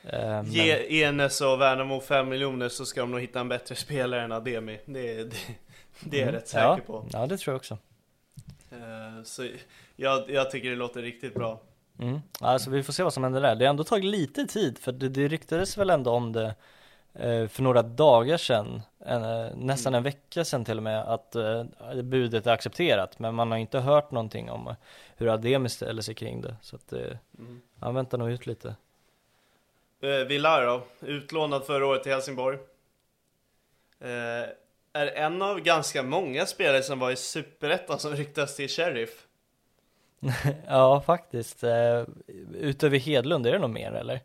Men- 0.02 0.52
Ge 0.52 1.02
Enes 1.02 1.40
och 1.40 1.60
Värnamo 1.60 2.00
5 2.00 2.28
miljoner 2.28 2.68
så 2.68 2.84
ska 2.84 3.00
de 3.00 3.10
nog 3.10 3.20
hitta 3.20 3.40
en 3.40 3.48
bättre 3.48 3.74
spelare 3.74 4.22
än 4.22 4.32
Ademi. 4.32 4.78
Det, 4.84 5.24
det, 5.24 5.36
det 6.00 6.20
är 6.20 6.26
jag 6.26 6.34
rätt 6.34 6.48
säker 6.48 6.64
ja, 6.64 6.78
på. 6.86 7.06
Ja, 7.12 7.26
det 7.26 7.38
tror 7.38 7.52
jag 7.52 7.56
också. 7.56 7.78
Så 9.24 9.48
jag, 9.96 10.30
jag 10.30 10.50
tycker 10.50 10.70
det 10.70 10.76
låter 10.76 11.02
riktigt 11.02 11.34
bra. 11.34 11.60
Mm. 11.98 12.20
Alltså 12.40 12.70
vi 12.70 12.82
får 12.82 12.92
se 12.92 13.02
vad 13.02 13.12
som 13.12 13.24
händer 13.24 13.40
där. 13.40 13.54
Det 13.54 13.64
har 13.64 13.70
ändå 13.70 13.84
tagit 13.84 14.04
lite 14.04 14.46
tid 14.46 14.78
för 14.78 14.92
det, 14.92 15.08
det 15.08 15.28
ryktades 15.28 15.78
väl 15.78 15.90
ändå 15.90 16.10
om 16.10 16.32
det 16.32 16.54
för 17.48 17.62
några 17.62 17.82
dagar 17.82 18.36
sedan, 18.36 18.82
eh, 19.06 19.46
nästan 19.56 19.94
en 19.94 20.02
vecka 20.02 20.44
sedan 20.44 20.64
till 20.64 20.76
och 20.76 20.82
med, 20.82 21.00
att 21.00 21.34
eh, 21.34 21.64
budet 22.02 22.46
är 22.46 22.52
accepterat. 22.52 23.18
Men 23.18 23.34
man 23.34 23.50
har 23.50 23.58
inte 23.58 23.78
hört 23.78 24.10
någonting 24.10 24.50
om 24.50 24.68
eh, 24.68 24.74
hur 25.16 25.28
Ademi 25.28 25.68
ställer 25.68 26.02
sig 26.02 26.14
kring 26.14 26.40
det. 26.40 26.56
Så 26.62 26.76
att 26.76 26.92
eh, 26.92 27.16
han 27.80 27.94
väntar 27.94 28.18
nog 28.18 28.30
ut 28.30 28.46
lite. 28.46 28.74
Eh, 30.00 30.26
Villar 30.26 30.66
då, 30.66 30.82
utlånad 31.00 31.64
förra 31.64 31.86
året 31.86 32.02
till 32.02 32.12
Helsingborg. 32.12 32.58
Eh, 34.00 34.48
är 34.92 35.06
en 35.06 35.42
av 35.42 35.60
ganska 35.60 36.02
många 36.02 36.46
spelare 36.46 36.82
som 36.82 36.98
var 36.98 37.10
i 37.10 37.16
Superettan 37.16 37.98
som 37.98 38.16
ryktas 38.16 38.56
till 38.56 38.68
Sheriff. 38.68 39.26
ja, 40.66 41.00
faktiskt. 41.00 41.64
Eh, 41.64 42.04
utöver 42.54 42.98
Hedlund, 42.98 43.46
är 43.46 43.52
det 43.52 43.58
nog 43.58 43.70
mer 43.70 43.92
eller? 43.92 44.20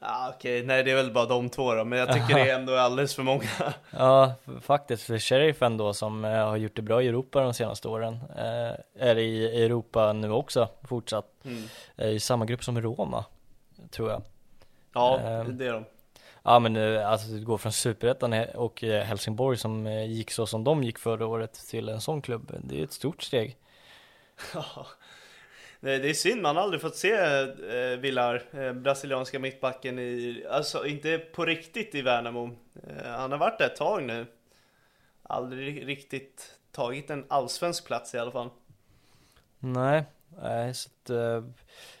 Ah, 0.00 0.28
Okej, 0.30 0.62
nej 0.62 0.84
det 0.84 0.90
är 0.90 0.94
väl 0.96 1.12
bara 1.12 1.26
de 1.26 1.48
två 1.50 1.74
då, 1.74 1.84
men 1.84 1.98
jag 1.98 2.12
tycker 2.12 2.34
det 2.34 2.50
ändå 2.54 2.72
är 2.72 2.78
alldeles 2.78 3.14
för 3.14 3.22
många. 3.22 3.44
Ja, 3.90 4.34
faktiskt. 4.60 5.02
För 5.02 5.18
Sheriff 5.18 5.62
ändå 5.62 5.94
som 5.94 6.24
eh, 6.24 6.30
har 6.46 6.56
gjort 6.56 6.76
det 6.76 6.82
bra 6.82 7.02
i 7.02 7.08
Europa 7.08 7.40
de 7.40 7.54
senaste 7.54 7.88
åren. 7.88 8.18
Eh, 8.36 9.04
är 9.08 9.18
i 9.18 9.64
Europa 9.64 10.12
nu 10.12 10.30
också, 10.30 10.68
fortsatt. 10.88 11.26
Mm. 11.44 11.62
Eh, 11.96 12.08
I 12.08 12.20
samma 12.20 12.44
grupp 12.44 12.64
som 12.64 12.80
Roma, 12.80 13.24
tror 13.90 14.10
jag. 14.10 14.22
Ja, 14.94 15.18
Ehm. 15.18 15.58
det 15.58 15.66
är 15.66 15.72
de. 15.72 15.84
Ja 16.42 16.58
men 16.58 16.76
eh, 16.76 17.10
alltså 17.10 17.28
det 17.28 17.40
går 17.40 17.58
från 17.58 17.72
Superettan 17.72 18.34
och 18.54 18.84
eh, 18.84 19.02
Helsingborg 19.04 19.56
som 19.58 19.86
eh, 19.86 20.04
gick 20.04 20.30
så 20.30 20.46
som 20.46 20.64
de 20.64 20.82
gick 20.82 20.98
förra 20.98 21.26
året 21.26 21.52
till 21.70 21.88
en 21.88 22.00
sån 22.00 22.22
klubb. 22.22 22.52
Det 22.64 22.80
är 22.80 22.84
ett 22.84 22.92
stort 22.92 23.22
steg. 23.22 23.56
Det 25.80 26.10
är 26.10 26.14
synd, 26.14 26.42
man 26.42 26.56
har 26.56 26.62
aldrig 26.62 26.80
fått 26.80 26.96
se 26.96 27.12
eh, 27.12 27.98
Villar, 27.98 28.42
eh, 28.52 28.72
brasilianska 28.72 29.38
mittbacken 29.38 29.98
i, 29.98 30.44
alltså 30.50 30.86
inte 30.86 31.18
på 31.18 31.44
riktigt 31.44 31.94
i 31.94 32.02
Värnamo. 32.02 32.50
Eh, 32.88 33.06
han 33.06 33.32
har 33.32 33.38
varit 33.38 33.58
där 33.58 33.66
ett 33.66 33.76
tag 33.76 34.02
nu. 34.02 34.26
Aldrig 35.22 35.88
riktigt 35.88 36.58
tagit 36.72 37.10
en 37.10 37.24
allsvensk 37.28 37.86
plats 37.86 38.14
i 38.14 38.18
alla 38.18 38.30
fall. 38.30 38.50
Nej, 39.58 40.04
nej 40.42 40.74
så 40.74 40.90
att, 40.90 41.10
eh, 41.10 41.44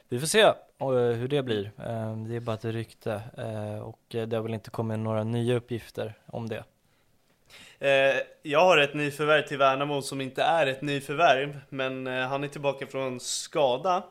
vi 0.08 0.20
får 0.20 0.26
se 0.26 0.40
eh, 0.40 0.54
hur 0.90 1.28
det 1.28 1.42
blir. 1.42 1.64
Eh, 1.64 2.16
det 2.16 2.36
är 2.36 2.40
bara 2.40 2.56
ett 2.56 2.64
rykte 2.64 3.22
eh, 3.38 3.78
och 3.78 4.14
eh, 4.14 4.28
det 4.28 4.36
har 4.36 4.42
väl 4.42 4.54
inte 4.54 4.70
kommit 4.70 4.98
några 4.98 5.24
nya 5.24 5.56
uppgifter 5.56 6.14
om 6.26 6.48
det. 6.48 6.64
Eh, 7.80 8.16
jag 8.42 8.60
har 8.60 8.78
ett 8.78 8.94
nyförvärv 8.94 9.42
till 9.42 9.58
Värnamo 9.58 10.02
som 10.02 10.20
inte 10.20 10.42
är 10.42 10.66
ett 10.66 10.82
nyförvärv, 10.82 11.60
men 11.68 12.06
eh, 12.06 12.28
han 12.28 12.44
är 12.44 12.48
tillbaka 12.48 12.86
från 12.86 13.20
skada. 13.20 14.02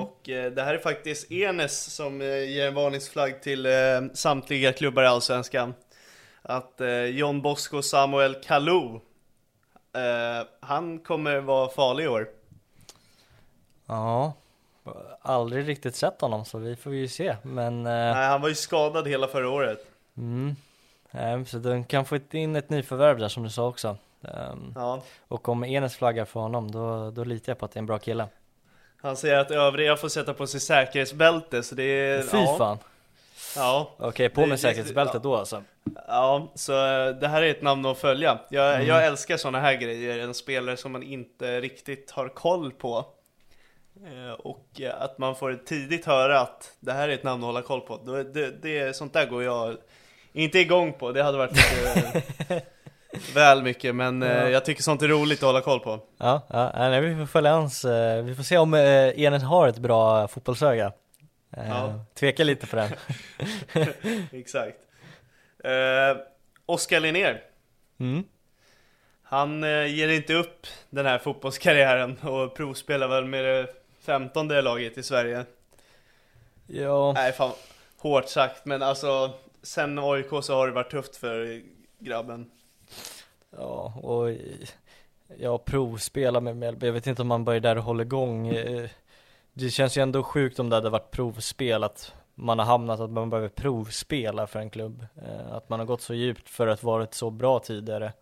Och 0.00 0.28
eh, 0.28 0.52
det 0.52 0.62
här 0.62 0.74
är 0.74 0.78
faktiskt 0.78 1.32
Enes 1.32 1.94
som 1.94 2.20
ger 2.20 2.66
en 2.68 2.74
varningsflagg 2.74 3.42
till 3.42 3.68
samtliga 4.14 4.72
klubbar 4.72 5.02
i 5.02 5.06
Allsvenskan. 5.06 5.74
Att 6.42 6.80
John 7.08 7.42
Bosco 7.42 7.82
Samuel 7.82 8.34
Kalou, 8.34 9.00
han 10.60 10.98
kommer 10.98 11.40
vara 11.40 11.68
farlig 11.68 12.04
i 12.04 12.08
år. 12.08 12.28
Ja, 13.86 14.32
aldrig 15.22 15.68
riktigt 15.68 15.94
sett 15.96 16.20
honom 16.20 16.44
så 16.44 16.58
vi 16.58 16.76
får 16.76 16.94
ju 16.94 17.08
se. 17.08 17.36
Men 17.42 17.82
Nej, 17.82 18.26
han 18.28 18.40
var 18.40 18.48
ju 18.48 18.54
skadad 18.54 19.08
hela 19.08 19.28
förra 19.28 19.48
året. 19.50 19.86
mm, 20.16 20.56
så 21.46 21.58
de 21.58 21.84
kan 21.84 22.04
få 22.04 22.18
in 22.30 22.56
ett 22.56 22.70
nyförvärv 22.70 23.18
där 23.18 23.28
som 23.28 23.42
du 23.42 23.50
sa 23.50 23.66
också. 23.68 23.96
Ehm, 24.22 24.72
Ja. 24.74 25.02
och 25.28 25.48
om 25.48 25.64
Enes 25.64 25.96
flaggar 25.96 26.24
för 26.24 26.40
honom 26.40 26.70
då, 26.70 27.10
då 27.10 27.24
litar 27.24 27.50
jag 27.50 27.58
på 27.58 27.64
att 27.64 27.72
det 27.72 27.78
är 27.78 27.80
en 27.80 27.86
bra 27.86 27.98
kille. 27.98 28.26
Han 29.02 29.16
säger 29.16 29.38
att 29.38 29.50
övriga 29.50 29.96
får 29.96 30.08
sätta 30.08 30.34
på 30.34 30.46
sig 30.46 30.60
säkerhetsbälte, 30.60 31.62
så 31.62 31.74
det 31.74 31.82
är... 31.82 32.22
Fy 32.22 32.36
ja, 32.36 32.56
fan. 32.58 32.78
Ja. 33.56 33.90
Okej, 33.98 34.28
på 34.28 34.40
Det- 34.40 34.46
med 34.46 34.54
det- 34.58 34.60
säkerhetsbältet 34.62 35.22
då 35.22 35.36
alltså. 35.36 35.62
Ja, 36.08 36.52
så 36.54 36.72
eh, 36.72 37.08
det 37.16 37.28
här 37.28 37.42
är 37.42 37.50
ett 37.50 37.62
namn 37.62 37.86
att 37.86 37.98
följa. 37.98 38.38
Jag, 38.50 38.74
Mm. 38.74 38.86
jag 38.86 39.06
älskar 39.06 39.36
sådana 39.36 39.60
här 39.60 39.74
grejer, 39.74 40.18
en 40.18 40.34
spelare 40.34 40.76
som 40.76 40.92
man 40.92 41.02
inte 41.02 41.60
riktigt 41.60 42.10
har 42.10 42.28
koll 42.28 42.72
på. 42.72 43.04
Eh, 44.06 44.32
Och 44.32 44.80
eh, 44.80 45.02
att 45.02 45.18
man 45.18 45.36
får 45.36 45.54
tidigt 45.66 46.06
höra 46.06 46.40
att 46.40 46.72
det 46.80 46.92
här 46.92 47.08
är 47.08 47.12
ett 47.14 47.22
namn 47.24 47.42
att 47.42 47.46
hålla 47.46 47.62
koll 47.62 47.80
på. 47.80 47.96
Då- 48.04 48.22
Det, 48.22 48.50
det, 48.62 48.96
sånt 48.96 49.12
där 49.12 49.26
går 49.26 49.42
jag 49.42 49.76
inte 50.36 50.58
igång 50.58 50.92
på, 50.92 51.12
det 51.12 51.22
hade 51.22 51.38
varit 51.38 51.56
lite 51.56 52.62
väl 53.34 53.62
mycket, 53.62 53.94
men 53.94 54.22
eh, 54.22 54.28
Ja. 54.32 54.48
jag 54.48 54.64
tycker 54.64 54.82
sånt 54.82 55.02
är 55.02 55.08
roligt 55.08 55.38
att 55.38 55.46
hålla 55.46 55.60
koll 55.60 55.80
på. 55.80 56.00
Ja, 56.18 56.42
ja 56.48 56.72
nej, 56.74 57.00
vi 57.00 57.16
får 57.16 57.26
följa 57.26 57.52
hans, 57.52 57.84
eh, 57.84 58.22
vi 58.24 58.34
får 58.34 58.42
se 58.42 58.58
om 58.58 58.74
eh, 58.74 59.20
Enes 59.22 59.42
har 59.42 59.68
ett 59.68 59.78
bra 59.78 60.28
fotbollsöga. 60.28 60.92
Ja. 61.56 62.00
Tveka 62.14 62.44
lite 62.44 62.66
på 62.66 62.76
den. 62.76 62.90
Exakt. 64.32 64.76
Eh, 65.64 66.16
Oskar 66.66 67.00
Linnér, 67.00 67.42
Mm. 68.00 68.24
han 69.22 69.62
ger 69.88 70.08
inte 70.08 70.34
upp 70.34 70.66
den 70.90 71.06
här 71.06 71.18
fotbollskarriären 71.18 72.18
och 72.18 72.54
provspelar 72.56 73.08
väl 73.08 73.24
med 73.24 73.44
det 73.44 73.66
femtonde 74.06 74.62
laget 74.62 74.98
i 74.98 75.02
Sverige. 75.02 75.44
Ja, 76.66 77.12
Nej 77.12 77.32
fan, 77.32 77.52
hårt 77.98 78.28
sagt 78.28 78.64
men 78.64 78.82
alltså 78.82 79.30
Sen 79.66 79.98
AIK 79.98 80.28
så 80.42 80.54
har 80.54 80.66
det 80.66 80.72
varit 80.72 80.90
tufft 80.90 81.16
för 81.16 81.62
grabben 81.98 82.50
ja, 83.50 83.92
och 84.02 84.30
jag 85.38 85.64
provspelar 85.64 86.40
med 86.40 86.56
Mjällby, 86.56 86.86
jag 86.86 86.92
vet 86.92 87.06
inte 87.06 87.22
om 87.22 87.28
man 87.28 87.44
börjar 87.44 87.60
där 87.60 87.78
och 87.78 87.84
håller 87.84 88.04
igång. 88.04 88.48
Eh, 88.48 88.90
det 89.52 89.70
känns 89.70 89.96
ju 89.96 90.02
ändå 90.02 90.22
sjukt 90.22 90.58
om 90.58 90.70
det 90.70 90.76
hade 90.76 90.90
varit 90.90 91.10
provspel, 91.10 91.84
att 91.84 92.12
man 92.34 92.58
har 92.58 92.66
hamnat 92.66 93.00
att 93.00 93.10
man 93.10 93.30
behöver 93.30 93.48
provspela 93.48 94.46
för 94.46 94.58
en 94.58 94.70
klubb. 94.70 95.06
Eh, 95.26 95.52
att 95.52 95.68
man 95.68 95.78
har 95.78 95.86
gått 95.86 96.02
så 96.02 96.14
djupt 96.14 96.48
för 96.48 96.66
att 96.66 96.82
varit 96.82 97.14
så 97.14 97.30
bra 97.30 97.58
tidigare. 97.58 98.12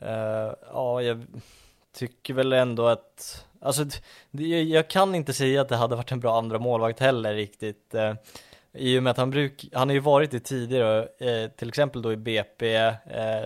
Eh, 0.00 0.52
ja, 0.72 1.02
jag 1.02 1.26
tycker 1.92 2.34
väl 2.34 2.52
ändå 2.52 2.86
att, 2.86 3.46
alltså 3.60 3.84
jag 4.70 4.90
kan 4.90 5.14
inte 5.14 5.32
säga 5.32 5.60
att 5.60 5.68
det 5.68 5.76
hade 5.76 5.96
varit 5.96 6.12
en 6.12 6.20
bra 6.20 6.38
andra 6.38 6.58
målvakt 6.58 7.00
heller 7.00 7.34
riktigt. 7.34 7.94
I 8.74 8.98
och 8.98 9.02
med 9.02 9.10
att 9.10 9.16
han 9.16 9.30
bruk, 9.30 9.68
han 9.72 9.88
har 9.88 9.94
ju 9.94 10.00
varit 10.00 10.30
det 10.30 10.40
tidigare, 10.40 11.08
eh, 11.18 11.50
till 11.50 11.68
exempel 11.68 12.02
då 12.02 12.12
i 12.12 12.16
BP, 12.16 12.74
eh, 12.74 12.92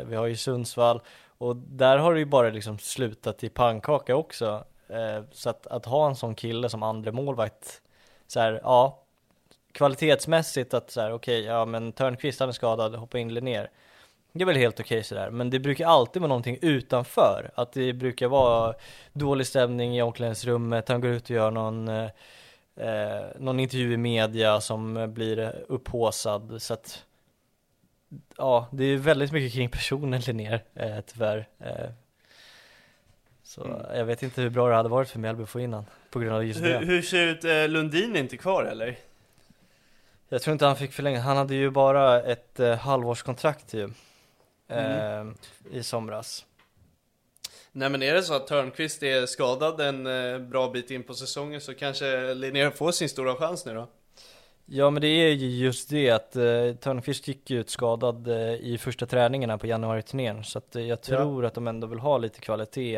vi 0.07 0.16
har 0.16 0.26
ju 0.26 0.37
Sundsvall, 0.37 1.01
och 1.39 1.57
där 1.57 1.99
har 1.99 2.14
det 2.14 2.20
ju 2.20 2.26
bara 2.26 2.51
liksom 2.51 2.79
slutat 2.79 3.45
i 3.45 3.49
pannkaka 3.49 4.16
också. 4.16 4.64
Eh, 4.89 5.22
så 5.33 5.51
att, 5.51 5.66
att 5.66 5.85
ha 5.85 6.09
en 6.09 6.16
sån 6.16 6.35
kille 6.35 6.68
som 6.68 6.83
andra 6.83 7.12
målvakt 7.12 7.83
så 8.26 8.41
här, 8.41 8.61
ja, 8.62 9.03
kvalitetsmässigt 9.72 10.74
att 10.74 10.91
så 10.91 11.01
här, 11.01 11.12
okej, 11.12 11.45
ja 11.45 11.64
men 11.64 11.93
Törnqvist 11.93 12.41
han 12.41 12.49
är 12.49 12.53
skadad, 12.53 12.95
hoppa 12.95 13.18
in 13.18 13.35
Linnér. 13.35 13.70
det 14.33 14.43
är 14.43 14.47
väl 14.47 14.57
helt 14.57 14.81
okej 14.81 15.03
sådär, 15.03 15.31
men 15.31 15.51
det 15.51 15.59
brukar 15.59 15.87
alltid 15.87 16.22
vara 16.22 16.29
någonting 16.29 16.59
utanför. 16.62 17.51
Att 17.55 17.72
det 17.72 17.93
brukar 17.93 18.29
vara 18.29 18.74
dålig 19.12 19.47
stämning 19.47 19.97
i 19.97 20.03
omklädningsrummet, 20.03 20.89
han 20.89 21.01
går 21.01 21.11
ut 21.11 21.24
och 21.24 21.31
gör 21.31 21.51
någon, 21.51 21.89
eh, 21.89 22.11
eh, 22.79 23.26
någon 23.39 23.61
intervju 23.61 23.93
i 23.93 23.97
media 23.97 24.61
som 24.61 25.12
blir 25.14 25.64
upphåsad. 25.68 26.62
Så 26.62 26.74
att, 26.74 27.05
ja, 28.37 28.68
det 28.72 28.85
är 28.85 28.97
väldigt 28.97 29.33
mycket 29.33 29.53
kring 29.53 29.70
personen 29.70 30.20
Linnér, 30.20 30.64
eh, 30.74 31.01
tyvärr. 31.07 31.49
Eh, 31.59 31.91
så 33.43 33.64
mm. 33.64 33.81
jag 33.95 34.05
vet 34.05 34.22
inte 34.22 34.43
hur 34.43 34.51
bra 34.51 34.68
det 34.68 34.74
hade 34.74 34.89
varit 34.89 35.09
för 35.09 35.18
Mjällby 35.18 35.43
att 35.43 35.49
få 35.49 35.61
in 35.61 35.72
han, 35.72 35.85
på 36.11 36.18
grund 36.18 36.37
av 36.37 36.45
just 36.45 36.61
hur, 36.61 36.68
det. 36.68 36.79
Hur 36.87 37.03
ser 37.03 37.26
det 37.26 37.33
ut, 37.33 37.45
eh, 37.45 37.68
Lundin 37.68 38.16
är 38.16 38.20
inte 38.20 38.37
kvar 38.37 38.64
eller? 38.64 38.99
Jag 40.29 40.43
tror 40.43 40.53
inte 40.53 40.66
han 40.66 40.76
fick 40.76 40.93
förlänga, 40.93 41.20
han 41.20 41.37
hade 41.37 41.55
ju 41.55 41.70
bara 41.70 42.22
ett 42.22 42.61
eh, 42.61 42.76
halvårskontrakt 42.76 43.74
ju 43.74 43.91
mm. 44.68 45.29
eh, 45.29 45.35
i 45.79 45.83
somras. 45.83 46.45
Nej 47.79 47.91
men 47.91 48.03
är 48.03 48.14
det 48.14 48.22
så 48.22 48.35
att 48.35 48.47
Törnqvist 48.47 49.03
är 49.03 49.26
skadad 49.26 49.81
en 49.81 50.07
eh, 50.07 50.39
bra 50.39 50.70
bit 50.70 50.91
in 50.91 51.03
på 51.03 51.14
säsongen 51.14 51.61
så 51.61 51.74
kanske 51.74 52.35
Linnér 52.35 52.70
får 52.70 52.93
sin 52.93 53.09
stora 53.09 53.35
chans 53.35 53.66
nu 53.66 53.74
då? 53.74 53.89
Ja 54.66 54.91
men 54.91 55.03
det 55.03 55.09
är 55.09 55.33
ju 55.33 55.49
just 55.49 55.91
det 55.91 56.11
att 56.11 56.37
eh, 56.37 56.74
Törnqvist 56.81 57.29
gick 57.29 57.51
ut 57.51 57.70
skadad 57.70 58.29
eh, 58.29 58.55
i 58.55 58.79
första 58.81 59.07
träningarna 59.07 59.59
på 59.59 59.66
januari-turnén 59.66 60.45
så 60.45 60.59
att 60.59 60.76
eh, 60.76 60.83
jag 60.83 61.03
tror 61.03 61.43
ja. 61.43 61.49
att 61.49 61.55
de 61.55 61.68
ändå 61.68 61.87
vill 61.87 61.99
ha 61.99 62.18
lite 62.18 62.41
kvalitet 62.41 62.97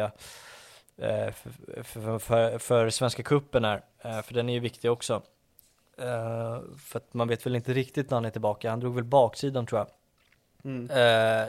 eh, 0.97 1.31
för, 1.33 1.51
för, 1.83 2.19
för, 2.19 2.59
för, 2.59 2.91
Svenska 2.91 3.23
cupen 3.23 3.65
här, 3.65 3.83
eh, 3.99 4.23
för 4.23 4.35
den 4.35 4.49
är 4.49 4.53
ju 4.53 4.61
viktig 4.61 4.91
också. 4.91 5.23
För 6.79 6.97
att 6.99 7.15
man 7.15 7.29
vet 7.29 7.47
väl 7.47 7.57
inte 7.57 7.73
riktigt 7.73 8.11
när 8.11 8.17
han 8.17 8.25
är 8.25 8.31
tillbaka, 8.31 8.71
han 8.71 8.81
drog 8.81 8.95
väl 8.95 9.05
baksidan 9.05 9.67
tror 9.67 9.79
jag. 9.79 9.89
Mm. 10.65 10.87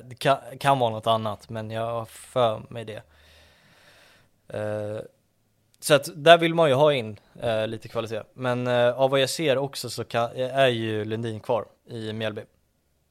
Det 0.09 0.15
kan, 0.19 0.37
kan, 0.59 0.79
vara 0.79 0.89
något 0.89 1.07
annat, 1.07 1.49
men 1.49 1.71
jag 1.71 1.85
har 1.85 2.05
för 2.05 2.61
mig 2.69 2.85
det. 2.85 3.03
Uh, 4.53 4.99
så 5.79 5.93
att 5.93 6.09
där 6.15 6.37
vill 6.37 6.53
man 6.53 6.69
ju 6.69 6.75
ha 6.75 6.93
in 6.93 7.19
lite 7.67 7.87
kvalitet. 7.87 8.23
Men 8.33 8.67
av 8.67 9.09
vad 9.09 9.19
jag 9.19 9.29
ser 9.29 9.57
också 9.57 9.89
så 9.89 10.03
kan, 10.03 10.31
är 10.35 10.67
ju 10.67 11.05
Lundin 11.05 11.39
kvar 11.39 11.65
i 11.89 12.13
Mjällby. 12.13 12.41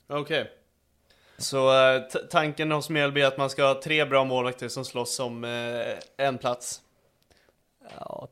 Okej. 0.08 0.40
Okay. 0.40 0.52
Så 1.38 1.72
tanken 2.30 2.72
hos 2.72 2.90
Mjällby 2.90 3.20
är 3.20 3.26
att 3.26 3.38
man 3.38 3.50
ska 3.50 3.64
ha 3.64 3.82
tre 3.82 4.04
bra 4.04 4.24
målvakter 4.24 4.68
som 4.68 4.84
slåss 4.84 5.20
om 5.20 5.44
en 6.16 6.38
plats? 6.38 6.80
Ja, 7.98 8.28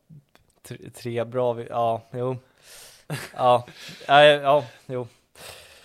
tre, 0.62 0.78
tre 0.94 1.24
bra, 1.24 1.62
ja, 1.62 2.02
jo 2.12 2.36
ja, 3.36 3.66
ja, 4.06 4.24
ja, 4.24 4.64
jo. 4.86 5.08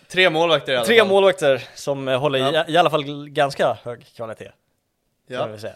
Tre 0.08 0.30
målvakter 0.30 0.74
i 0.74 0.76
alla 0.76 0.86
Tre 0.86 1.00
fall. 1.00 1.08
målvakter 1.08 1.68
som 1.76 2.08
håller 2.08 2.40
ja. 2.40 2.66
i, 2.68 2.72
i 2.72 2.78
alla 2.78 2.90
fall 2.90 3.30
ganska 3.30 3.78
hög 3.84 4.06
kvalitet. 4.16 4.52
Ja. 5.28 5.46
Vi, 5.46 5.60
säga. 5.60 5.76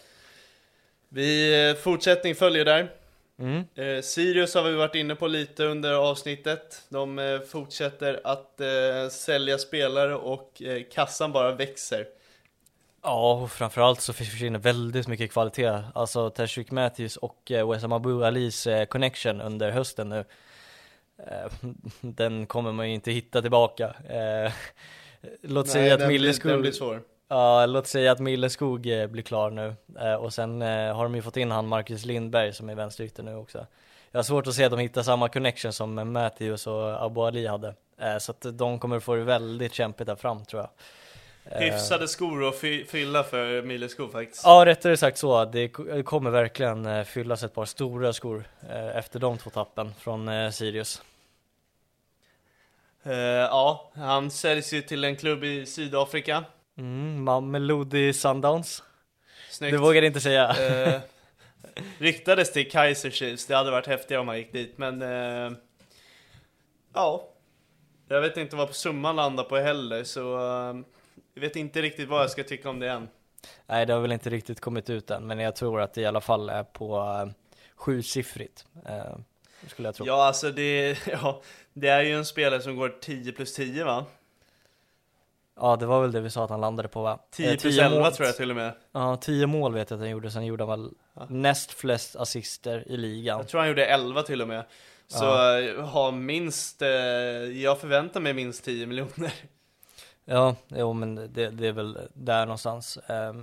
Vi 1.08 1.68
eh, 1.70 1.76
fortsättning 1.76 2.34
följer 2.34 2.64
där. 2.64 2.92
Mm. 3.38 3.64
Eh, 3.74 4.02
Sirius 4.02 4.54
har 4.54 4.62
vi 4.62 4.72
varit 4.72 4.94
inne 4.94 5.14
på 5.14 5.26
lite 5.26 5.64
under 5.64 5.92
avsnittet. 5.92 6.82
De 6.88 7.18
eh, 7.18 7.40
fortsätter 7.40 8.20
att 8.24 8.60
eh, 8.60 9.08
sälja 9.10 9.58
spelare 9.58 10.14
och 10.14 10.62
eh, 10.62 10.82
kassan 10.92 11.32
bara 11.32 11.52
växer. 11.52 12.06
Ja, 13.02 13.32
och 13.32 13.50
framförallt 13.52 14.00
så 14.00 14.12
försvinner 14.12 14.58
väldigt 14.58 15.08
mycket 15.08 15.32
kvalitet. 15.32 15.82
Alltså 15.94 16.30
Tashrik 16.30 16.70
Matthews 16.70 17.16
och 17.16 17.50
eh, 17.50 17.70
Wessam 17.70 17.92
Abu 17.92 18.24
Alis 18.24 18.68
connection 18.88 19.40
under 19.40 19.70
hösten 19.70 20.08
nu 20.08 20.24
den 22.00 22.46
kommer 22.46 22.72
man 22.72 22.88
ju 22.88 22.94
inte 22.94 23.12
hitta 23.12 23.42
tillbaka. 23.42 23.94
Låt 25.42 25.68
säga 25.68 25.94
att 25.94 26.08
Milleskog 26.08 26.60
blir 26.60 26.72
svår. 26.72 27.02
Ja, 27.28 27.66
låt 27.66 27.86
säga 27.86 28.12
att 28.12 28.18
Milleskog 28.18 28.86
eh, 28.86 29.06
blir 29.06 29.22
klar 29.22 29.50
nu 29.50 29.74
och 30.18 30.34
sen 30.34 30.60
har 30.60 31.02
de 31.02 31.14
ju 31.14 31.22
fått 31.22 31.36
in 31.36 31.50
han 31.50 31.68
Marcus 31.68 32.04
Lindberg 32.04 32.52
som 32.52 32.68
är 32.68 32.74
vänsterytter 32.74 33.22
nu 33.22 33.34
också. 33.34 33.66
Jag 34.10 34.18
har 34.18 34.22
svårt 34.22 34.46
att 34.46 34.54
se 34.54 34.64
att 34.64 34.70
de 34.70 34.80
hittar 34.80 35.02
samma 35.02 35.28
connection 35.28 35.72
som 35.72 36.12
Matthews 36.12 36.66
och 36.66 37.04
Abu 37.04 37.20
Ali 37.20 37.46
hade. 37.46 37.74
Så 38.20 38.32
att 38.32 38.46
de 38.52 38.78
kommer 38.78 39.00
få 39.00 39.14
det 39.14 39.24
väldigt 39.24 39.74
kämpigt 39.74 40.06
där 40.06 40.16
fram 40.16 40.44
tror 40.44 40.62
jag. 40.62 40.70
Hyfsade 41.60 42.08
skor 42.08 42.48
att 42.48 42.56
fylla 42.88 43.24
för 43.24 43.62
Milleskog 43.62 44.12
faktiskt. 44.12 44.42
Ja, 44.44 44.62
rättare 44.66 44.96
sagt 44.96 45.18
så. 45.18 45.44
Det 45.44 45.68
kommer 46.04 46.30
verkligen 46.30 47.04
fyllas 47.04 47.42
ett 47.42 47.54
par 47.54 47.64
stora 47.64 48.12
skor 48.12 48.44
efter 48.94 49.18
de 49.20 49.38
två 49.38 49.50
tappen 49.50 49.94
från 49.98 50.52
Sirius. 50.52 51.02
Ja, 53.50 53.90
han 53.94 54.30
säljs 54.30 54.72
ju 54.72 54.82
till 54.82 55.04
en 55.04 55.16
klubb 55.16 55.44
i 55.44 55.66
Sydafrika. 55.66 56.44
Mm, 56.78 57.24
Mamelodi 57.24 58.12
Sundowns. 58.12 58.82
Snyggt. 59.50 59.72
Du 59.72 59.78
vågar 59.78 60.02
inte 60.02 60.20
säga. 60.20 60.50
Uh, 60.50 61.00
ryktades 61.98 62.52
till 62.52 62.70
Kaiser 62.70 63.10
Chiefs, 63.10 63.46
det 63.46 63.56
hade 63.56 63.70
varit 63.70 63.86
häftigare 63.86 64.20
om 64.20 64.28
han 64.28 64.38
gick 64.38 64.52
dit, 64.52 64.78
men 64.78 65.02
uh, 65.02 65.52
ja. 66.94 67.28
Jag 68.08 68.20
vet 68.20 68.36
inte 68.36 68.56
vad 68.56 68.74
summan 68.74 69.16
landar 69.16 69.44
på 69.44 69.56
heller, 69.56 70.04
så 70.04 70.36
uh, 70.38 70.80
jag 71.34 71.40
vet 71.40 71.56
inte 71.56 71.82
riktigt 71.82 72.08
vad 72.08 72.22
jag 72.22 72.30
ska 72.30 72.42
tycka 72.42 72.70
om 72.70 72.80
det 72.80 72.90
än. 72.90 73.08
Nej, 73.66 73.86
det 73.86 73.92
har 73.92 74.00
väl 74.00 74.12
inte 74.12 74.30
riktigt 74.30 74.60
kommit 74.60 74.90
ut 74.90 75.10
än, 75.10 75.26
men 75.26 75.38
jag 75.38 75.56
tror 75.56 75.80
att 75.80 75.94
det 75.94 76.00
i 76.00 76.06
alla 76.06 76.20
fall 76.20 76.48
är 76.48 76.64
på 76.64 77.00
uh, 77.00 77.32
sjusiffrigt. 77.74 78.66
Uh, 78.86 79.18
skulle 79.66 79.88
jag 79.88 79.94
tro. 79.94 80.06
Ja, 80.06 80.26
alltså 80.26 80.50
det, 80.50 80.98
ja, 81.06 81.42
det 81.72 81.88
är 81.88 82.02
ju 82.02 82.14
en 82.14 82.24
spelare 82.24 82.60
som 82.60 82.76
går 82.76 82.88
10 83.00 83.32
plus 83.32 83.54
10 83.54 83.84
va? 83.84 84.06
Ja, 85.60 85.76
det 85.76 85.86
var 85.86 86.02
väl 86.02 86.12
det 86.12 86.20
vi 86.20 86.30
sa 86.30 86.44
att 86.44 86.50
han 86.50 86.60
landade 86.60 86.88
på 86.88 87.02
va? 87.02 87.18
10 87.30 87.50
eh, 87.50 87.56
plus 87.58 87.78
11 87.78 88.00
mål, 88.00 88.12
tror 88.12 88.26
jag 88.26 88.36
till 88.36 88.50
och 88.50 88.56
med. 88.56 88.72
Ja, 88.92 89.16
10 89.16 89.46
mål 89.46 89.74
vet 89.74 89.90
jag 89.90 89.96
att 89.96 90.00
han 90.00 90.10
gjorde, 90.10 90.30
sen 90.30 90.46
gjorde 90.46 90.64
han 90.64 90.80
väl 90.80 90.90
ja. 91.14 91.26
näst 91.28 91.72
flest 91.72 92.16
assister 92.16 92.84
i 92.88 92.96
ligan. 92.96 93.38
Jag 93.38 93.48
tror 93.48 93.60
han 93.60 93.68
gjorde 93.68 93.86
11 93.86 94.22
till 94.22 94.42
och 94.42 94.48
med. 94.48 94.64
Så 95.06 95.24
ja. 95.24 95.82
Ha 95.82 96.10
minst, 96.10 96.82
eh, 96.82 96.88
jag 96.88 97.80
förväntar 97.80 98.20
mig 98.20 98.34
minst 98.34 98.64
10 98.64 98.86
miljoner. 98.86 99.32
Ja, 100.24 100.56
jo 100.68 100.92
men 100.92 101.14
det, 101.14 101.50
det 101.50 101.66
är 101.66 101.72
väl 101.72 101.98
där 102.12 102.46
någonstans. 102.46 102.96
Eh, 102.96 103.34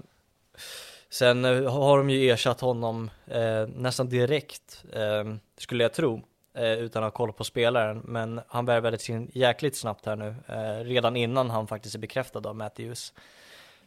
sen 1.09 1.43
har 1.66 1.97
de 1.97 2.09
ju 2.09 2.32
ersatt 2.32 2.61
honom 2.61 3.09
eh, 3.28 3.68
nästan 3.68 4.09
direkt, 4.09 4.86
ehm, 4.93 5.39
skulle 5.57 5.84
jag 5.84 5.93
tro 5.93 6.22
Eh, 6.56 6.74
utan 6.74 7.03
att 7.03 7.14
ha 7.14 7.18
koll 7.18 7.34
på 7.34 7.43
spelaren. 7.43 8.01
Men 8.06 8.41
han 8.47 8.66
värvades 8.66 9.10
in 9.10 9.32
jäkligt 9.34 9.76
snabbt 9.76 10.06
här 10.06 10.16
nu, 10.16 10.36
eh, 10.47 10.84
redan 10.84 11.16
innan 11.16 11.49
han 11.49 11.68
faktiskt 11.68 11.95
är 11.95 11.99
bekräftad 11.99 12.49
av 12.49 12.56
Matthews. 12.56 13.14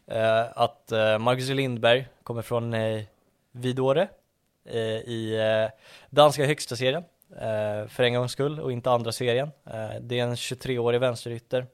Eh, 0.07 0.45
att 0.55 0.93
eh, 0.93 1.19
Marcus 1.19 1.49
Lindberg 1.49 2.07
kommer 2.23 2.43
från 2.43 2.75
eh, 2.75 3.05
Vidore 3.53 4.09
eh, 4.65 4.79
i 4.79 5.35
eh, 5.35 5.71
danska 6.11 6.47
högsta 6.47 6.77
serien 6.77 7.05
eh, 7.31 7.89
för 7.89 8.03
en 8.03 8.15
gångs 8.15 8.33
skull 8.33 8.61
och 8.61 8.73
inte 8.73 8.91
andra 8.91 9.13
serien. 9.13 9.51
Eh, 9.67 10.01
det 10.01 10.19
är 10.19 10.25
en 10.25 10.35
23-årig 10.35 11.01
vänsterytter. 11.01 11.67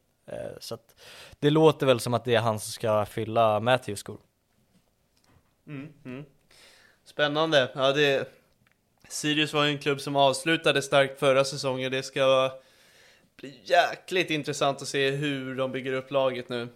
så 0.58 0.74
att 0.74 0.94
det 1.38 1.50
låter 1.50 1.86
väl 1.86 2.00
som 2.00 2.14
att 2.14 2.24
det 2.24 2.34
är 2.34 2.40
han 2.40 2.60
som 2.60 2.72
ska 2.72 3.04
fylla 3.04 3.60
Matthews 3.60 4.00
skor. 4.00 4.18
Mm, 5.66 5.92
mm. 6.04 6.24
Spännande. 7.04 7.70
Ja, 7.74 7.92
det, 7.92 8.28
Sirius 9.14 9.52
var 9.52 9.64
ju 9.64 9.70
en 9.70 9.78
klubb 9.78 10.00
som 10.00 10.16
avslutade 10.16 10.82
starkt 10.82 11.18
förra 11.18 11.44
säsongen. 11.44 11.92
Det 11.92 12.02
ska 12.02 12.52
bli 13.36 13.60
jäkligt 13.64 14.30
intressant 14.30 14.82
att 14.82 14.88
se 14.88 15.10
hur 15.10 15.54
de 15.54 15.72
bygger 15.72 15.92
upp 15.92 16.10
laget 16.10 16.48
nu. 16.48 16.68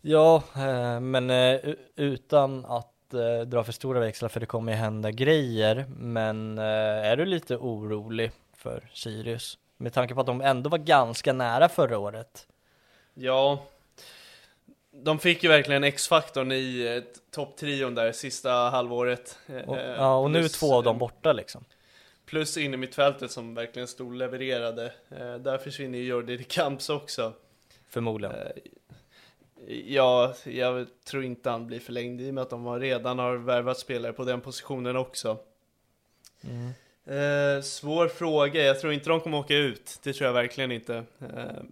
Ja, 0.00 0.42
eh, 0.56 1.00
men 1.00 1.30
eh, 1.30 1.60
utan 1.96 2.64
att 2.64 3.14
eh, 3.14 3.40
dra 3.46 3.64
för 3.64 3.72
stora 3.72 4.00
växlar 4.00 4.28
för 4.28 4.40
det 4.40 4.46
kommer 4.46 4.72
ju 4.72 4.78
hända 4.78 5.10
grejer. 5.10 5.84
Men 5.98 6.58
är 6.58 7.16
du 7.16 7.24
lite 7.24 7.56
orolig 7.56 8.32
för 8.56 8.90
Sirius? 8.94 9.58
Med 9.76 9.92
tanke 9.92 10.14
på 10.14 10.20
att 10.20 10.26
de 10.26 10.40
ändå 10.40 10.70
var 10.70 10.78
ganska 10.78 11.32
nära 11.32 11.68
förra 11.68 11.98
året. 11.98 12.46
Ja, 13.14 13.62
de 15.02 15.18
fick 15.18 15.42
ju 15.42 15.48
verkligen 15.48 15.84
X-faktorn 15.84 16.52
i 16.52 16.96
eh, 16.96 17.20
topptrion 17.30 17.94
där 17.94 18.12
sista 18.12 18.50
halvåret. 18.50 19.38
Och, 19.66 19.78
eh, 19.78 19.96
ja, 19.96 20.16
och 20.16 20.30
nu 20.30 20.44
är 20.44 20.48
två 20.48 20.74
av 20.74 20.82
dem 20.82 20.98
borta 20.98 21.32
liksom. 21.32 21.64
Plus 22.26 22.56
in 22.56 22.74
i 22.74 22.76
mittfältet 22.76 23.30
som 23.30 23.54
verkligen 23.54 23.88
stod 23.88 24.14
levererade. 24.14 24.92
Eh, 25.10 25.34
där 25.34 25.58
försvinner 25.58 25.98
ju 25.98 26.04
Jordi 26.04 26.44
Camps 26.44 26.90
också. 26.90 27.32
Förmodligen. 27.88 28.36
Eh, 28.36 28.52
ja, 29.86 30.34
jag 30.44 30.86
tror 31.04 31.24
inte 31.24 31.50
han 31.50 31.66
blir 31.66 31.80
förlängd 31.80 32.20
i 32.20 32.30
och 32.30 32.34
med 32.34 32.42
att 32.42 32.50
de 32.50 32.80
redan 32.80 33.18
har 33.18 33.36
värvat 33.36 33.78
spelare 33.78 34.12
på 34.12 34.24
den 34.24 34.40
positionen 34.40 34.96
också. 34.96 35.38
Mm. 36.40 36.72
Eh, 37.06 37.62
svår 37.62 38.08
fråga, 38.08 38.62
jag 38.62 38.80
tror 38.80 38.92
inte 38.92 39.08
de 39.08 39.20
kommer 39.20 39.38
åka 39.38 39.56
ut. 39.56 39.98
Det 40.02 40.12
tror 40.12 40.26
jag 40.26 40.34
verkligen 40.34 40.72
inte. 40.72 41.04
Eh, 41.20 41.62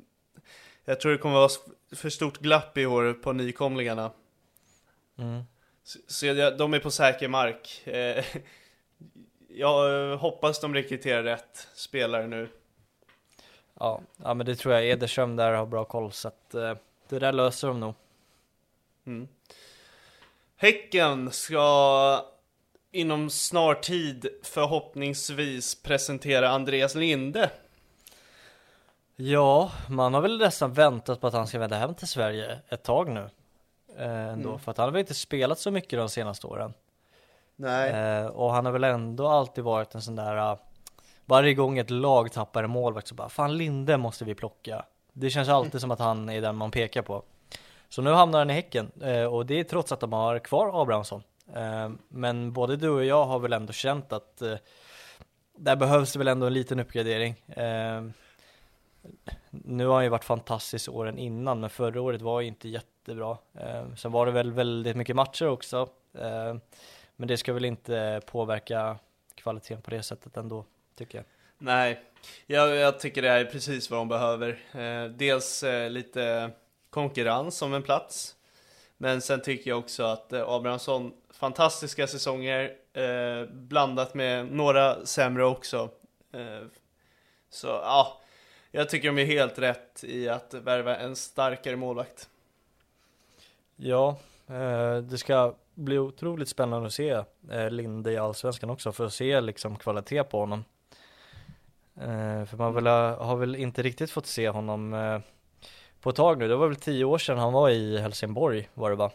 jag 0.84 1.00
tror 1.00 1.12
det 1.12 1.18
kommer 1.18 1.34
vara 1.34 1.50
för 1.92 2.10
stort 2.10 2.38
glapp 2.38 2.78
i 2.78 2.86
år 2.86 3.12
på 3.12 3.32
nykomlingarna. 3.32 4.10
Mm. 5.18 5.42
Så, 5.84 5.98
så 6.06 6.26
jag, 6.26 6.58
de 6.58 6.74
är 6.74 6.78
på 6.78 6.90
säker 6.90 7.28
mark. 7.28 7.86
Eh, 7.86 8.24
jag 9.48 10.16
hoppas 10.16 10.60
de 10.60 10.74
rekryterar 10.74 11.22
rätt 11.22 11.68
spelare 11.74 12.26
nu. 12.26 12.48
Ja, 13.74 14.00
ja 14.16 14.34
men 14.34 14.46
det 14.46 14.56
tror 14.56 14.74
jag 14.74 14.86
Ederström 14.86 15.36
där 15.36 15.52
har 15.52 15.66
bra 15.66 15.84
koll 15.84 16.12
så 16.12 16.28
att 16.28 16.54
eh, 16.54 16.74
det 17.08 17.18
där 17.18 17.32
löser 17.32 17.68
de 17.68 17.80
nog. 17.80 17.94
Mm. 19.06 19.28
Häcken 20.56 21.30
ska 21.30 22.26
inom 22.90 23.30
snar 23.30 23.74
tid 23.74 24.28
förhoppningsvis 24.42 25.82
presentera 25.82 26.48
Andreas 26.48 26.94
Linde. 26.94 27.50
Ja, 29.16 29.70
man 29.88 30.14
har 30.14 30.20
väl 30.20 30.38
nästan 30.38 30.72
väntat 30.72 31.20
på 31.20 31.26
att 31.26 31.32
han 31.34 31.46
ska 31.46 31.58
vända 31.58 31.76
hem 31.76 31.94
till 31.94 32.08
Sverige 32.08 32.58
ett 32.68 32.82
tag 32.82 33.08
nu. 33.08 33.28
Eh, 33.98 34.28
ändå, 34.28 34.48
Mm. 34.48 34.60
för 34.60 34.70
att 34.70 34.76
han 34.78 34.84
har 34.84 34.92
väl 34.92 35.00
inte 35.00 35.14
spelat 35.14 35.58
så 35.58 35.70
mycket 35.70 35.98
de 35.98 36.08
senaste 36.08 36.46
åren. 36.46 36.74
Nej. 37.56 37.90
Eh, 37.90 38.26
och 38.26 38.52
han 38.52 38.64
har 38.64 38.72
väl 38.72 38.84
ändå 38.84 39.28
alltid 39.28 39.64
varit 39.64 39.94
en 39.94 40.02
sån 40.02 40.16
där, 40.16 40.52
uh, 40.52 40.58
varje 41.24 41.54
gång 41.54 41.78
ett 41.78 41.90
lag 41.90 42.32
tappar 42.32 42.64
en 42.64 42.70
målvakt 42.70 43.08
så 43.08 43.14
bara, 43.14 43.28
fan 43.28 43.56
Linde 43.56 43.96
måste 43.96 44.24
vi 44.24 44.34
plocka. 44.34 44.84
Det 45.12 45.30
känns 45.30 45.48
alltid 45.48 45.80
som 45.80 45.90
att 45.90 45.98
han 45.98 46.28
är 46.28 46.40
den 46.40 46.56
man 46.56 46.70
pekar 46.70 47.02
på. 47.02 47.22
Så 47.88 48.02
nu 48.02 48.10
hamnar 48.10 48.38
han 48.38 48.50
i 48.50 48.54
Häcken, 48.54 48.90
eh, 49.02 49.24
och 49.24 49.46
det 49.46 49.60
är 49.60 49.64
trots 49.64 49.92
att 49.92 50.00
de 50.00 50.12
har 50.12 50.38
kvar 50.38 50.82
Abrahamsson. 50.82 51.22
Eh, 51.54 51.90
men 52.08 52.52
både 52.52 52.76
du 52.76 52.88
och 52.88 53.04
jag 53.04 53.24
har 53.24 53.38
väl 53.38 53.52
ändå 53.52 53.72
känt 53.72 54.12
att 54.12 54.42
eh, 54.42 54.54
där 55.58 55.76
behövs 55.76 56.12
det 56.12 56.18
väl 56.18 56.28
ändå 56.28 56.46
en 56.46 56.52
liten 56.52 56.80
uppgradering. 56.80 57.34
Nu 59.50 59.86
har 59.86 59.94
han 59.94 60.04
ju 60.04 60.10
varit 60.10 60.24
fantastisk 60.24 60.88
åren 60.88 61.18
innan, 61.18 61.60
men 61.60 61.70
förra 61.70 62.00
året 62.00 62.22
var 62.22 62.40
ju 62.40 62.46
inte 62.46 62.68
jättebra. 62.68 63.38
Eh, 63.54 63.94
sen 63.96 64.12
var 64.12 64.26
det 64.26 64.32
väl 64.32 64.52
väldigt 64.52 64.96
mycket 64.96 65.16
matcher 65.16 65.48
också. 65.48 65.88
Eh, 66.18 66.56
men 67.16 67.28
det 67.28 67.36
ska 67.36 67.52
väl 67.52 67.64
inte 67.64 68.20
påverka 68.26 68.98
kvaliteten 69.34 69.82
på 69.82 69.90
det 69.90 70.02
sättet 70.02 70.36
ändå, 70.36 70.64
tycker 70.94 71.18
jag. 71.18 71.24
Nej, 71.58 72.00
jag, 72.46 72.76
jag 72.76 73.00
tycker 73.00 73.22
det 73.22 73.28
här 73.28 73.40
är 73.40 73.44
precis 73.44 73.90
vad 73.90 74.00
de 74.00 74.08
behöver. 74.08 74.58
Eh, 74.72 75.10
dels 75.10 75.62
eh, 75.62 75.90
lite 75.90 76.50
konkurrens 76.90 77.62
om 77.62 77.74
en 77.74 77.82
plats. 77.82 78.36
Men 78.96 79.20
sen 79.20 79.42
tycker 79.42 79.70
jag 79.70 79.78
också 79.78 80.02
att 80.02 80.32
eh, 80.32 80.48
Abrahamsson, 80.48 81.12
fantastiska 81.30 82.06
säsonger, 82.06 82.72
eh, 82.92 83.48
blandat 83.50 84.14
med 84.14 84.52
några 84.52 85.06
sämre 85.06 85.44
också. 85.44 85.88
Eh, 86.32 86.66
så 87.50 87.66
ja, 87.66 88.20
jag 88.74 88.88
tycker 88.88 89.08
de 89.08 89.18
är 89.18 89.24
helt 89.24 89.58
rätt 89.58 90.04
i 90.04 90.28
att 90.28 90.54
värva 90.54 90.96
en 90.96 91.16
starkare 91.16 91.76
målvakt. 91.76 92.28
Ja, 93.76 94.16
eh, 94.48 94.96
det 94.96 95.18
ska 95.18 95.54
bli 95.74 95.98
otroligt 95.98 96.48
spännande 96.48 96.86
att 96.86 96.92
se 96.92 97.10
eh, 97.50 97.70
Linde 97.70 98.12
i 98.12 98.16
Allsvenskan 98.16 98.70
också 98.70 98.92
för 98.92 99.06
att 99.06 99.12
se 99.12 99.40
liksom 99.40 99.76
kvalitet 99.76 100.24
på 100.24 100.40
honom. 100.40 100.64
Eh, 102.00 102.44
för 102.44 102.56
man 102.56 102.74
väl, 102.74 102.86
har- 102.86 103.16
har 103.16 103.36
väl 103.36 103.56
inte 103.56 103.82
riktigt 103.82 104.10
fått 104.10 104.26
se 104.26 104.48
honom 104.48 105.20
på 106.00 106.10
ett 106.10 106.16
tag 106.16 106.38
nu. 106.38 106.48
Det 106.48 106.56
var 106.56 106.66
väl 106.66 106.76
tio 106.76 107.04
år 107.04 107.18
sedan 107.18 107.38
han 107.38 107.52
var 107.52 107.70
i 107.70 107.98
Helsingborg 107.98 108.68
var 108.74 108.90
det 108.90 108.96
va? 108.96 109.10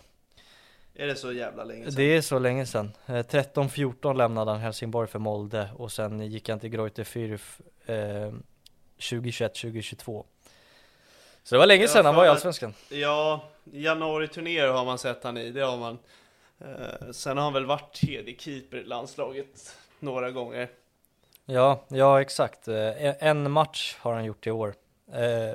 Är 0.93 1.07
det 1.07 1.15
så 1.15 1.31
jävla 1.31 1.63
länge 1.63 1.85
sedan? 1.85 1.93
Det 1.95 2.03
är 2.17 2.21
så 2.21 2.39
länge 2.39 2.65
sedan. 2.65 2.91
Eh, 3.05 3.13
13-14 3.25 4.13
lämnade 4.17 4.51
han 4.51 4.59
Helsingborg 4.59 5.07
för 5.07 5.19
Molde 5.19 5.69
och 5.77 5.91
sen 5.91 6.19
gick 6.31 6.49
han 6.49 6.59
till 6.59 6.69
Greuther 6.69 7.03
Fürth 7.03 7.61
2021-2022. 8.99 10.23
Så 11.43 11.55
det 11.55 11.59
var 11.59 11.65
länge 11.65 11.87
sedan 11.87 12.05
han 12.05 12.15
var 12.15 12.25
i 12.25 12.27
Allsvenskan. 12.27 12.73
Ja, 12.89 13.43
januari-turnéer 13.63 14.67
har 14.67 14.85
man 14.85 14.97
sett 14.97 15.23
han 15.23 15.37
i, 15.37 15.51
det 15.51 15.61
har 15.61 15.77
man. 15.77 15.99
Eh, 16.59 17.11
sen 17.11 17.37
har 17.37 17.43
han 17.43 17.53
väl 17.53 17.65
varit 17.65 17.93
tredje 17.93 18.35
keeper 18.37 18.77
i 18.77 18.83
landslaget 18.83 19.75
några 19.99 20.31
gånger. 20.31 20.69
Ja, 21.45 21.83
ja 21.87 22.21
exakt. 22.21 22.67
Eh, 22.67 23.23
En 23.27 23.51
match 23.51 23.95
har 23.99 24.13
han 24.13 24.25
gjort 24.25 24.47
i 24.47 24.51
år. 24.51 24.73
Eh, 25.13 25.53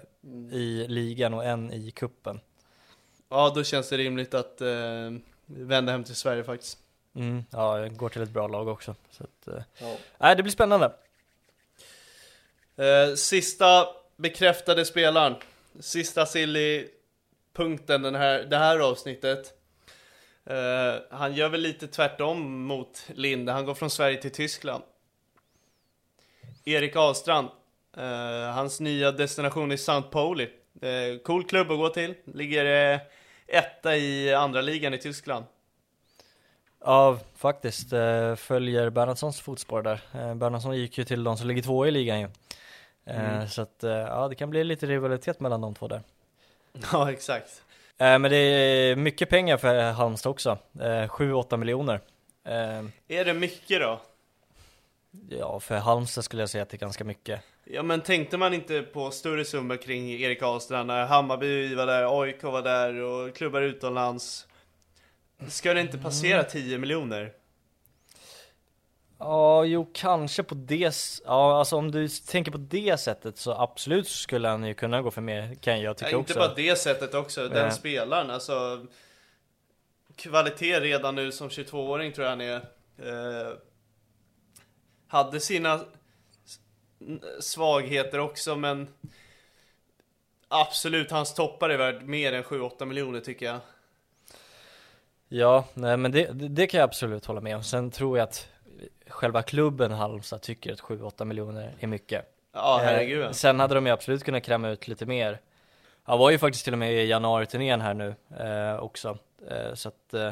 I 0.59 0.87
ligan 0.89 1.35
och 1.35 1.45
en 1.45 1.73
i 1.73 1.91
kuppen. 1.91 2.41
Ja, 3.29 3.53
då 3.55 3.65
känns 3.65 3.89
det 3.89 3.97
rimligt 3.97 4.35
att 4.35 4.61
eh, 4.61 5.11
vända 5.47 5.93
hem 5.93 6.05
till 6.05 6.15
Sverige 6.17 6.45
faktiskt. 6.45 6.79
Mm, 7.15 7.45
ja, 7.51 7.89
går 7.89 8.09
till 8.09 8.23
ett 8.23 8.31
bra 8.31 8.49
lag 8.49 8.69
också. 8.69 8.95
Så 9.11 9.25
att, 9.25 9.49
eh, 9.49 9.63
Ja. 9.79 9.97
nej, 10.19 10.37
det 10.37 10.43
blir 10.43 10.53
spännande. 10.53 10.93
Eh, 12.77 13.15
sista 13.15 13.87
bekräftade 14.17 14.85
spelaren. 14.85 15.35
Sista 15.81 16.27
silly-punkten 16.27 18.03
den 18.03 18.15
här, 18.15 18.43
det 18.43 18.57
här 18.57 18.79
avsnittet. 18.79 19.53
Eh, 20.47 20.95
han 21.11 21.35
gör 21.35 21.49
väl 21.49 21.61
lite 21.61 21.87
tvärtom 21.87 22.65
mot 22.67 23.07
Linde. 23.15 23.53
Han 23.53 23.65
går 23.65 23.75
från 23.75 23.91
Sverige 23.91 24.23
till 24.23 24.33
Tyskland. 24.33 24.85
Erik 26.65 26.97
Ahlstrand. 26.97 27.49
Eh, 27.97 28.53
hans 28.55 28.81
nya 28.81 29.13
destination 29.13 29.71
är 29.71 29.75
St. 29.75 30.03
Pauli. 30.03 30.49
Cool 31.25 31.45
klubb 31.45 31.71
att 31.71 31.79
gå 31.79 31.89
till. 31.89 32.15
Ligger 32.25 32.93
eh, 32.95 33.01
etta 33.47 33.97
i 33.97 34.35
andra 34.35 34.61
ligan 34.61 34.95
i 34.95 34.99
Tyskland. 34.99 35.45
Ja, 36.85 37.19
faktiskt. 37.37 37.93
Eh, 37.93 38.35
följer 38.35 38.91
Bernhardssons 38.91 39.41
fotspår 39.41 39.83
där. 39.83 40.01
Eh, 40.15 40.35
Bernhardsson 40.35 40.77
gick 40.77 40.99
ju 40.99 41.05
till 41.05 41.25
de 41.25 41.37
som 41.37 41.49
ligger 41.49 41.63
två 41.63 41.87
i 41.87 41.91
ligan 41.91 42.21
ju. 42.21 42.29
Eh, 43.07 43.35
Mm. 43.35 43.49
Så 43.49 43.63
att, 43.63 43.85
eh, 43.85 43.91
ja, 43.91 44.29
det 44.29 44.35
kan 44.35 44.51
bli 44.51 44.65
lite 44.65 44.87
rivalitet 44.87 45.41
mellan 45.41 45.61
de 45.61 45.75
två 45.75 45.89
där. 45.89 46.03
Ja, 46.93 47.13
exakt. 47.13 47.63
Eh, 47.99 48.19
men 48.19 48.23
det 48.23 48.37
är 48.37 48.97
mycket 48.97 49.31
pengar 49.31 49.57
för 49.57 49.93
Halmstad 49.93 50.31
också. 50.31 50.59
Eh, 50.81 51.09
7-8 51.09 51.57
miljoner. 51.57 52.01
Är 53.09 53.25
det 53.25 53.35
mycket 53.35 53.81
då? 53.81 54.01
ja, 55.29 55.61
för 55.61 55.77
Halmstad 55.77 56.25
skulle 56.25 56.43
jag 56.43 56.51
säga 56.51 56.63
att 56.63 56.69
det 56.69 56.77
är 56.77 56.79
ganska 56.79 57.05
mycket. 57.05 57.41
Ja 57.65 57.83
men 57.83 58.01
tänkte 58.01 58.37
man 58.37 58.55
inte 58.55 58.83
på 58.83 59.11
större 59.11 59.45
summor 59.45 59.77
kring 59.77 60.11
Erik 60.11 60.43
Ahlstrand 60.43 60.87
när 60.87 61.07
Hammarby 61.07 61.75
var 61.75 61.87
där, 61.87 62.23
AIK 62.23 62.43
var 62.43 62.63
där 62.63 62.95
och 62.95 63.37
klubbar 63.37 63.63
utomlands? 63.63 64.47
Ska 65.49 65.75
det 65.75 65.81
inte 65.81 65.99
passera 65.99 66.43
10 66.43 66.79
miljoner? 66.79 67.33
Ja, 69.27 69.65
jo 69.65 69.91
kanske 69.95 70.43
på 70.43 70.55
det, 70.55 70.95
ja 71.25 71.59
alltså 71.59 71.77
om 71.77 71.91
du 71.91 72.09
tänker 72.09 72.51
på 72.53 72.59
det 72.59 73.01
sättet 73.01 73.39
så 73.39 73.53
absolut 73.53 74.09
skulle 74.09 74.49
han 74.49 74.65
ju 74.65 74.75
kunna 74.75 75.03
gå 75.03 75.11
för 75.11 75.21
mer 75.21 75.55
kan 75.55 75.81
jag 75.81 75.97
tycka 75.97 76.11
Ja, 76.11 76.19
inte 76.19 76.33
också. 76.33 76.39
bara 76.49 76.55
det 76.55 76.79
sättet 76.79 77.15
också, 77.15 77.49
den 77.49 77.67
Eh. 77.67 77.71
spelaren 77.73 78.31
alltså 78.31 78.87
Kvalitet 80.17 80.81
redan 80.81 81.15
nu 81.15 81.33
som 81.33 81.49
22-åring 81.49 82.13
tror 82.13 82.25
jag 82.25 82.31
han 82.31 82.41
är 82.41 82.55
eh, 82.99 83.53
Hade 85.09 85.41
sina 85.41 85.81
svagheter 87.41 88.19
också 88.19 88.57
men 88.57 88.89
Absolut, 90.49 91.11
hans 91.11 91.35
toppar 91.35 91.71
är 91.71 91.79
värd 91.79 92.03
mer 92.03 92.33
än 92.33 92.43
7-8 92.45 92.85
miljoner 92.85 93.21
tycker 93.21 93.47
jag 93.47 93.59
Ja, 95.29 95.65
nej 95.75 95.97
men 95.97 96.13
det, 96.13 96.33
det, 96.33 96.49
det 96.49 96.67
kan 96.67 96.79
jag 96.81 96.85
absolut 96.89 97.25
hålla 97.27 97.41
med 97.41 97.57
om. 97.57 97.63
Sen 97.65 97.91
tror 97.91 98.19
jag 98.19 98.25
att 98.29 98.49
själva 99.07 99.43
klubben 99.43 99.93
Halmstad 99.93 100.43
tycker 100.43 100.73
att 100.73 100.81
7-8 100.81 101.25
miljoner 101.25 101.75
är 101.81 101.87
mycket. 101.87 102.31
Ja, 102.53 102.81
Eh, 102.81 102.87
herregud 102.87 103.37
Sen 103.37 103.61
hade 103.61 103.75
de 103.75 103.87
ju 103.87 103.93
absolut 103.93 104.25
kunnat 104.25 104.43
kräma 104.43 104.69
ut 104.69 104.89
lite 104.89 105.07
mer. 105.07 105.41
Han 106.03 106.19
var 106.19 106.31
ju 106.31 106.39
faktiskt 106.39 106.65
till 106.65 106.73
och 106.73 106.79
med 106.79 106.93
i 106.93 107.07
januari-turnén 107.07 107.81
här 107.81 107.95
nu 107.95 108.15
eh, 108.39 108.77
också. 108.83 109.19
Eh, 109.51 109.75
så 109.75 109.89
att 109.89 110.15
eh, 110.15 110.31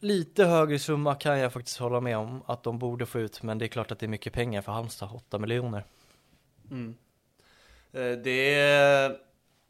lite 0.00 0.44
högre 0.44 0.78
summa 0.78 1.14
kan 1.14 1.38
jag 1.38 1.52
faktiskt 1.52 1.78
hålla 1.78 2.00
med 2.00 2.16
om 2.16 2.42
att 2.46 2.62
de 2.62 2.78
borde 2.78 3.06
få 3.06 3.20
ut. 3.20 3.42
Men 3.42 3.58
det 3.58 3.64
är 3.64 3.68
klart 3.68 3.90
att 3.90 3.98
det 3.98 4.06
är 4.06 4.08
mycket 4.08 4.32
pengar 4.32 4.62
för 4.62 4.72
Halmstad, 4.72 5.10
8 5.14 5.38
miljoner. 5.38 5.84
Mm. 6.70 6.96
Eh, 7.92 8.12
Det 8.12 8.54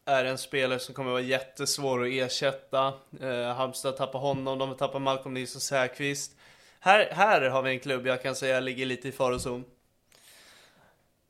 är 0.07 0.25
en 0.25 0.39
spelare 0.39 0.79
som 0.79 0.95
kommer 0.95 1.11
vara 1.11 1.21
jättesvår 1.21 2.03
att 2.03 2.13
ersätta. 2.13 2.93
Eh, 3.21 3.55
Halmstad 3.55 3.97
tappar 3.97 4.19
honom, 4.19 4.59
de 4.59 4.77
tappar 4.77 4.99
Malcolm 4.99 5.35
Nilsson 5.35 5.61
Säfqvist. 5.61 6.37
Här, 6.85 7.09
här 7.11 7.41
har 7.41 7.63
vi 7.63 7.71
en 7.71 7.81
klubb 7.81 8.07
jag 8.07 8.23
kan 8.23 8.35
säga 8.35 8.61
ligger 8.61 8.87
lite 8.87 9.09
i 9.09 9.13
farozon. 9.13 9.65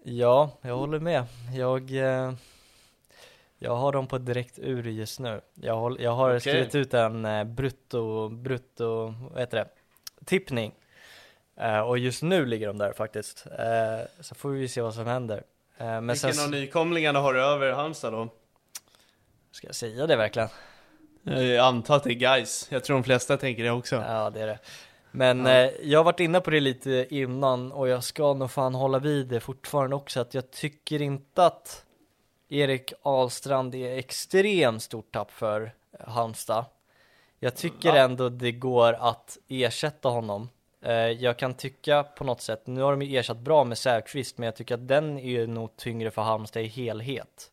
Ja, 0.02 0.50
jag 0.62 0.76
håller 0.76 0.98
med. 0.98 1.24
Jag, 1.52 1.90
eh, 1.90 2.32
jag 3.58 3.76
har 3.76 3.92
dem 3.92 4.06
på 4.06 4.18
direkt 4.18 4.58
ur 4.58 4.82
just 4.86 5.20
nu. 5.20 5.40
Jag, 5.54 5.76
håll, 5.76 5.96
jag 6.00 6.10
har 6.10 6.30
Okej. 6.30 6.40
skrivit 6.40 6.74
ut 6.74 6.94
en 6.94 7.24
eh, 7.24 7.44
brutto, 7.44 8.28
brutto, 8.28 9.14
vad 9.30 9.40
heter 9.40 9.56
det, 9.56 9.68
tippning. 10.24 10.74
Eh, 11.56 11.80
och 11.80 11.98
just 11.98 12.22
nu 12.22 12.46
ligger 12.46 12.66
de 12.66 12.78
där 12.78 12.92
faktiskt. 12.92 13.46
Så 14.20 14.34
får 14.34 14.48
vi 14.50 14.68
se 14.68 14.80
vad 14.80 14.94
som 14.94 15.06
händer. 15.06 15.42
Men 15.78 16.06
Vilken 16.06 16.34
sen, 16.34 16.44
av 16.44 16.50
nykomlingarna 16.50 17.20
har 17.20 17.34
du 17.34 17.42
över 17.42 17.72
Halmstad 17.72 18.12
då? 18.12 18.28
ska 19.50 19.66
jag 19.66 19.74
säga 19.74 20.06
det 20.06 20.16
verkligen? 20.16 20.48
Jag 21.22 21.56
antar 21.56 21.96
att 21.96 22.04
det 22.04 22.10
är 22.10 22.14
guys. 22.14 22.66
Jag 22.70 22.84
tror 22.84 22.96
de 22.96 23.04
flesta 23.04 23.36
tänker 23.36 23.64
det 23.64 23.70
också. 23.70 23.96
Ja, 23.96 24.30
det 24.30 24.40
är 24.40 24.46
det. 24.46 24.58
Men 25.16 25.46
Ja. 25.46 25.52
eh, 25.52 25.70
jag 25.82 25.98
har 25.98 26.04
varit 26.04 26.20
inne 26.20 26.40
på 26.40 26.50
det 26.50 26.60
lite 26.60 27.06
innan 27.10 27.72
och 27.72 27.88
jag 27.88 28.04
ska 28.04 28.34
nog 28.34 28.50
fan 28.50 28.74
hålla 28.74 28.98
vid 28.98 29.26
det 29.26 29.40
fortfarande 29.40 29.96
också 29.96 30.20
att 30.20 30.34
jag 30.34 30.50
tycker 30.50 31.02
inte 31.02 31.46
att 31.46 31.84
Erik 32.48 32.92
Ahlstrand 33.02 33.74
är 33.74 33.98
extremt 33.98 34.82
stort 34.82 35.12
tapp 35.12 35.30
för 35.30 35.72
Halmstad. 36.00 36.64
Jag 37.40 37.56
tycker 37.56 37.94
ändå 37.94 38.28
det 38.28 38.52
går 38.52 38.92
att 38.92 39.38
ersätta 39.48 40.08
honom. 40.08 40.48
Eh, 40.82 40.92
jag 40.94 41.38
kan 41.38 41.54
tycka 41.54 42.02
på 42.02 42.24
något 42.24 42.40
sätt, 42.40 42.66
nu 42.66 42.82
har 42.82 42.90
de 42.90 43.02
ju 43.02 43.18
ersatt 43.18 43.38
bra 43.38 43.64
med 43.64 43.78
Säfqvist 43.78 44.38
men 44.38 44.46
jag 44.46 44.56
tycker 44.56 44.74
att 44.74 44.88
den 44.88 45.18
är 45.18 45.30
ju 45.30 45.46
nog 45.46 45.76
tyngre 45.76 46.10
för 46.10 46.22
Halmstad 46.22 46.62
i 46.62 46.66
helhet. 46.66 47.50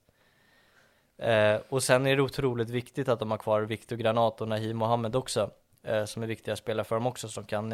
Eh, 1.17 1.55
och 1.69 1.83
sen 1.83 2.07
är 2.07 2.15
det 2.15 2.21
otroligt 2.21 2.69
viktigt 2.69 3.09
att 3.09 3.19
de 3.19 3.31
har 3.31 3.37
kvar 3.37 3.61
Viktor 3.61 3.95
Granat 3.95 4.41
och 4.41 4.47
Nahim 4.47 4.77
Mohammed 4.77 5.15
också, 5.15 5.49
eh, 5.83 6.05
som 6.05 6.23
är 6.23 6.27
viktiga 6.27 6.55
spelare 6.55 6.83
för 6.83 6.95
dem 6.95 7.07
också, 7.07 7.27
som 7.27 7.43
kan, 7.43 7.71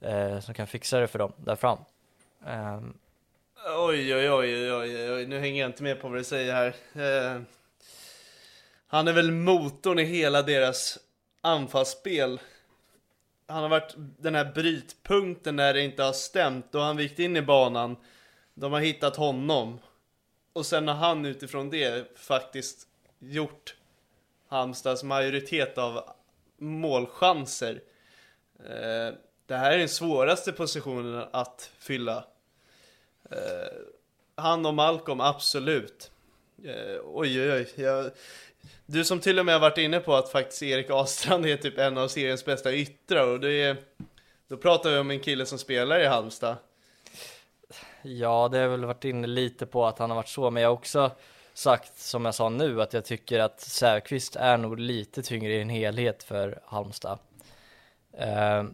eh, 0.00 0.40
som 0.40 0.54
kan 0.54 0.66
fixa 0.66 1.00
det 1.00 1.06
för 1.06 1.18
dem 1.18 1.32
där 1.36 1.56
fram. 1.56 1.78
Um, 2.46 2.98
oj, 3.76 4.14
oj, 4.14 4.30
oj, 4.30 4.72
oj, 4.72 5.12
oj, 5.12 5.26
nu 5.26 5.38
hänger 5.38 5.60
jag 5.60 5.68
inte 5.68 5.82
med 5.82 6.00
på 6.00 6.08
vad 6.08 6.18
du 6.18 6.24
säger 6.24 6.52
här. 6.52 6.74
Eh, 6.92 7.42
han 8.86 9.08
är 9.08 9.12
väl 9.12 9.32
motorn 9.32 9.98
i 9.98 10.04
hela 10.04 10.42
deras 10.42 10.98
anfallsspel. 11.40 12.40
Han 13.46 13.62
har 13.62 13.68
varit 13.68 13.94
den 13.96 14.34
här 14.34 14.52
brytpunkten 14.54 15.56
när 15.56 15.74
det 15.74 15.82
inte 15.82 16.02
har 16.02 16.12
stämt, 16.12 16.72
då 16.72 16.78
har 16.78 16.86
han 16.86 16.96
vikt 16.96 17.18
in 17.18 17.36
i 17.36 17.42
banan. 17.42 17.96
De 18.54 18.72
har 18.72 18.80
hittat 18.80 19.16
honom. 19.16 19.78
Och 20.52 20.66
sen 20.66 20.88
har 20.88 20.94
han 20.94 21.24
utifrån 21.24 21.70
det 21.70 22.18
faktiskt 22.18 22.88
gjort 23.18 23.74
Halmstads 24.48 25.02
majoritet 25.02 25.78
av 25.78 26.10
målchanser. 26.58 27.82
Eh, 28.58 29.14
det 29.46 29.56
här 29.56 29.72
är 29.72 29.78
den 29.78 29.88
svåraste 29.88 30.52
positionen 30.52 31.24
att 31.30 31.70
fylla. 31.78 32.24
Eh, 33.30 33.38
han 34.34 34.66
och 34.66 34.74
Malcolm, 34.74 35.20
absolut. 35.20 36.10
Eh, 36.64 37.00
oj, 37.04 37.42
oj, 37.42 37.52
oj. 37.52 37.72
Jag, 37.74 38.10
du 38.86 39.04
som 39.04 39.20
till 39.20 39.38
och 39.38 39.46
med 39.46 39.54
har 39.54 39.60
varit 39.60 39.78
inne 39.78 40.00
på 40.00 40.14
att 40.14 40.30
faktiskt 40.30 40.62
Erik 40.62 40.90
Astrand 40.90 41.46
är 41.46 41.56
typ 41.56 41.78
en 41.78 41.98
av 41.98 42.08
seriens 42.08 42.44
bästa 42.44 42.72
yttrar 42.74 43.26
och 43.26 43.40
det 43.40 43.52
är, 43.52 43.76
då 44.48 44.56
pratar 44.56 44.90
vi 44.90 44.98
om 44.98 45.10
en 45.10 45.20
kille 45.20 45.46
som 45.46 45.58
spelar 45.58 46.00
i 46.00 46.06
Halmstad. 46.06 46.56
Ja, 48.02 48.48
det 48.48 48.56
har 48.56 48.62
jag 48.62 48.70
väl 48.70 48.84
varit 48.84 49.04
inne 49.04 49.26
lite 49.26 49.66
på 49.66 49.86
att 49.86 49.98
han 49.98 50.10
har 50.10 50.16
varit 50.16 50.28
så, 50.28 50.50
men 50.50 50.62
jag 50.62 50.70
har 50.70 50.74
också 50.74 51.10
sagt, 51.58 51.98
som 51.98 52.24
jag 52.24 52.34
sa 52.34 52.48
nu, 52.48 52.82
att 52.82 52.92
jag 52.92 53.04
tycker 53.04 53.38
att 53.38 53.60
Säfqvist 53.60 54.36
är 54.36 54.56
nog 54.56 54.78
lite 54.78 55.22
tyngre 55.22 55.52
i 55.52 55.62
en 55.62 55.68
helhet 55.68 56.22
för 56.22 56.60
Halmstad. 56.64 57.18
Eh, 58.12 58.64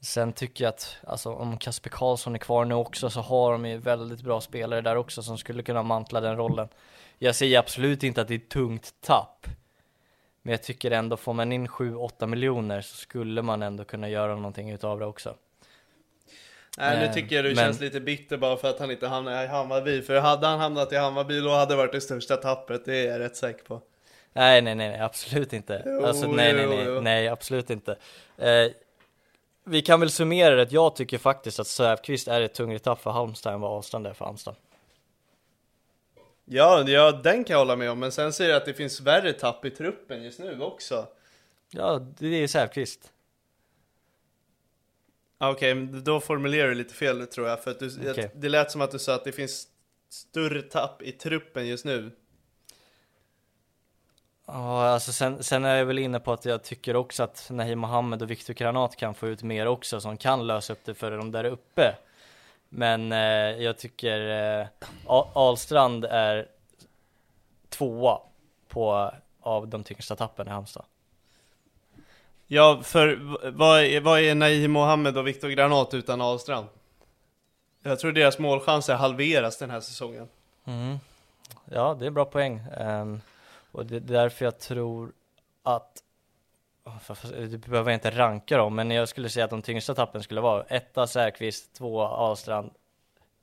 sen 0.00 0.32
tycker 0.32 0.64
jag 0.64 0.68
att, 0.68 0.96
alltså 1.06 1.32
om 1.34 1.58
Kasper 1.58 1.90
Karlsson 1.90 2.34
är 2.34 2.38
kvar 2.38 2.64
nu 2.64 2.74
också 2.74 3.10
så 3.10 3.20
har 3.20 3.52
de 3.52 3.66
ju 3.66 3.78
väldigt 3.78 4.22
bra 4.22 4.40
spelare 4.40 4.80
där 4.80 4.96
också 4.96 5.22
som 5.22 5.38
skulle 5.38 5.62
kunna 5.62 5.82
mantla 5.82 6.20
den 6.20 6.36
rollen. 6.36 6.68
Jag 7.18 7.34
säger 7.34 7.58
absolut 7.58 8.02
inte 8.02 8.20
att 8.22 8.28
det 8.28 8.34
är 8.34 8.38
ett 8.38 8.48
tungt 8.48 8.94
tapp. 9.00 9.46
Men 10.42 10.52
jag 10.52 10.62
tycker 10.62 10.90
ändå, 10.90 11.16
får 11.16 11.32
man 11.32 11.52
in 11.52 11.68
7-8 11.68 12.26
miljoner 12.26 12.80
så 12.80 12.96
skulle 12.96 13.42
man 13.42 13.62
ändå 13.62 13.84
kunna 13.84 14.08
göra 14.08 14.34
någonting 14.34 14.70
utav 14.70 14.98
det 14.98 15.06
också. 15.06 15.34
Nej, 16.78 17.06
nu 17.06 17.14
tycker 17.14 17.36
jag 17.36 17.44
du 17.44 17.48
men... 17.48 17.56
känns 17.56 17.80
lite 17.80 18.00
bitter 18.00 18.36
bara 18.36 18.56
för 18.56 18.70
att 18.70 18.78
han 18.78 18.90
inte 18.90 19.08
hamnar 19.08 19.44
i 19.44 19.46
Hammarby. 19.46 20.02
För 20.02 20.20
hade 20.20 20.46
han 20.46 20.60
hamnat 20.60 20.92
i 20.92 20.96
Hammarby 20.96 21.40
då 21.40 21.50
hade 21.50 21.72
det 21.72 21.76
varit 21.76 21.92
det 21.92 22.00
största 22.00 22.36
tappet, 22.36 22.84
det 22.84 22.96
är 22.96 23.12
jag 23.12 23.20
rätt 23.20 23.36
säker 23.36 23.64
på. 23.64 23.80
Nej, 24.32 24.62
nej, 24.62 24.74
nej, 24.74 25.00
absolut 25.00 25.52
inte. 25.52 25.82
Jo, 25.86 26.04
alltså, 26.04 26.26
nej, 26.26 26.52
nej, 26.54 26.66
nej, 26.66 27.00
nej, 27.00 27.28
absolut 27.28 27.70
inte. 27.70 27.96
Eh, 28.38 28.70
vi 29.64 29.82
kan 29.82 30.00
väl 30.00 30.10
summera 30.10 30.56
det, 30.56 30.72
jag 30.72 30.96
tycker 30.96 31.18
faktiskt 31.18 31.60
att 31.60 31.66
Säfqvist 31.66 32.28
är 32.28 32.40
ett 32.40 32.54
tyngre 32.54 32.78
tapp 32.78 33.02
för 33.02 33.10
Halmstad 33.10 33.54
än 33.54 33.60
vad 33.60 33.70
Ahlstrand 33.72 34.06
är 34.06 34.12
för 34.12 34.24
Halmstad. 34.24 34.54
Ja, 36.44 36.84
ja, 36.88 37.12
den 37.12 37.44
kan 37.44 37.54
jag 37.54 37.58
hålla 37.58 37.76
med 37.76 37.90
om, 37.90 37.98
men 37.98 38.12
sen 38.12 38.32
ser 38.32 38.48
jag 38.48 38.56
att 38.56 38.64
det 38.64 38.74
finns 38.74 39.00
värre 39.00 39.32
tapp 39.32 39.64
i 39.64 39.70
truppen 39.70 40.22
just 40.22 40.38
nu 40.38 40.62
också. 40.62 41.06
Ja, 41.70 42.06
det 42.18 42.26
är 42.26 42.46
Säfqvist. 42.46 43.12
Okej, 45.44 45.72
okay, 45.72 46.00
då 46.00 46.20
formulerar 46.20 46.68
du 46.68 46.74
lite 46.74 46.94
fel 46.94 47.26
tror 47.26 47.48
jag, 47.48 47.62
för 47.62 47.70
att 47.70 47.78
du, 47.78 48.10
okay. 48.10 48.28
det 48.34 48.48
lät 48.48 48.70
som 48.70 48.80
att 48.80 48.90
du 48.90 48.98
sa 48.98 49.14
att 49.14 49.24
det 49.24 49.32
finns 49.32 49.68
större 50.08 50.62
tapp 50.62 51.02
i 51.02 51.12
truppen 51.12 51.66
just 51.66 51.84
nu. 51.84 52.10
Ja, 54.46 54.88
alltså 54.88 55.12
sen, 55.12 55.42
sen 55.42 55.64
är 55.64 55.76
jag 55.76 55.86
väl 55.86 55.98
inne 55.98 56.20
på 56.20 56.32
att 56.32 56.44
jag 56.44 56.62
tycker 56.62 56.96
också 56.96 57.22
att 57.22 57.50
Nahim 57.50 57.78
Mohammed 57.78 58.22
och 58.22 58.30
Viktor 58.30 58.54
Granat 58.54 58.96
kan 58.96 59.14
få 59.14 59.28
ut 59.28 59.42
mer 59.42 59.66
också 59.66 60.00
som 60.00 60.16
kan 60.16 60.46
lösa 60.46 60.72
upp 60.72 60.84
det 60.84 60.94
för 60.94 61.10
dem 61.10 61.32
där 61.32 61.44
uppe. 61.44 61.96
Men 62.68 63.12
eh, 63.12 63.62
jag 63.62 63.78
tycker 63.78 64.28
eh, 64.60 64.66
Alstrand 65.34 66.04
är 66.04 66.48
tvåa 67.68 68.20
på 68.68 69.12
av 69.40 69.68
de 69.68 69.84
tyngsta 69.84 70.16
tappen 70.16 70.48
i 70.48 70.50
Halmstad. 70.50 70.84
Ja, 72.54 72.80
för 72.82 73.18
vad 73.50 73.82
är, 73.82 74.00
vad 74.00 74.20
är 74.20 74.34
Naim 74.34 74.72
Mohammed 74.72 75.18
och 75.18 75.26
Viktor 75.26 75.48
Granat 75.48 75.94
utan 75.94 76.20
Ahlstrand? 76.20 76.66
Jag 77.82 77.98
tror 77.98 78.12
deras 78.12 78.38
målchanser 78.38 78.94
halveras 78.94 79.58
den 79.58 79.70
här 79.70 79.80
säsongen. 79.80 80.28
Mm. 80.64 80.98
Ja, 81.64 81.96
det 82.00 82.06
är 82.06 82.10
bra 82.10 82.24
poäng. 82.24 82.62
Um, 82.80 83.20
och 83.72 83.86
det 83.86 83.96
är 83.96 84.00
därför 84.00 84.44
jag 84.44 84.58
tror 84.58 85.12
att 85.62 86.02
du 87.30 87.58
behöver 87.58 87.92
inte 87.92 88.10
ranka 88.10 88.56
dem, 88.56 88.74
men 88.74 88.90
jag 88.90 89.08
skulle 89.08 89.28
säga 89.28 89.44
att 89.44 89.50
de 89.50 89.62
tyngsta 89.62 89.94
tappen 89.94 90.22
skulle 90.22 90.40
vara 90.40 90.62
etta 90.62 91.06
Särqvist, 91.06 91.74
tvåa 91.74 92.08
Ahlstrand, 92.08 92.70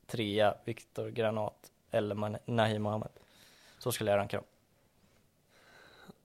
trea 0.07 0.55
Viktor 0.65 1.09
Granat 1.09 1.71
eller 1.91 2.39
Nahim 2.45 2.81
Mohammed. 2.81 3.11
Så 3.79 3.91
skulle 3.91 4.11
jag 4.11 4.17
ranka 4.17 4.37
dem. 4.37 4.45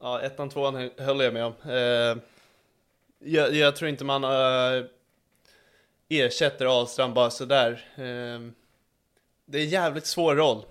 Ja, 0.01 0.21
ettan, 0.21 0.49
tvåan 0.49 0.91
höll 0.99 1.21
jag 1.21 1.35
med 1.35 1.45
om. 1.45 1.71
Eh, 1.71 2.34
jag, 3.19 3.55
jag, 3.55 3.77
tror 3.77 3.89
inte 3.89 4.05
man 4.05 4.25
uh, 4.25 4.87
ersätter 6.09 6.67
Ahlstrand 6.67 7.15
bara 7.15 7.31
sådär. 7.31 7.73
Uh, 7.99 8.51
det 9.47 9.59
är 9.59 9.63
en 9.63 9.69
jävligt 9.69 10.07
svår 10.07 10.35
roll. 10.35 10.65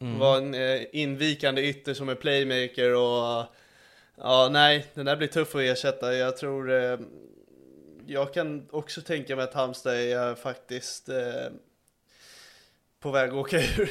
Mm. 0.00 0.18
Vara 0.18 0.38
en 0.38 0.54
uh, 0.54 0.82
invikande 0.92 1.62
ytter 1.62 1.94
som 1.94 2.08
är 2.08 2.14
playmaker 2.14 2.94
och 2.94 3.44
Ja, 4.18 4.48
nej, 4.50 4.86
den 4.94 5.06
där 5.06 5.16
blir 5.16 5.28
tuff 5.28 5.54
att 5.54 5.60
ersätta. 5.60 6.14
Jag 6.14 6.36
tror... 6.36 6.98
Jag 8.06 8.34
kan 8.34 8.68
också 8.70 9.00
tänka 9.00 9.36
mig 9.36 9.44
att 9.44 9.54
Halmstad 9.54 9.94
är 9.94 10.34
faktiskt 10.34 11.08
på 13.00 13.10
väg 13.10 13.30
att 13.30 13.36
åka 13.36 13.56
ur. 13.56 13.90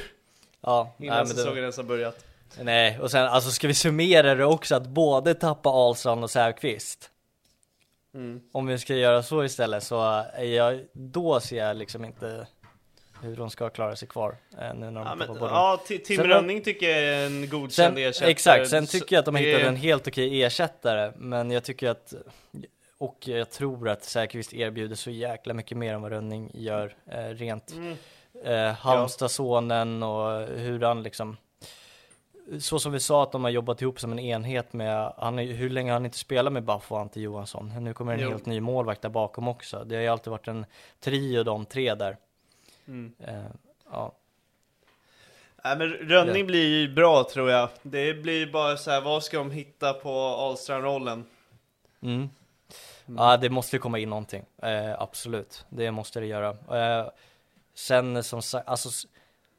Ja, 0.62 0.96
innan 1.00 1.18
nej, 1.18 1.36
säsongen 1.36 1.58
ens 1.58 1.78
har 1.78 1.84
börjat. 1.84 2.26
Nej, 2.62 3.00
och 3.00 3.12
sen 3.12 3.26
alltså 3.26 3.52
ska 3.52 3.68
vi 3.68 3.74
summera 3.74 4.36
det 4.36 4.46
också 4.46 4.76
att 4.76 4.88
både 4.88 5.34
tappa 5.34 5.70
Ahlstrand 5.70 6.24
och 6.24 6.32
Säfqvist 6.32 7.12
Mm. 8.16 8.41
Om 8.51 8.66
vi 8.66 8.78
ska 8.78 8.95
göra 8.95 9.24
så 9.24 9.43
istället 9.43 9.84
så 9.84 10.26
är 10.34 10.43
jag, 10.43 10.86
då 10.93 11.39
ser 11.39 11.57
jag 11.57 11.78
liksom 11.78 12.05
inte 12.05 12.47
hur 13.22 13.36
de 13.36 13.49
ska 13.49 13.70
klara 13.70 13.95
sig 13.95 14.07
kvar 14.07 14.36
eh, 14.61 14.74
nu 14.74 14.91
när 14.91 15.03
de 15.03 15.07
ja, 15.07 15.16
men, 15.16 15.38
ja, 15.39 15.82
Tim 16.05 16.24
Rönning 16.24 16.61
tycker 16.61 16.89
jag 16.89 16.99
är 16.99 17.26
en 17.26 17.49
godkänd 17.49 17.97
ersättare 17.97 18.32
Exakt, 18.32 18.70
sen 18.70 18.88
tycker 18.88 19.16
jag 19.16 19.20
att 19.20 19.26
de 19.26 19.36
har 19.36 19.41
hittat 19.41 19.61
en 19.61 19.76
helt 19.76 20.07
okej 20.07 20.43
ersättare 20.43 21.11
Men 21.16 21.51
jag 21.51 21.63
tycker 21.63 21.89
att 21.89 22.13
Och 22.97 23.28
jag 23.28 23.51
tror 23.51 23.89
att 23.89 24.03
Säkerqvist 24.03 24.53
erbjuder 24.53 24.95
så 24.95 25.11
jäkla 25.11 25.53
mycket 25.53 25.78
mer 25.78 25.93
än 25.93 26.01
vad 26.01 26.11
Rönning 26.11 26.51
gör 26.53 26.95
eh, 27.11 27.18
Rent 27.18 27.74
mm. 27.74 27.97
eh, 28.43 28.74
Halmstadsonen 28.74 30.03
och 30.03 30.47
hur 30.47 30.82
han 30.82 31.03
liksom 31.03 31.38
så 32.60 32.80
som 32.80 32.91
vi 32.91 33.00
sa 33.00 33.24
att 33.24 33.32
de 33.32 33.43
har 33.43 33.52
jobbat 33.52 33.82
ihop 33.82 34.00
som 34.00 34.12
en 34.12 34.20
enhet 34.20 34.74
med, 34.74 35.14
han, 35.18 35.38
hur 35.38 35.70
länge 35.70 35.91
har 35.91 35.96
han 35.96 36.06
inte 36.06 36.18
spelat 36.18 36.54
med 36.54 36.64
Baffo 36.64 36.96
och 36.96 37.02
Ante 37.02 37.22
Johansson? 37.22 37.84
Nu 37.84 37.93
kommer 37.93 38.14
en 38.14 38.20
jo. 38.20 38.30
helt 38.30 38.46
ny 38.46 38.62
målvakt 38.62 39.02
där 39.02 39.10
bakom 39.10 39.48
också. 39.48 39.84
Det 39.84 39.96
har 39.96 40.02
ju 40.02 40.08
alltid 40.08 40.32
varit 40.32 40.48
en 40.48 40.66
trio 41.00 41.43
de 41.43 41.66
tre 41.66 41.96
där. 41.96 42.18
Mm. 42.88 43.14
Uh, 43.28 43.46
ja. 43.91 44.12
Nej 45.64 45.78
men 45.78 45.88
Rönning 45.89 46.41
ja. 46.41 46.46
blir 46.46 46.68
ju 46.68 46.93
bra 46.93 47.24
tror 47.24 47.50
jag. 47.50 47.70
Det 47.82 48.14
blir 48.14 48.52
bara 48.52 48.78
så 48.78 48.91
här, 48.91 49.02
vad 49.02 49.24
ska 49.24 49.38
de 49.38 49.52
hitta 49.52 49.93
på 49.93 50.10
Ahlstrand-rollen? 50.20 51.26
Mm. 52.02 52.30
Mm. 53.08 53.18
Ja 53.18 53.38
det 53.38 53.50
måste 53.50 53.76
ju 53.76 53.80
komma 53.80 54.00
in 54.00 54.10
någonting, 54.10 54.46
uh, 54.64 55.02
absolut. 55.02 55.66
Det 55.70 55.91
måste 55.91 56.20
det 56.20 56.26
göra. 56.26 56.52
Uh, 56.52 57.10
sen 57.74 58.24
som 58.24 58.41
sagt, 58.41 58.68
alltså 58.68 59.08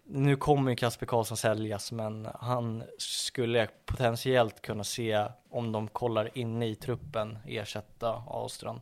nu 0.08 0.36
kommer 0.36 0.70
ju 0.70 0.76
Kasper 0.76 1.06
Karlsson 1.06 1.36
säljas, 1.36 1.92
men 1.92 2.28
han 2.34 2.84
skulle 2.98 3.68
potentiellt 3.84 4.62
kunna 4.62 4.84
se, 4.84 5.26
om 5.50 5.72
de 5.72 5.88
kollar 5.88 6.38
inne 6.38 6.66
i 6.66 6.74
truppen, 6.74 7.38
ersätta 7.46 8.22
Ahlstrand. 8.26 8.80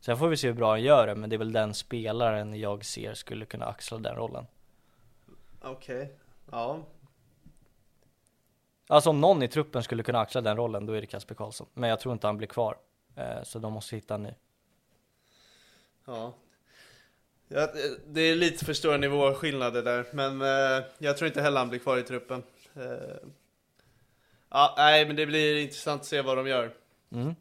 Sen 0.00 0.16
får 0.16 0.28
vi 0.28 0.36
se 0.36 0.46
hur 0.46 0.54
bra 0.54 0.70
han 0.70 0.82
gör 0.82 1.06
det, 1.06 1.14
men 1.14 1.30
det 1.30 1.36
är 1.36 1.38
väl 1.38 1.52
den 1.52 1.74
spelaren 1.74 2.60
jag 2.60 2.84
ser 2.84 3.14
skulle 3.14 3.46
kunna 3.46 3.66
axla 3.66 3.98
den 3.98 4.16
rollen. 4.16 4.46
Okej, 5.62 6.02
okay. 6.02 6.16
ja. 6.50 6.78
Alltså 8.86 9.10
om 9.10 9.20
någon 9.20 9.42
i 9.42 9.48
truppen 9.48 9.82
skulle 9.82 10.02
kunna 10.02 10.20
axla 10.20 10.40
den 10.40 10.56
rollen, 10.56 10.86
då 10.86 10.92
är 10.92 11.00
det 11.00 11.06
Kasper 11.06 11.34
Karlsson. 11.34 11.66
Men 11.74 11.90
jag 11.90 12.00
tror 12.00 12.12
inte 12.12 12.26
han 12.26 12.36
blir 12.36 12.48
kvar. 12.48 12.78
Eh, 13.16 13.42
så 13.42 13.58
de 13.58 13.72
måste 13.72 13.96
hitta 13.96 14.14
en 14.14 14.22
ny. 14.22 14.34
Ja, 16.04 16.32
Ja, 17.48 17.68
det 18.06 18.20
är 18.20 18.34
lite 18.34 18.64
för 18.64 18.72
stora 18.72 18.96
nivåskillnader 18.96 19.82
där, 19.82 20.06
men 20.12 20.42
eh, 20.42 20.84
jag 20.98 21.16
tror 21.16 21.28
inte 21.28 21.42
heller 21.42 21.58
han 21.58 21.68
blir 21.68 21.78
kvar 21.78 21.98
i 21.98 22.02
truppen. 22.02 22.42
Eh, 22.76 23.28
ja, 24.50 24.74
nej, 24.76 25.06
men 25.06 25.16
det 25.16 25.26
blir 25.26 25.56
intressant 25.56 26.00
att 26.00 26.06
se 26.06 26.22
vad 26.22 26.36
de 26.36 26.46
gör. 26.46 26.70
Mm. 27.12 27.34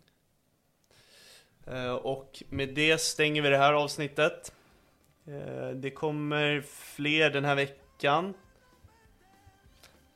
Eh, 1.68 1.94
och 1.94 2.44
med 2.50 2.70
det 2.70 3.02
stänger 3.02 3.42
vi 3.42 3.50
det 3.50 3.58
här 3.58 3.74
avsnittet. 3.74 4.54
Eh, 5.28 5.70
det 5.70 5.92
kommer 5.92 6.62
fler 6.68 7.30
den 7.30 7.46
här 7.46 7.56
veckan. 7.56 8.34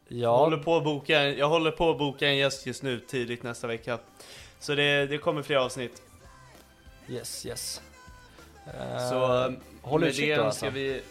Jag, 0.08 0.38
håller 0.38 0.58
på 0.58 0.78
att 0.78 0.84
boka, 0.84 1.30
jag 1.30 1.50
håller 1.50 1.72
på 1.72 1.90
att 1.90 1.98
boka 1.98 2.28
en 2.28 2.38
gäst 2.38 2.66
just 2.66 2.84
nu, 2.84 3.00
tidigt 3.00 3.44
nästa 3.44 3.68
vecka. 3.68 4.00
Så 4.60 4.76
det, 4.76 5.06
det 5.06 5.18
kommer 5.18 5.42
fler 5.42 5.58
avsnitt. 5.58 6.02
Yes, 7.10 7.46
yes. 7.46 7.82
Så 9.10 9.48
uh, 9.48 9.54
håll 9.88 10.02
med 10.02 10.14
det 10.18 10.36
då, 10.36 10.44
alltså. 10.44 10.70
vi... 10.70 11.02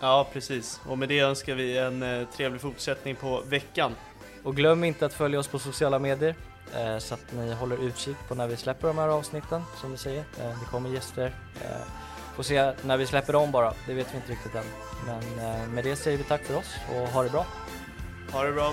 Ja, 0.00 0.28
precis. 0.32 0.80
Och 0.88 0.98
med 0.98 1.08
det 1.08 1.20
önskar 1.20 1.54
vi 1.54 1.78
en 1.78 2.02
uh, 2.02 2.28
trevlig 2.28 2.60
fortsättning 2.60 3.16
på 3.16 3.42
veckan. 3.48 3.94
Och 4.42 4.56
glöm 4.56 4.84
inte 4.84 5.06
att 5.06 5.14
följa 5.14 5.38
oss 5.38 5.48
på 5.48 5.58
sociala 5.58 5.98
medier 5.98 6.34
uh, 6.76 6.98
så 6.98 7.14
att 7.14 7.32
ni 7.32 7.54
håller 7.54 7.86
utkik 7.86 8.16
på 8.28 8.34
när 8.34 8.48
vi 8.48 8.56
släpper 8.56 8.88
de 8.88 8.98
här 8.98 9.08
avsnitten, 9.08 9.62
som 9.80 9.90
vi 9.90 9.96
säger. 9.96 10.24
det 10.36 10.66
kommer 10.70 10.90
gäster. 10.90 11.32
Får 12.36 12.42
se 12.42 12.72
när 12.82 12.96
vi 12.96 13.06
släpper 13.06 13.32
dem 13.32 13.50
bara, 13.50 13.74
det 13.86 13.94
vet 13.94 14.12
vi 14.12 14.16
inte 14.16 14.32
riktigt 14.32 14.54
än. 14.54 14.64
Men 15.06 15.74
med 15.74 15.84
det 15.84 15.96
säger 15.96 16.18
vi 16.18 16.24
tack 16.24 16.44
för 16.44 16.56
oss 16.56 16.74
och 16.90 17.08
ha 17.08 17.22
det 17.22 17.30
bra. 17.30 17.46
Ha 18.32 18.44
det 18.44 18.52
bra. 18.52 18.72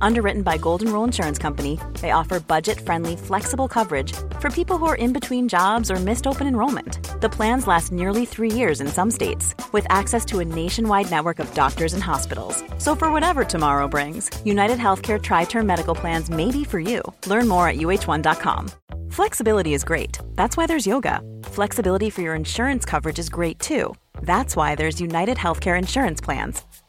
Underwritten 0.00 0.42
by 0.42 0.56
Golden 0.56 0.92
Rule 0.92 1.04
Insurance 1.04 1.38
Company, 1.38 1.78
they 2.00 2.12
offer 2.12 2.40
budget 2.40 2.80
friendly, 2.80 3.16
flexible 3.16 3.68
coverage 3.68 4.12
for 4.38 4.50
people 4.50 4.78
who 4.78 4.86
are 4.86 4.96
in 4.96 5.12
between 5.12 5.48
jobs 5.48 5.90
or 5.90 5.96
missed 5.96 6.26
open 6.26 6.46
enrollment. 6.46 6.98
The 7.20 7.28
plans 7.28 7.66
last 7.66 7.92
nearly 7.92 8.24
three 8.24 8.50
years 8.50 8.80
in 8.80 8.88
some 8.88 9.10
states, 9.10 9.54
with 9.72 9.86
access 9.90 10.24
to 10.26 10.40
a 10.40 10.44
nationwide 10.44 11.10
network 11.10 11.38
of 11.38 11.52
doctors 11.54 11.94
and 11.94 12.02
hospitals. 12.02 12.62
So, 12.78 12.96
for 12.96 13.12
whatever 13.12 13.44
tomorrow 13.44 13.88
brings, 13.88 14.30
United 14.44 14.78
Healthcare 14.78 15.20
Tri 15.20 15.44
Term 15.44 15.66
Medical 15.66 15.94
Plans 15.94 16.30
may 16.30 16.50
be 16.50 16.64
for 16.64 16.80
you. 16.80 17.02
Learn 17.26 17.48
more 17.48 17.68
at 17.68 17.76
uh1.com. 17.76 18.70
Flexibility 19.10 19.74
is 19.74 19.84
great. 19.84 20.18
That's 20.34 20.56
why 20.56 20.66
there's 20.66 20.86
yoga. 20.86 21.20
Flexibility 21.44 22.10
for 22.10 22.22
your 22.22 22.34
insurance 22.34 22.84
coverage 22.84 23.18
is 23.18 23.28
great 23.28 23.58
too. 23.58 23.94
That's 24.22 24.54
why 24.54 24.76
there's 24.76 25.00
United 25.00 25.36
Healthcare 25.36 25.76
Insurance 25.78 26.20
Plans. 26.20 26.62